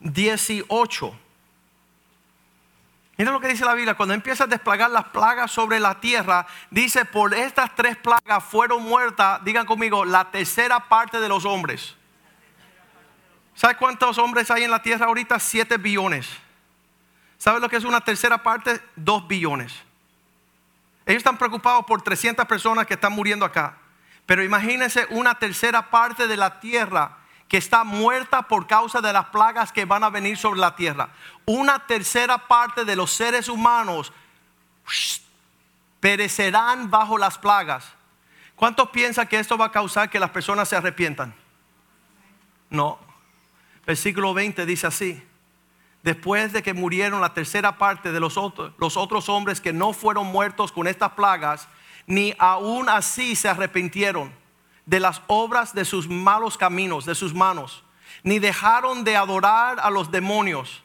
18. 0.00 1.18
Mira 3.20 3.32
lo 3.32 3.40
que 3.40 3.48
dice 3.48 3.66
la 3.66 3.74
Biblia, 3.74 3.92
cuando 3.92 4.14
empieza 4.14 4.44
a 4.44 4.46
desplegar 4.46 4.90
las 4.90 5.04
plagas 5.08 5.50
sobre 5.50 5.78
la 5.78 6.00
tierra, 6.00 6.46
dice, 6.70 7.04
por 7.04 7.34
estas 7.34 7.74
tres 7.74 7.98
plagas 7.98 8.42
fueron 8.42 8.82
muertas, 8.82 9.44
digan 9.44 9.66
conmigo, 9.66 10.06
la 10.06 10.30
tercera 10.30 10.88
parte 10.88 11.20
de 11.20 11.28
los 11.28 11.44
hombres. 11.44 11.94
¿Sabe 13.54 13.76
cuántos 13.76 14.16
hombres 14.16 14.50
hay 14.50 14.64
en 14.64 14.70
la 14.70 14.80
tierra 14.80 15.04
ahorita? 15.04 15.38
Siete 15.38 15.76
billones. 15.76 16.30
¿Sabes 17.36 17.60
lo 17.60 17.68
que 17.68 17.76
es 17.76 17.84
una 17.84 18.00
tercera 18.00 18.42
parte? 18.42 18.80
Dos 18.96 19.28
billones. 19.28 19.74
Ellos 21.04 21.18
están 21.18 21.36
preocupados 21.36 21.84
por 21.84 22.00
300 22.00 22.46
personas 22.46 22.86
que 22.86 22.94
están 22.94 23.12
muriendo 23.12 23.44
acá. 23.44 23.76
Pero 24.24 24.42
imagínense 24.42 25.06
una 25.10 25.38
tercera 25.38 25.90
parte 25.90 26.26
de 26.26 26.38
la 26.38 26.58
tierra 26.58 27.18
que 27.50 27.56
está 27.56 27.82
muerta 27.82 28.42
por 28.42 28.68
causa 28.68 29.00
de 29.00 29.12
las 29.12 29.26
plagas 29.26 29.72
que 29.72 29.84
van 29.84 30.04
a 30.04 30.08
venir 30.08 30.38
sobre 30.38 30.60
la 30.60 30.76
tierra. 30.76 31.08
Una 31.44 31.84
tercera 31.84 32.38
parte 32.38 32.84
de 32.84 32.94
los 32.94 33.10
seres 33.10 33.48
humanos 33.48 34.12
perecerán 35.98 36.88
bajo 36.88 37.18
las 37.18 37.38
plagas. 37.38 37.92
¿Cuántos 38.54 38.90
piensan 38.90 39.26
que 39.26 39.40
esto 39.40 39.58
va 39.58 39.66
a 39.66 39.72
causar 39.72 40.08
que 40.08 40.20
las 40.20 40.30
personas 40.30 40.68
se 40.68 40.76
arrepientan? 40.76 41.34
No. 42.70 43.00
Versículo 43.84 44.32
20 44.32 44.64
dice 44.64 44.86
así 44.86 45.20
después 46.04 46.52
de 46.52 46.62
que 46.62 46.72
murieron 46.72 47.20
la 47.20 47.34
tercera 47.34 47.76
parte 47.78 48.12
de 48.12 48.20
los 48.20 48.36
otros, 48.36 48.72
los 48.78 48.96
otros 48.96 49.28
hombres 49.28 49.60
que 49.60 49.72
no 49.72 49.92
fueron 49.92 50.28
muertos 50.28 50.70
con 50.70 50.86
estas 50.86 51.12
plagas, 51.12 51.68
ni 52.06 52.32
aún 52.38 52.88
así 52.88 53.34
se 53.34 53.48
arrepintieron 53.48 54.39
de 54.90 54.98
las 54.98 55.22
obras 55.28 55.72
de 55.72 55.84
sus 55.84 56.08
malos 56.08 56.58
caminos, 56.58 57.06
de 57.06 57.14
sus 57.14 57.32
manos, 57.32 57.84
ni 58.24 58.40
dejaron 58.40 59.04
de 59.04 59.16
adorar 59.16 59.78
a 59.80 59.88
los 59.88 60.10
demonios, 60.10 60.82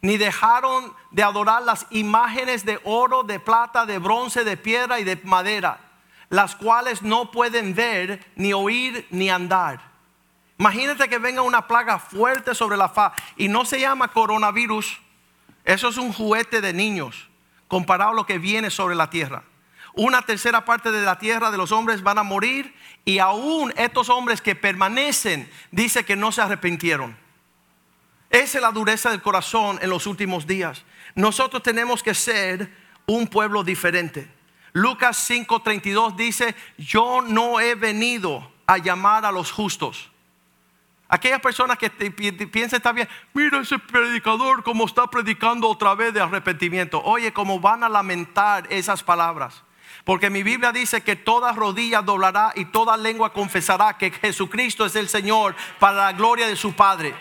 ni 0.00 0.16
dejaron 0.16 0.94
de 1.10 1.24
adorar 1.24 1.64
las 1.64 1.86
imágenes 1.90 2.64
de 2.64 2.80
oro, 2.84 3.24
de 3.24 3.40
plata, 3.40 3.86
de 3.86 3.98
bronce, 3.98 4.44
de 4.44 4.56
piedra 4.56 5.00
y 5.00 5.04
de 5.04 5.16
madera, 5.24 5.80
las 6.28 6.54
cuales 6.54 7.02
no 7.02 7.32
pueden 7.32 7.74
ver, 7.74 8.24
ni 8.36 8.52
oír, 8.52 9.06
ni 9.10 9.28
andar 9.28 9.90
Imagínate 10.60 11.08
que 11.08 11.18
venga 11.18 11.40
una 11.40 11.66
plaga 11.66 11.98
fuerte 11.98 12.54
sobre 12.54 12.76
la 12.76 12.90
faz 12.90 13.14
y 13.38 13.48
no 13.48 13.64
se 13.64 13.80
llama 13.80 14.08
coronavirus. 14.08 15.00
Eso 15.64 15.88
es 15.88 15.96
un 15.96 16.12
juguete 16.12 16.60
de 16.60 16.74
niños 16.74 17.30
comparado 17.66 18.10
a 18.10 18.14
lo 18.14 18.26
que 18.26 18.38
viene 18.38 18.68
sobre 18.68 18.94
la 18.94 19.08
tierra. 19.08 19.42
Una 19.94 20.20
tercera 20.20 20.66
parte 20.66 20.92
de 20.92 21.02
la 21.02 21.18
tierra 21.18 21.50
de 21.50 21.56
los 21.56 21.72
hombres 21.72 22.02
van 22.02 22.18
a 22.18 22.22
morir 22.22 22.74
y 23.04 23.18
aún 23.18 23.72
estos 23.76 24.08
hombres 24.08 24.40
que 24.40 24.54
permanecen 24.54 25.50
dice 25.70 26.04
que 26.04 26.16
no 26.16 26.32
se 26.32 26.42
arrepintieron. 26.42 27.16
Esa 28.30 28.58
es 28.58 28.62
la 28.62 28.70
dureza 28.70 29.10
del 29.10 29.22
corazón 29.22 29.78
en 29.82 29.90
los 29.90 30.06
últimos 30.06 30.46
días. 30.46 30.84
Nosotros 31.14 31.62
tenemos 31.62 32.02
que 32.02 32.14
ser 32.14 32.72
un 33.06 33.26
pueblo 33.26 33.64
diferente. 33.64 34.30
Lucas 34.72 35.28
5:32 35.28 36.14
dice, 36.16 36.54
yo 36.78 37.22
no 37.22 37.58
he 37.58 37.74
venido 37.74 38.52
a 38.66 38.78
llamar 38.78 39.24
a 39.24 39.32
los 39.32 39.50
justos 39.50 40.10
Aquellas 41.12 41.40
personas 41.40 41.76
que 41.76 41.90
piensan 41.90 42.76
está 42.76 42.92
bien, 42.92 43.08
mira 43.34 43.58
ese 43.58 43.80
predicador 43.80 44.62
como 44.62 44.86
está 44.86 45.08
predicando 45.08 45.68
otra 45.68 45.96
vez 45.96 46.14
de 46.14 46.20
arrepentimiento. 46.20 47.02
Oye, 47.02 47.32
cómo 47.32 47.58
van 47.58 47.82
a 47.82 47.88
lamentar 47.88 48.68
esas 48.70 49.02
palabras. 49.02 49.64
Porque 50.04 50.30
mi 50.30 50.42
Biblia 50.42 50.72
dice 50.72 51.02
que 51.02 51.16
toda 51.16 51.52
rodilla 51.52 52.02
doblará 52.02 52.52
y 52.54 52.66
toda 52.66 52.96
lengua 52.96 53.32
confesará 53.32 53.98
que 53.98 54.10
Jesucristo 54.10 54.86
es 54.86 54.96
el 54.96 55.08
Señor 55.08 55.54
para 55.78 55.96
la 55.96 56.12
gloria 56.12 56.46
de 56.46 56.56
su 56.56 56.72
Padre. 56.72 57.14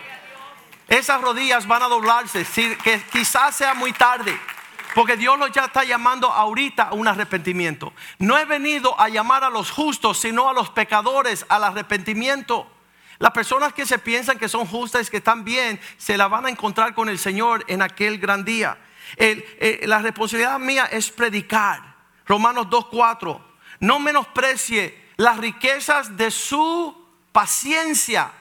Esas 0.88 1.22
rodillas 1.22 1.68
van 1.68 1.84
a 1.84 1.88
doblarse, 1.88 2.46
que 2.84 3.02
quizás 3.12 3.56
sea 3.56 3.74
muy 3.74 3.92
tarde. 3.94 4.38
Porque 4.96 5.18
Dios 5.18 5.38
los 5.38 5.52
ya 5.52 5.66
está 5.66 5.84
llamando 5.84 6.32
ahorita 6.32 6.84
a 6.84 6.94
un 6.94 7.08
arrepentimiento. 7.08 7.94
No 8.18 8.38
he 8.38 8.46
venido 8.46 9.00
a 9.00 9.08
llamar 9.08 9.44
a 9.44 9.50
los 9.50 9.70
justos, 9.70 10.20
sino 10.20 10.50
a 10.50 10.54
los 10.54 10.70
pecadores 10.72 11.46
al 11.48 11.64
arrepentimiento. 11.64 12.68
Las 13.20 13.32
personas 13.32 13.74
que 13.74 13.86
se 13.86 14.00
piensan 14.00 14.40
que 14.40 14.50
son 14.50 14.66
justas, 14.66 15.10
que 15.10 15.18
están 15.18 15.44
bien, 15.44 15.80
se 15.98 16.18
la 16.18 16.28
van 16.28 16.48
a 16.48 16.50
encontrar 16.50 16.96
con 16.96 17.08
el 17.08 17.20
Señor 17.20 17.64
en 17.68 17.82
aquel 17.82 18.18
gran 18.18 18.44
día. 18.44 18.78
Eh, 19.18 19.82
la 19.86 20.00
responsabilidad 20.00 20.58
mía 20.58 20.86
es 20.86 21.12
predicar. 21.12 21.89
Romanos 22.30 22.68
2.4. 22.68 23.42
No 23.80 24.00
menosprecie 24.00 25.10
las 25.18 25.38
riquezas 25.38 26.16
de 26.16 26.30
su 26.30 26.96
paciencia. 27.32 28.32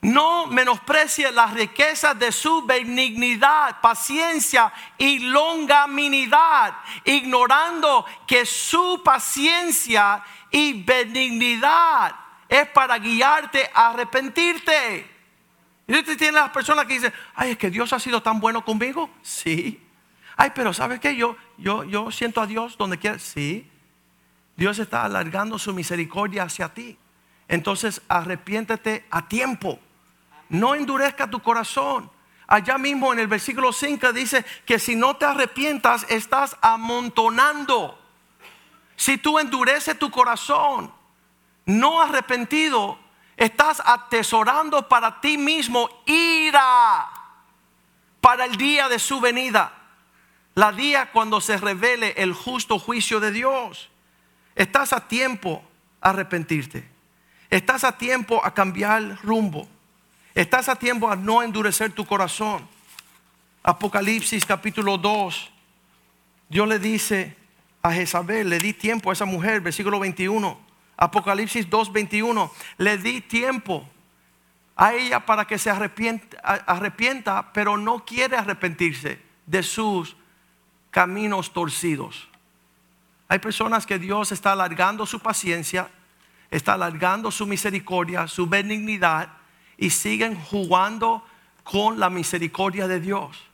No 0.00 0.46
menosprecie 0.46 1.30
las 1.32 1.52
riquezas 1.52 2.18
de 2.18 2.32
su 2.32 2.64
benignidad, 2.64 3.80
paciencia 3.80 4.72
y 4.96 5.18
longaminidad, 5.18 6.78
ignorando 7.04 8.06
que 8.26 8.46
su 8.46 9.02
paciencia 9.04 10.22
y 10.50 10.82
benignidad 10.82 12.14
es 12.48 12.68
para 12.68 12.98
guiarte 12.98 13.70
a 13.74 13.90
arrepentirte. 13.90 15.10
Y 15.86 15.98
usted 15.98 16.16
tiene 16.16 16.34
las 16.34 16.50
personas 16.50 16.86
que 16.86 16.94
dicen, 16.94 17.12
ay, 17.34 17.50
es 17.50 17.58
que 17.58 17.68
Dios 17.68 17.92
ha 17.92 17.98
sido 17.98 18.22
tan 18.22 18.40
bueno 18.40 18.64
conmigo. 18.64 19.10
Sí. 19.20 19.84
Ay, 20.36 20.52
pero 20.54 20.72
¿sabes 20.72 21.00
qué? 21.00 21.16
Yo, 21.16 21.36
yo, 21.58 21.84
yo 21.84 22.10
siento 22.10 22.40
a 22.40 22.46
Dios 22.46 22.76
donde 22.78 22.98
quiera. 22.98 23.18
Sí. 23.18 23.68
Dios 24.56 24.78
está 24.78 25.04
alargando 25.04 25.58
su 25.58 25.74
misericordia 25.74 26.44
hacia 26.44 26.68
ti. 26.68 26.96
Entonces 27.48 28.02
arrepiéntete 28.08 29.06
a 29.10 29.28
tiempo 29.28 29.78
no 30.48 30.74
endurezca 30.74 31.28
tu 31.28 31.40
corazón. 31.40 32.10
Allá 32.46 32.78
mismo 32.78 33.12
en 33.12 33.18
el 33.18 33.26
versículo 33.26 33.72
5 33.72 34.12
dice 34.12 34.44
que 34.64 34.78
si 34.78 34.96
no 34.96 35.16
te 35.16 35.26
arrepientas 35.26 36.06
estás 36.08 36.56
amontonando. 36.60 37.98
Si 38.96 39.18
tú 39.18 39.38
endureces 39.38 39.98
tu 39.98 40.10
corazón, 40.10 40.92
no 41.66 42.00
arrepentido, 42.00 42.98
estás 43.36 43.82
atesorando 43.84 44.88
para 44.88 45.20
ti 45.20 45.36
mismo 45.36 45.88
ira 46.06 47.08
para 48.20 48.46
el 48.46 48.56
día 48.56 48.88
de 48.88 48.98
su 48.98 49.20
venida. 49.20 49.72
La 50.58 50.72
día 50.72 51.12
cuando 51.12 51.40
se 51.40 51.56
revele 51.56 52.14
el 52.16 52.32
justo 52.32 52.80
juicio 52.80 53.20
de 53.20 53.30
Dios. 53.30 53.88
Estás 54.56 54.92
a 54.92 55.06
tiempo 55.06 55.62
a 56.00 56.10
arrepentirte. 56.10 56.84
Estás 57.48 57.84
a 57.84 57.96
tiempo 57.96 58.44
a 58.44 58.52
cambiar 58.52 59.20
rumbo. 59.22 59.68
Estás 60.34 60.68
a 60.68 60.74
tiempo 60.74 61.08
a 61.08 61.14
no 61.14 61.44
endurecer 61.44 61.92
tu 61.92 62.04
corazón. 62.04 62.66
Apocalipsis 63.62 64.44
capítulo 64.44 64.98
2. 64.98 65.48
Dios 66.48 66.66
le 66.66 66.80
dice 66.80 67.36
a 67.80 67.92
Jezabel, 67.92 68.50
le 68.50 68.58
di 68.58 68.72
tiempo 68.72 69.10
a 69.10 69.12
esa 69.12 69.26
mujer, 69.26 69.60
versículo 69.60 70.00
21. 70.00 70.58
Apocalipsis 70.96 71.70
2, 71.70 71.92
21. 71.92 72.50
Le 72.78 72.98
di 72.98 73.20
tiempo 73.20 73.88
a 74.74 74.92
ella 74.92 75.24
para 75.24 75.46
que 75.46 75.56
se 75.56 75.70
arrepienta, 75.70 76.36
arrepienta, 76.42 77.52
pero 77.52 77.76
no 77.76 78.04
quiere 78.04 78.36
arrepentirse 78.36 79.20
de 79.46 79.62
sus 79.62 80.17
caminos 80.98 81.52
torcidos. 81.52 82.26
Hay 83.28 83.38
personas 83.38 83.86
que 83.86 84.00
Dios 84.00 84.32
está 84.32 84.50
alargando 84.50 85.06
su 85.06 85.20
paciencia, 85.20 85.88
está 86.50 86.72
alargando 86.72 87.30
su 87.30 87.46
misericordia, 87.46 88.26
su 88.26 88.48
benignidad 88.48 89.28
y 89.76 89.90
siguen 89.90 90.34
jugando 90.34 91.24
con 91.62 92.00
la 92.00 92.10
misericordia 92.10 92.88
de 92.88 92.98
Dios. 92.98 93.44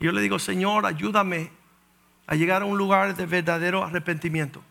Y 0.00 0.04
yo 0.04 0.12
le 0.12 0.20
digo, 0.20 0.38
Señor, 0.38 0.84
ayúdame 0.84 1.50
a 2.26 2.34
llegar 2.34 2.60
a 2.60 2.66
un 2.66 2.76
lugar 2.76 3.16
de 3.16 3.24
verdadero 3.24 3.82
arrepentimiento. 3.82 4.62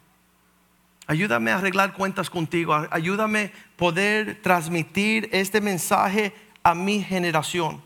Ayúdame 1.07 1.49
a 1.49 1.57
arreglar 1.57 1.93
cuentas 1.93 2.29
contigo. 2.29 2.85
Ayúdame 2.91 3.51
poder 3.77 4.43
transmitir 4.43 5.27
este 5.31 5.59
mensaje 5.59 6.35
a 6.61 6.75
mi 6.75 7.01
generación. 7.01 7.81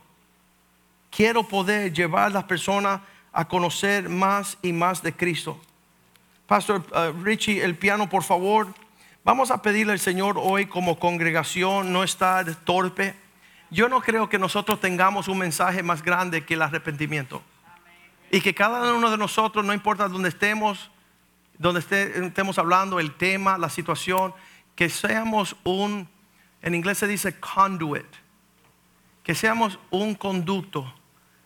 Quiero 1.10 1.48
poder 1.48 1.94
llevar 1.94 2.26
a 2.26 2.32
las 2.32 2.44
personas 2.44 3.00
a 3.34 3.46
conocer 3.46 4.08
más 4.08 4.58
y 4.62 4.72
más 4.72 5.02
de 5.02 5.14
Cristo. 5.14 5.60
Pastor 6.48 6.86
uh, 6.92 7.24
Richie, 7.24 7.64
el 7.64 7.76
piano, 7.76 8.08
por 8.08 8.24
favor. 8.24 8.68
Vamos 9.26 9.50
a 9.50 9.62
pedirle 9.62 9.94
al 9.94 10.00
Señor 10.00 10.36
hoy 10.38 10.68
como 10.68 11.00
congregación 11.00 11.92
no 11.92 12.04
estar 12.04 12.54
torpe. 12.64 13.16
Yo 13.72 13.90
no 13.90 14.02
creo 14.02 14.30
que 14.30 14.38
nosotros 14.38 14.80
tengamos 14.80 15.28
un 15.28 15.40
mensaje 15.40 15.82
más 15.82 16.04
grande 16.04 16.46
que 16.46 16.54
el 16.54 16.62
arrepentimiento. 16.62 17.42
Y 18.30 18.42
que 18.42 18.54
cada 18.54 18.94
uno 18.94 19.10
de 19.10 19.18
nosotros, 19.18 19.66
no 19.66 19.74
importa 19.74 20.08
dónde 20.08 20.30
estemos, 20.30 20.92
donde 21.58 21.80
estemos 21.80 22.58
hablando, 22.60 23.00
el 23.00 23.14
tema, 23.16 23.58
la 23.58 23.70
situación, 23.70 24.34
que 24.76 24.90
seamos 24.90 25.56
un, 25.64 26.08
en 26.62 26.76
inglés 26.76 26.98
se 26.98 27.08
dice 27.08 27.40
conduit, 27.40 28.06
que 29.24 29.34
seamos 29.34 29.80
un 29.90 30.16
conducto 30.16 30.92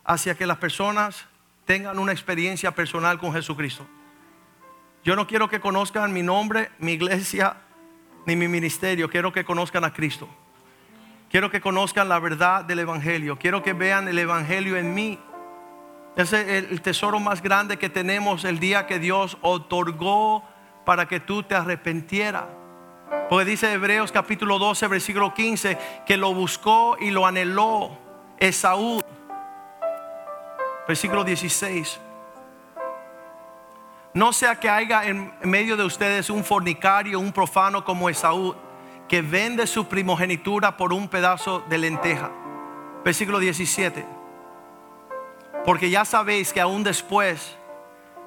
hacia 0.03 0.35
que 0.35 0.47
las 0.47 0.57
personas 0.57 1.27
tengan 1.67 1.99
una 1.99 2.13
experiencia 2.13 2.71
personal 2.71 3.19
con 3.19 3.33
Jesucristo. 3.33 3.85
Yo 5.03 5.15
no 5.15 5.27
quiero 5.27 5.49
que 5.49 5.59
conozcan 5.59 6.13
mi 6.13 6.23
nombre, 6.23 6.71
mi 6.79 6.93
iglesia, 6.93 7.57
ni 8.25 8.37
mi 8.37 8.47
ministerio. 8.47 9.09
Quiero 9.09 9.33
que 9.33 9.43
conozcan 9.43 9.83
a 9.83 9.93
Cristo. 9.93 10.29
Quiero 11.29 11.51
que 11.51 11.59
conozcan 11.59 12.07
la 12.07 12.19
verdad 12.19 12.63
del 12.63 12.79
Evangelio. 12.79 13.37
Quiero 13.37 13.61
que 13.61 13.73
vean 13.73 14.07
el 14.07 14.17
Evangelio 14.17 14.77
en 14.77 14.93
mí. 14.93 15.19
Ese 16.15 16.57
es 16.57 16.71
el 16.71 16.81
tesoro 16.81 17.19
más 17.19 17.43
grande 17.43 17.77
que 17.77 17.89
tenemos 17.89 18.45
el 18.45 18.59
día 18.59 18.87
que 18.87 18.97
Dios 18.97 19.37
otorgó 19.41 20.43
para 20.85 21.05
que 21.05 21.19
tú 21.19 21.43
te 21.43 21.53
arrepentieras. 21.53 22.45
Porque 23.29 23.45
dice 23.45 23.73
Hebreos 23.73 24.13
capítulo 24.13 24.57
12, 24.57 24.87
versículo 24.87 25.33
15, 25.33 25.77
que 26.05 26.15
lo 26.15 26.33
buscó 26.33 26.95
y 26.99 27.11
lo 27.11 27.25
anheló 27.25 27.91
Esaú. 28.39 29.01
Versículo 30.87 31.23
16. 31.23 31.99
No 34.13 34.33
sea 34.33 34.59
que 34.59 34.69
haya 34.69 35.05
en 35.05 35.31
medio 35.43 35.77
de 35.77 35.83
ustedes 35.83 36.29
un 36.29 36.43
fornicario, 36.43 37.19
un 37.19 37.31
profano 37.31 37.83
como 37.83 38.09
Esaú, 38.09 38.55
que 39.07 39.21
vende 39.21 39.67
su 39.67 39.87
primogenitura 39.87 40.75
por 40.77 40.93
un 40.93 41.07
pedazo 41.07 41.63
de 41.69 41.77
lenteja. 41.77 42.31
Versículo 43.03 43.39
17. 43.39 44.05
Porque 45.65 45.89
ya 45.89 46.05
sabéis 46.05 46.53
que 46.53 46.61
aún 46.61 46.83
después, 46.83 47.57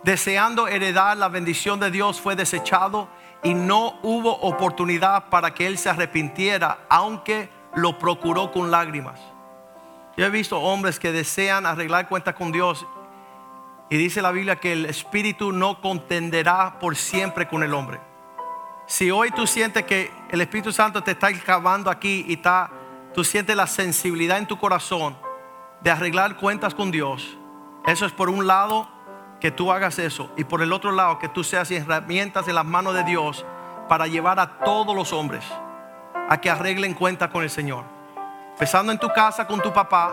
deseando 0.04 0.68
heredar 0.68 1.16
la 1.16 1.28
bendición 1.28 1.80
de 1.80 1.90
Dios, 1.90 2.20
fue 2.20 2.36
desechado 2.36 3.08
y 3.42 3.54
no 3.54 3.98
hubo 4.02 4.32
oportunidad 4.40 5.28
para 5.30 5.54
que 5.54 5.66
él 5.66 5.78
se 5.78 5.88
arrepintiera, 5.88 6.78
aunque 6.88 7.48
lo 7.74 7.98
procuró 7.98 8.52
con 8.52 8.70
lágrimas. 8.70 9.18
Yo 10.20 10.26
he 10.26 10.30
visto 10.30 10.60
hombres 10.60 11.00
que 11.00 11.12
desean 11.12 11.64
arreglar 11.64 12.06
cuentas 12.06 12.34
con 12.34 12.52
Dios 12.52 12.86
y 13.88 13.96
dice 13.96 14.20
la 14.20 14.30
Biblia 14.30 14.56
que 14.56 14.74
el 14.74 14.84
Espíritu 14.84 15.50
no 15.50 15.80
contenderá 15.80 16.78
por 16.78 16.94
siempre 16.94 17.48
con 17.48 17.62
el 17.62 17.72
hombre. 17.72 17.98
Si 18.86 19.10
hoy 19.10 19.30
tú 19.30 19.46
sientes 19.46 19.82
que 19.84 20.10
el 20.30 20.42
Espíritu 20.42 20.72
Santo 20.72 21.02
te 21.02 21.12
está 21.12 21.28
acabando 21.28 21.88
aquí 21.88 22.26
y 22.28 22.34
está, 22.34 22.70
tú 23.14 23.24
sientes 23.24 23.56
la 23.56 23.66
sensibilidad 23.66 24.36
en 24.36 24.46
tu 24.46 24.58
corazón 24.58 25.16
de 25.80 25.90
arreglar 25.90 26.36
cuentas 26.36 26.74
con 26.74 26.90
Dios, 26.90 27.38
eso 27.86 28.04
es 28.04 28.12
por 28.12 28.28
un 28.28 28.46
lado 28.46 28.90
que 29.40 29.50
tú 29.50 29.72
hagas 29.72 29.98
eso 29.98 30.30
y 30.36 30.44
por 30.44 30.60
el 30.60 30.74
otro 30.74 30.92
lado 30.92 31.18
que 31.18 31.30
tú 31.30 31.42
seas 31.42 31.70
herramientas 31.70 32.46
en 32.46 32.56
las 32.56 32.66
manos 32.66 32.92
de 32.92 33.04
Dios 33.04 33.46
para 33.88 34.06
llevar 34.06 34.38
a 34.38 34.58
todos 34.58 34.94
los 34.94 35.14
hombres 35.14 35.46
a 36.28 36.38
que 36.42 36.50
arreglen 36.50 36.92
cuentas 36.92 37.30
con 37.30 37.42
el 37.42 37.48
Señor. 37.48 37.99
Empezando 38.60 38.92
en 38.92 38.98
tu 38.98 39.08
casa 39.08 39.46
con 39.46 39.62
tu 39.62 39.72
papá, 39.72 40.12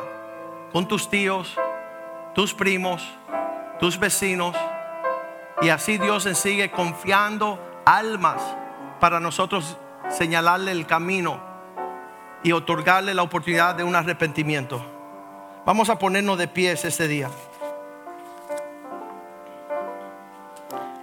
con 0.72 0.88
tus 0.88 1.10
tíos, 1.10 1.54
tus 2.34 2.54
primos, 2.54 3.06
tus 3.78 4.00
vecinos. 4.00 4.56
Y 5.62 5.68
así 5.68 5.98
Dios 5.98 6.24
sigue 6.24 6.72
confiando 6.72 7.60
almas 7.84 8.42
para 9.02 9.20
nosotros 9.20 9.76
señalarle 10.08 10.72
el 10.72 10.86
camino 10.86 11.42
y 12.42 12.54
otorgarle 12.54 13.14
la 13.14 13.24
oportunidad 13.24 13.76
de 13.76 13.84
un 13.84 13.98
arrepentimiento. 13.98 14.82
Vamos 15.66 15.90
a 15.90 16.00
ponernos 16.00 16.38
de 16.38 16.48
pies 16.48 16.86
ese 16.86 17.10
día. 17.10 17.30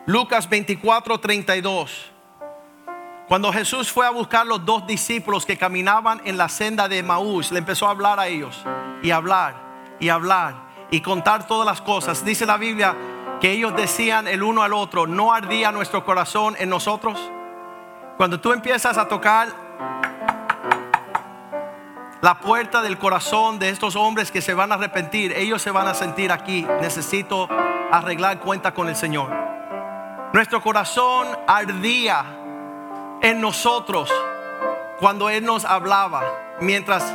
Lucas 0.06 0.48
24, 0.48 1.20
32. 1.20 2.13
Cuando 3.28 3.50
Jesús 3.52 3.90
fue 3.90 4.06
a 4.06 4.10
buscar 4.10 4.46
los 4.46 4.66
dos 4.66 4.86
discípulos 4.86 5.46
que 5.46 5.56
caminaban 5.56 6.20
en 6.26 6.36
la 6.36 6.50
senda 6.50 6.88
de 6.88 7.02
Maús, 7.02 7.50
le 7.52 7.58
empezó 7.58 7.86
a 7.86 7.90
hablar 7.90 8.20
a 8.20 8.26
ellos 8.26 8.62
y 9.02 9.10
hablar 9.12 9.54
y 9.98 10.10
hablar 10.10 10.56
y 10.90 11.00
contar 11.00 11.46
todas 11.46 11.64
las 11.64 11.80
cosas. 11.80 12.22
Dice 12.22 12.44
la 12.44 12.58
Biblia 12.58 12.94
que 13.40 13.52
ellos 13.52 13.74
decían 13.74 14.28
el 14.28 14.42
uno 14.42 14.62
al 14.62 14.74
otro, 14.74 15.06
no 15.06 15.32
ardía 15.32 15.72
nuestro 15.72 16.04
corazón 16.04 16.54
en 16.58 16.68
nosotros. 16.68 17.18
Cuando 18.18 18.38
tú 18.40 18.52
empiezas 18.52 18.98
a 18.98 19.08
tocar 19.08 19.48
la 22.20 22.38
puerta 22.40 22.82
del 22.82 22.98
corazón 22.98 23.58
de 23.58 23.70
estos 23.70 23.96
hombres 23.96 24.30
que 24.30 24.42
se 24.42 24.52
van 24.52 24.70
a 24.70 24.74
arrepentir, 24.74 25.32
ellos 25.32 25.62
se 25.62 25.70
van 25.70 25.88
a 25.88 25.94
sentir 25.94 26.30
aquí, 26.30 26.66
necesito 26.82 27.48
arreglar 27.90 28.40
cuenta 28.40 28.74
con 28.74 28.88
el 28.88 28.96
Señor. 28.96 29.30
Nuestro 30.34 30.60
corazón 30.60 31.28
ardía 31.46 32.43
en 33.22 33.40
nosotros 33.40 34.12
cuando 34.98 35.28
Él 35.30 35.44
nos 35.44 35.64
hablaba 35.64 36.22
mientras 36.60 37.14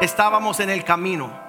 estábamos 0.00 0.60
en 0.60 0.70
el 0.70 0.84
camino 0.84 1.48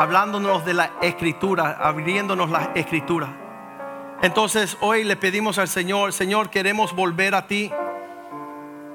hablándonos 0.00 0.64
de 0.64 0.72
la 0.72 0.92
escritura, 1.02 1.76
abriéndonos 1.78 2.48
la 2.48 2.70
escritura. 2.74 3.36
Entonces 4.22 4.78
hoy 4.80 5.04
le 5.04 5.14
pedimos 5.16 5.58
al 5.58 5.68
Señor, 5.68 6.14
Señor, 6.14 6.48
queremos 6.48 6.94
volver 6.94 7.34
a 7.34 7.46
ti. 7.46 7.70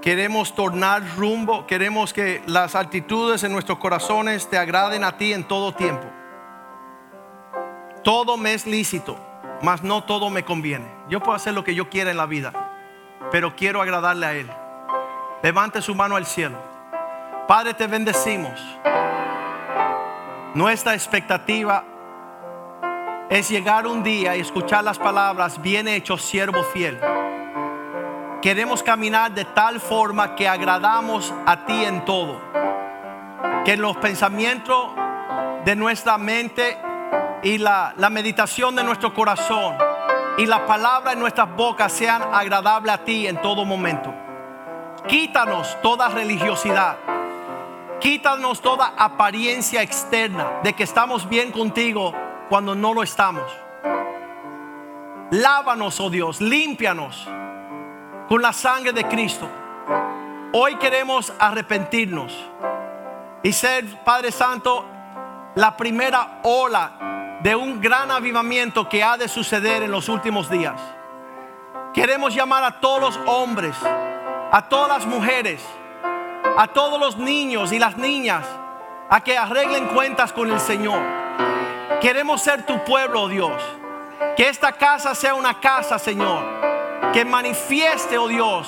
Queremos 0.01 0.55
tornar 0.55 1.03
rumbo, 1.15 1.67
queremos 1.67 2.11
que 2.11 2.41
las 2.47 2.73
altitudes 2.73 3.43
en 3.43 3.51
nuestros 3.51 3.77
corazones 3.77 4.49
te 4.49 4.57
agraden 4.57 5.03
a 5.03 5.15
ti 5.15 5.31
en 5.31 5.43
todo 5.43 5.73
tiempo. 5.73 6.07
Todo 8.03 8.35
me 8.35 8.55
es 8.55 8.65
lícito, 8.65 9.15
mas 9.61 9.83
no 9.83 10.03
todo 10.03 10.31
me 10.31 10.43
conviene. 10.43 10.87
Yo 11.07 11.19
puedo 11.19 11.35
hacer 11.35 11.53
lo 11.53 11.63
que 11.63 11.75
yo 11.75 11.87
quiera 11.87 12.09
en 12.09 12.17
la 12.17 12.25
vida, 12.25 12.64
pero 13.32 13.55
quiero 13.55 13.82
agradarle 13.82 14.26
a 14.26 14.34
Él. 14.34 14.49
Levante 15.41 15.82
su 15.82 15.93
mano 15.93 16.15
al 16.15 16.26
cielo. 16.26 16.57
Padre, 17.47 17.73
te 17.73 17.88
bendecimos. 17.88 18.59
Nuestra 20.53 20.93
expectativa 20.93 21.84
es 23.30 23.49
llegar 23.49 23.88
un 23.88 24.03
día 24.03 24.36
y 24.36 24.41
escuchar 24.41 24.84
las 24.84 24.97
palabras, 24.97 25.61
bien 25.61 25.88
hecho, 25.88 26.17
siervo 26.17 26.63
fiel. 26.63 26.99
Queremos 28.41 28.82
caminar 28.84 29.32
de 29.32 29.45
tal 29.45 29.80
forma 29.80 30.36
que 30.36 30.47
agradamos 30.47 31.34
a 31.45 31.65
ti 31.65 31.84
en 31.84 32.05
todo. 32.05 32.39
Que 33.65 33.76
los 33.78 33.97
pensamientos 33.97 34.91
de 35.65 35.76
nuestra 35.76 36.17
mente 36.17 36.78
y 37.43 37.57
la, 37.57 37.93
la 37.97 38.09
meditación 38.09 38.76
de 38.76 38.84
nuestro 38.84 39.13
corazón 39.13 39.76
y 40.38 40.45
la 40.45 40.65
palabra 40.65 41.13
en 41.13 41.19
nuestras 41.19 41.53
bocas 41.55 41.91
sean 41.91 42.21
agradables 42.33 42.93
a 42.93 42.97
ti 42.99 43.27
en 43.27 43.41
todo 43.41 43.63
momento. 43.63 44.13
Quítanos 45.07 45.77
toda 45.81 46.09
religiosidad. 46.09 46.97
Quítanos 47.99 48.61
toda 48.61 48.93
apariencia 48.97 49.81
externa 49.81 50.59
de 50.63 50.73
que 50.73 50.83
estamos 50.83 51.27
bien 51.29 51.51
contigo 51.51 52.13
cuando 52.49 52.75
no 52.75 52.93
lo 52.93 53.03
estamos. 53.03 53.43
Lávanos, 55.31 55.99
oh 55.99 56.09
Dios, 56.09 56.41
límpianos 56.41 57.27
con 58.27 58.41
la 58.41 58.51
sangre 58.51 58.91
de 58.91 59.07
Cristo. 59.07 59.47
Hoy 60.51 60.75
queremos 60.75 61.33
arrepentirnos 61.39 62.33
y 63.41 63.53
ser, 63.53 63.86
Padre 64.03 64.31
Santo, 64.31 64.86
la 65.55 65.77
primera 65.77 66.39
ola 66.43 67.24
de 67.45 67.55
un 67.55 67.79
gran 67.79 68.09
avivamiento 68.09 68.89
que 68.89 69.03
ha 69.03 69.17
de 69.17 69.27
suceder 69.27 69.83
en 69.83 69.91
los 69.91 70.09
últimos 70.09 70.49
días. 70.49 70.81
Queremos 71.93 72.33
llamar 72.33 72.63
a 72.63 72.79
todos 72.79 72.99
los 72.99 73.19
hombres, 73.27 73.75
a 74.51 74.67
todas 74.67 74.89
las 74.89 75.05
mujeres, 75.05 75.63
a 76.57 76.65
todos 76.65 76.99
los 76.99 77.17
niños 77.17 77.71
y 77.71 77.77
las 77.77 77.97
niñas 77.97 78.43
a 79.11 79.21
que 79.21 79.37
arreglen 79.37 79.89
cuentas 79.89 80.33
con 80.33 80.49
el 80.49 80.59
Señor. 80.59 80.99
Queremos 82.01 82.41
ser 82.41 82.65
tu 82.65 82.83
pueblo, 82.83 83.21
oh 83.21 83.29
Dios. 83.29 83.61
Que 84.35 84.49
esta 84.49 84.71
casa 84.71 85.13
sea 85.13 85.35
una 85.35 85.59
casa, 85.59 85.99
Señor, 85.99 86.43
que 87.13 87.23
manifieste, 87.25 88.17
oh 88.17 88.27
Dios, 88.27 88.67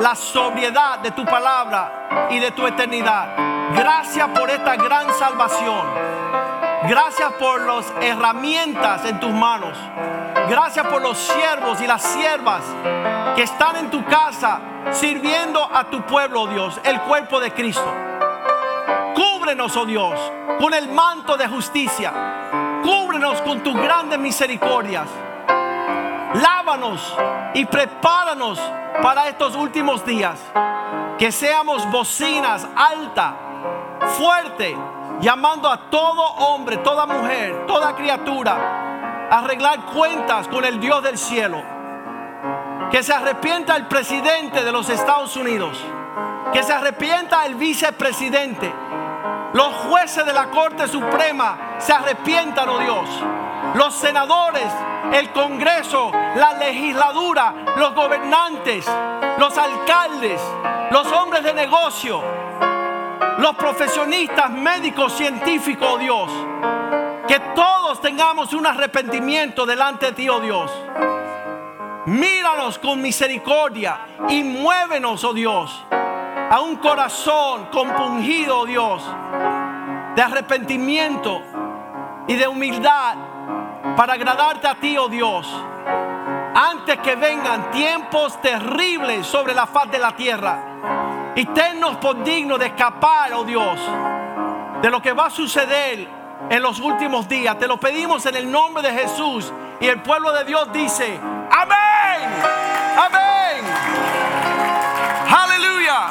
la 0.00 0.16
sobriedad 0.16 0.98
de 0.98 1.12
tu 1.12 1.24
palabra 1.24 2.26
y 2.28 2.40
de 2.40 2.50
tu 2.50 2.66
eternidad. 2.66 3.36
Gracias 3.72 4.28
por 4.30 4.50
esta 4.50 4.74
gran 4.74 5.14
salvación. 5.14 6.45
Gracias 6.88 7.32
por 7.32 7.62
las 7.62 7.92
herramientas 8.00 9.04
en 9.06 9.18
tus 9.18 9.32
manos. 9.32 9.76
Gracias 10.48 10.86
por 10.86 11.02
los 11.02 11.18
siervos 11.18 11.80
y 11.80 11.86
las 11.86 12.02
siervas 12.02 12.62
que 13.34 13.42
están 13.42 13.76
en 13.76 13.90
tu 13.90 14.04
casa 14.04 14.60
sirviendo 14.92 15.68
a 15.72 15.84
tu 15.90 16.02
pueblo, 16.02 16.42
oh 16.42 16.46
Dios, 16.46 16.80
el 16.84 17.00
cuerpo 17.00 17.40
de 17.40 17.50
Cristo. 17.50 17.92
Cúbrenos, 19.14 19.76
oh 19.76 19.84
Dios, 19.84 20.32
con 20.60 20.74
el 20.74 20.88
manto 20.88 21.36
de 21.36 21.48
justicia. 21.48 22.12
Cúbrenos 22.84 23.42
con 23.42 23.64
tus 23.64 23.74
grandes 23.74 24.18
misericordias. 24.20 25.08
Lávanos 26.34 27.16
y 27.54 27.64
prepáranos 27.64 28.60
para 29.02 29.28
estos 29.28 29.56
últimos 29.56 30.06
días. 30.06 30.38
Que 31.18 31.32
seamos 31.32 31.90
bocinas 31.90 32.66
alta, 32.76 33.34
fuerte, 34.18 34.76
llamando 35.20 35.70
a 35.70 35.90
todo 35.90 36.22
hombre, 36.22 36.78
toda 36.78 37.06
mujer, 37.06 37.66
toda 37.66 37.94
criatura 37.94 39.28
a 39.30 39.38
arreglar 39.38 39.86
cuentas 39.86 40.48
con 40.48 40.64
el 40.64 40.80
Dios 40.80 41.02
del 41.02 41.18
cielo. 41.18 41.62
Que 42.90 43.02
se 43.02 43.12
arrepienta 43.12 43.76
el 43.76 43.86
presidente 43.86 44.62
de 44.62 44.72
los 44.72 44.88
Estados 44.88 45.36
Unidos. 45.36 45.78
Que 46.52 46.62
se 46.62 46.72
arrepienta 46.72 47.44
el 47.46 47.56
vicepresidente. 47.56 48.72
Los 49.52 49.68
jueces 49.88 50.24
de 50.24 50.32
la 50.32 50.50
Corte 50.50 50.86
Suprema 50.86 51.76
se 51.78 51.92
arrepientan, 51.92 52.68
oh 52.68 52.78
Dios. 52.78 53.08
Los 53.74 53.94
senadores, 53.94 54.70
el 55.12 55.30
Congreso, 55.32 56.12
la 56.36 56.54
legislatura, 56.54 57.54
los 57.76 57.94
gobernantes, 57.94 58.86
los 59.38 59.56
alcaldes, 59.58 60.40
los 60.90 61.10
hombres 61.12 61.42
de 61.42 61.52
negocio, 61.52 62.22
los 63.38 63.54
profesionistas, 63.56 64.50
médicos, 64.50 65.12
científicos, 65.16 65.88
oh 65.92 65.98
Dios. 65.98 66.30
Que 67.28 67.40
todos 67.54 68.00
tengamos 68.00 68.52
un 68.52 68.66
arrepentimiento 68.66 69.66
delante 69.66 70.06
de 70.06 70.12
ti, 70.12 70.28
oh 70.28 70.40
Dios. 70.40 70.70
Míranos 72.06 72.78
con 72.78 73.02
misericordia 73.02 73.98
y 74.28 74.44
muévenos, 74.44 75.24
oh 75.24 75.32
Dios, 75.32 75.84
a 75.90 76.60
un 76.60 76.76
corazón 76.76 77.66
compungido, 77.72 78.60
oh 78.60 78.66
Dios, 78.66 79.02
de 80.14 80.22
arrepentimiento 80.22 81.42
y 82.28 82.34
de 82.36 82.46
humildad 82.46 83.16
para 83.96 84.14
agradarte 84.14 84.68
a 84.68 84.74
ti, 84.76 84.96
oh 84.96 85.08
Dios. 85.08 85.46
Antes 86.54 86.98
que 87.00 87.16
vengan 87.16 87.70
tiempos 87.70 88.40
terribles 88.40 89.26
sobre 89.26 89.52
la 89.52 89.66
faz 89.66 89.90
de 89.90 89.98
la 89.98 90.12
tierra. 90.12 90.95
Y 91.36 91.44
tennos 91.46 91.98
por 91.98 92.24
dignos 92.24 92.58
de 92.58 92.66
escapar, 92.66 93.32
oh 93.34 93.44
Dios, 93.44 93.78
de 94.82 94.90
lo 94.90 95.00
que 95.00 95.12
va 95.12 95.26
a 95.26 95.30
suceder 95.30 96.08
en 96.50 96.62
los 96.62 96.80
últimos 96.80 97.28
días. 97.28 97.58
Te 97.58 97.68
lo 97.68 97.78
pedimos 97.78 98.26
en 98.26 98.36
el 98.36 98.50
nombre 98.50 98.82
de 98.82 98.92
Jesús. 98.92 99.52
Y 99.80 99.86
el 99.86 100.02
pueblo 100.02 100.32
de 100.32 100.44
Dios 100.44 100.72
dice, 100.72 101.18
amén, 101.50 102.30
amén. 102.96 103.64
Aleluya. 105.28 106.10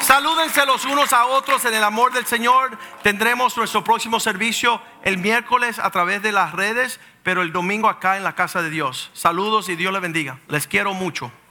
Salúdense 0.00 0.66
los 0.66 0.84
unos 0.84 1.12
a 1.12 1.26
otros 1.26 1.64
en 1.64 1.74
el 1.74 1.84
amor 1.84 2.12
del 2.12 2.26
Señor. 2.26 2.76
Tendremos 3.02 3.56
nuestro 3.56 3.84
próximo 3.84 4.18
servicio 4.18 4.82
el 5.04 5.18
miércoles 5.18 5.78
a 5.78 5.90
través 5.90 6.22
de 6.22 6.32
las 6.32 6.52
redes, 6.52 7.00
pero 7.22 7.42
el 7.42 7.52
domingo 7.52 7.88
acá 7.88 8.16
en 8.16 8.24
la 8.24 8.34
casa 8.34 8.62
de 8.62 8.70
Dios. 8.70 9.10
Saludos 9.14 9.68
y 9.68 9.76
Dios 9.76 9.92
les 9.92 10.02
bendiga. 10.02 10.38
Les 10.48 10.66
quiero 10.66 10.92
mucho. 10.92 11.32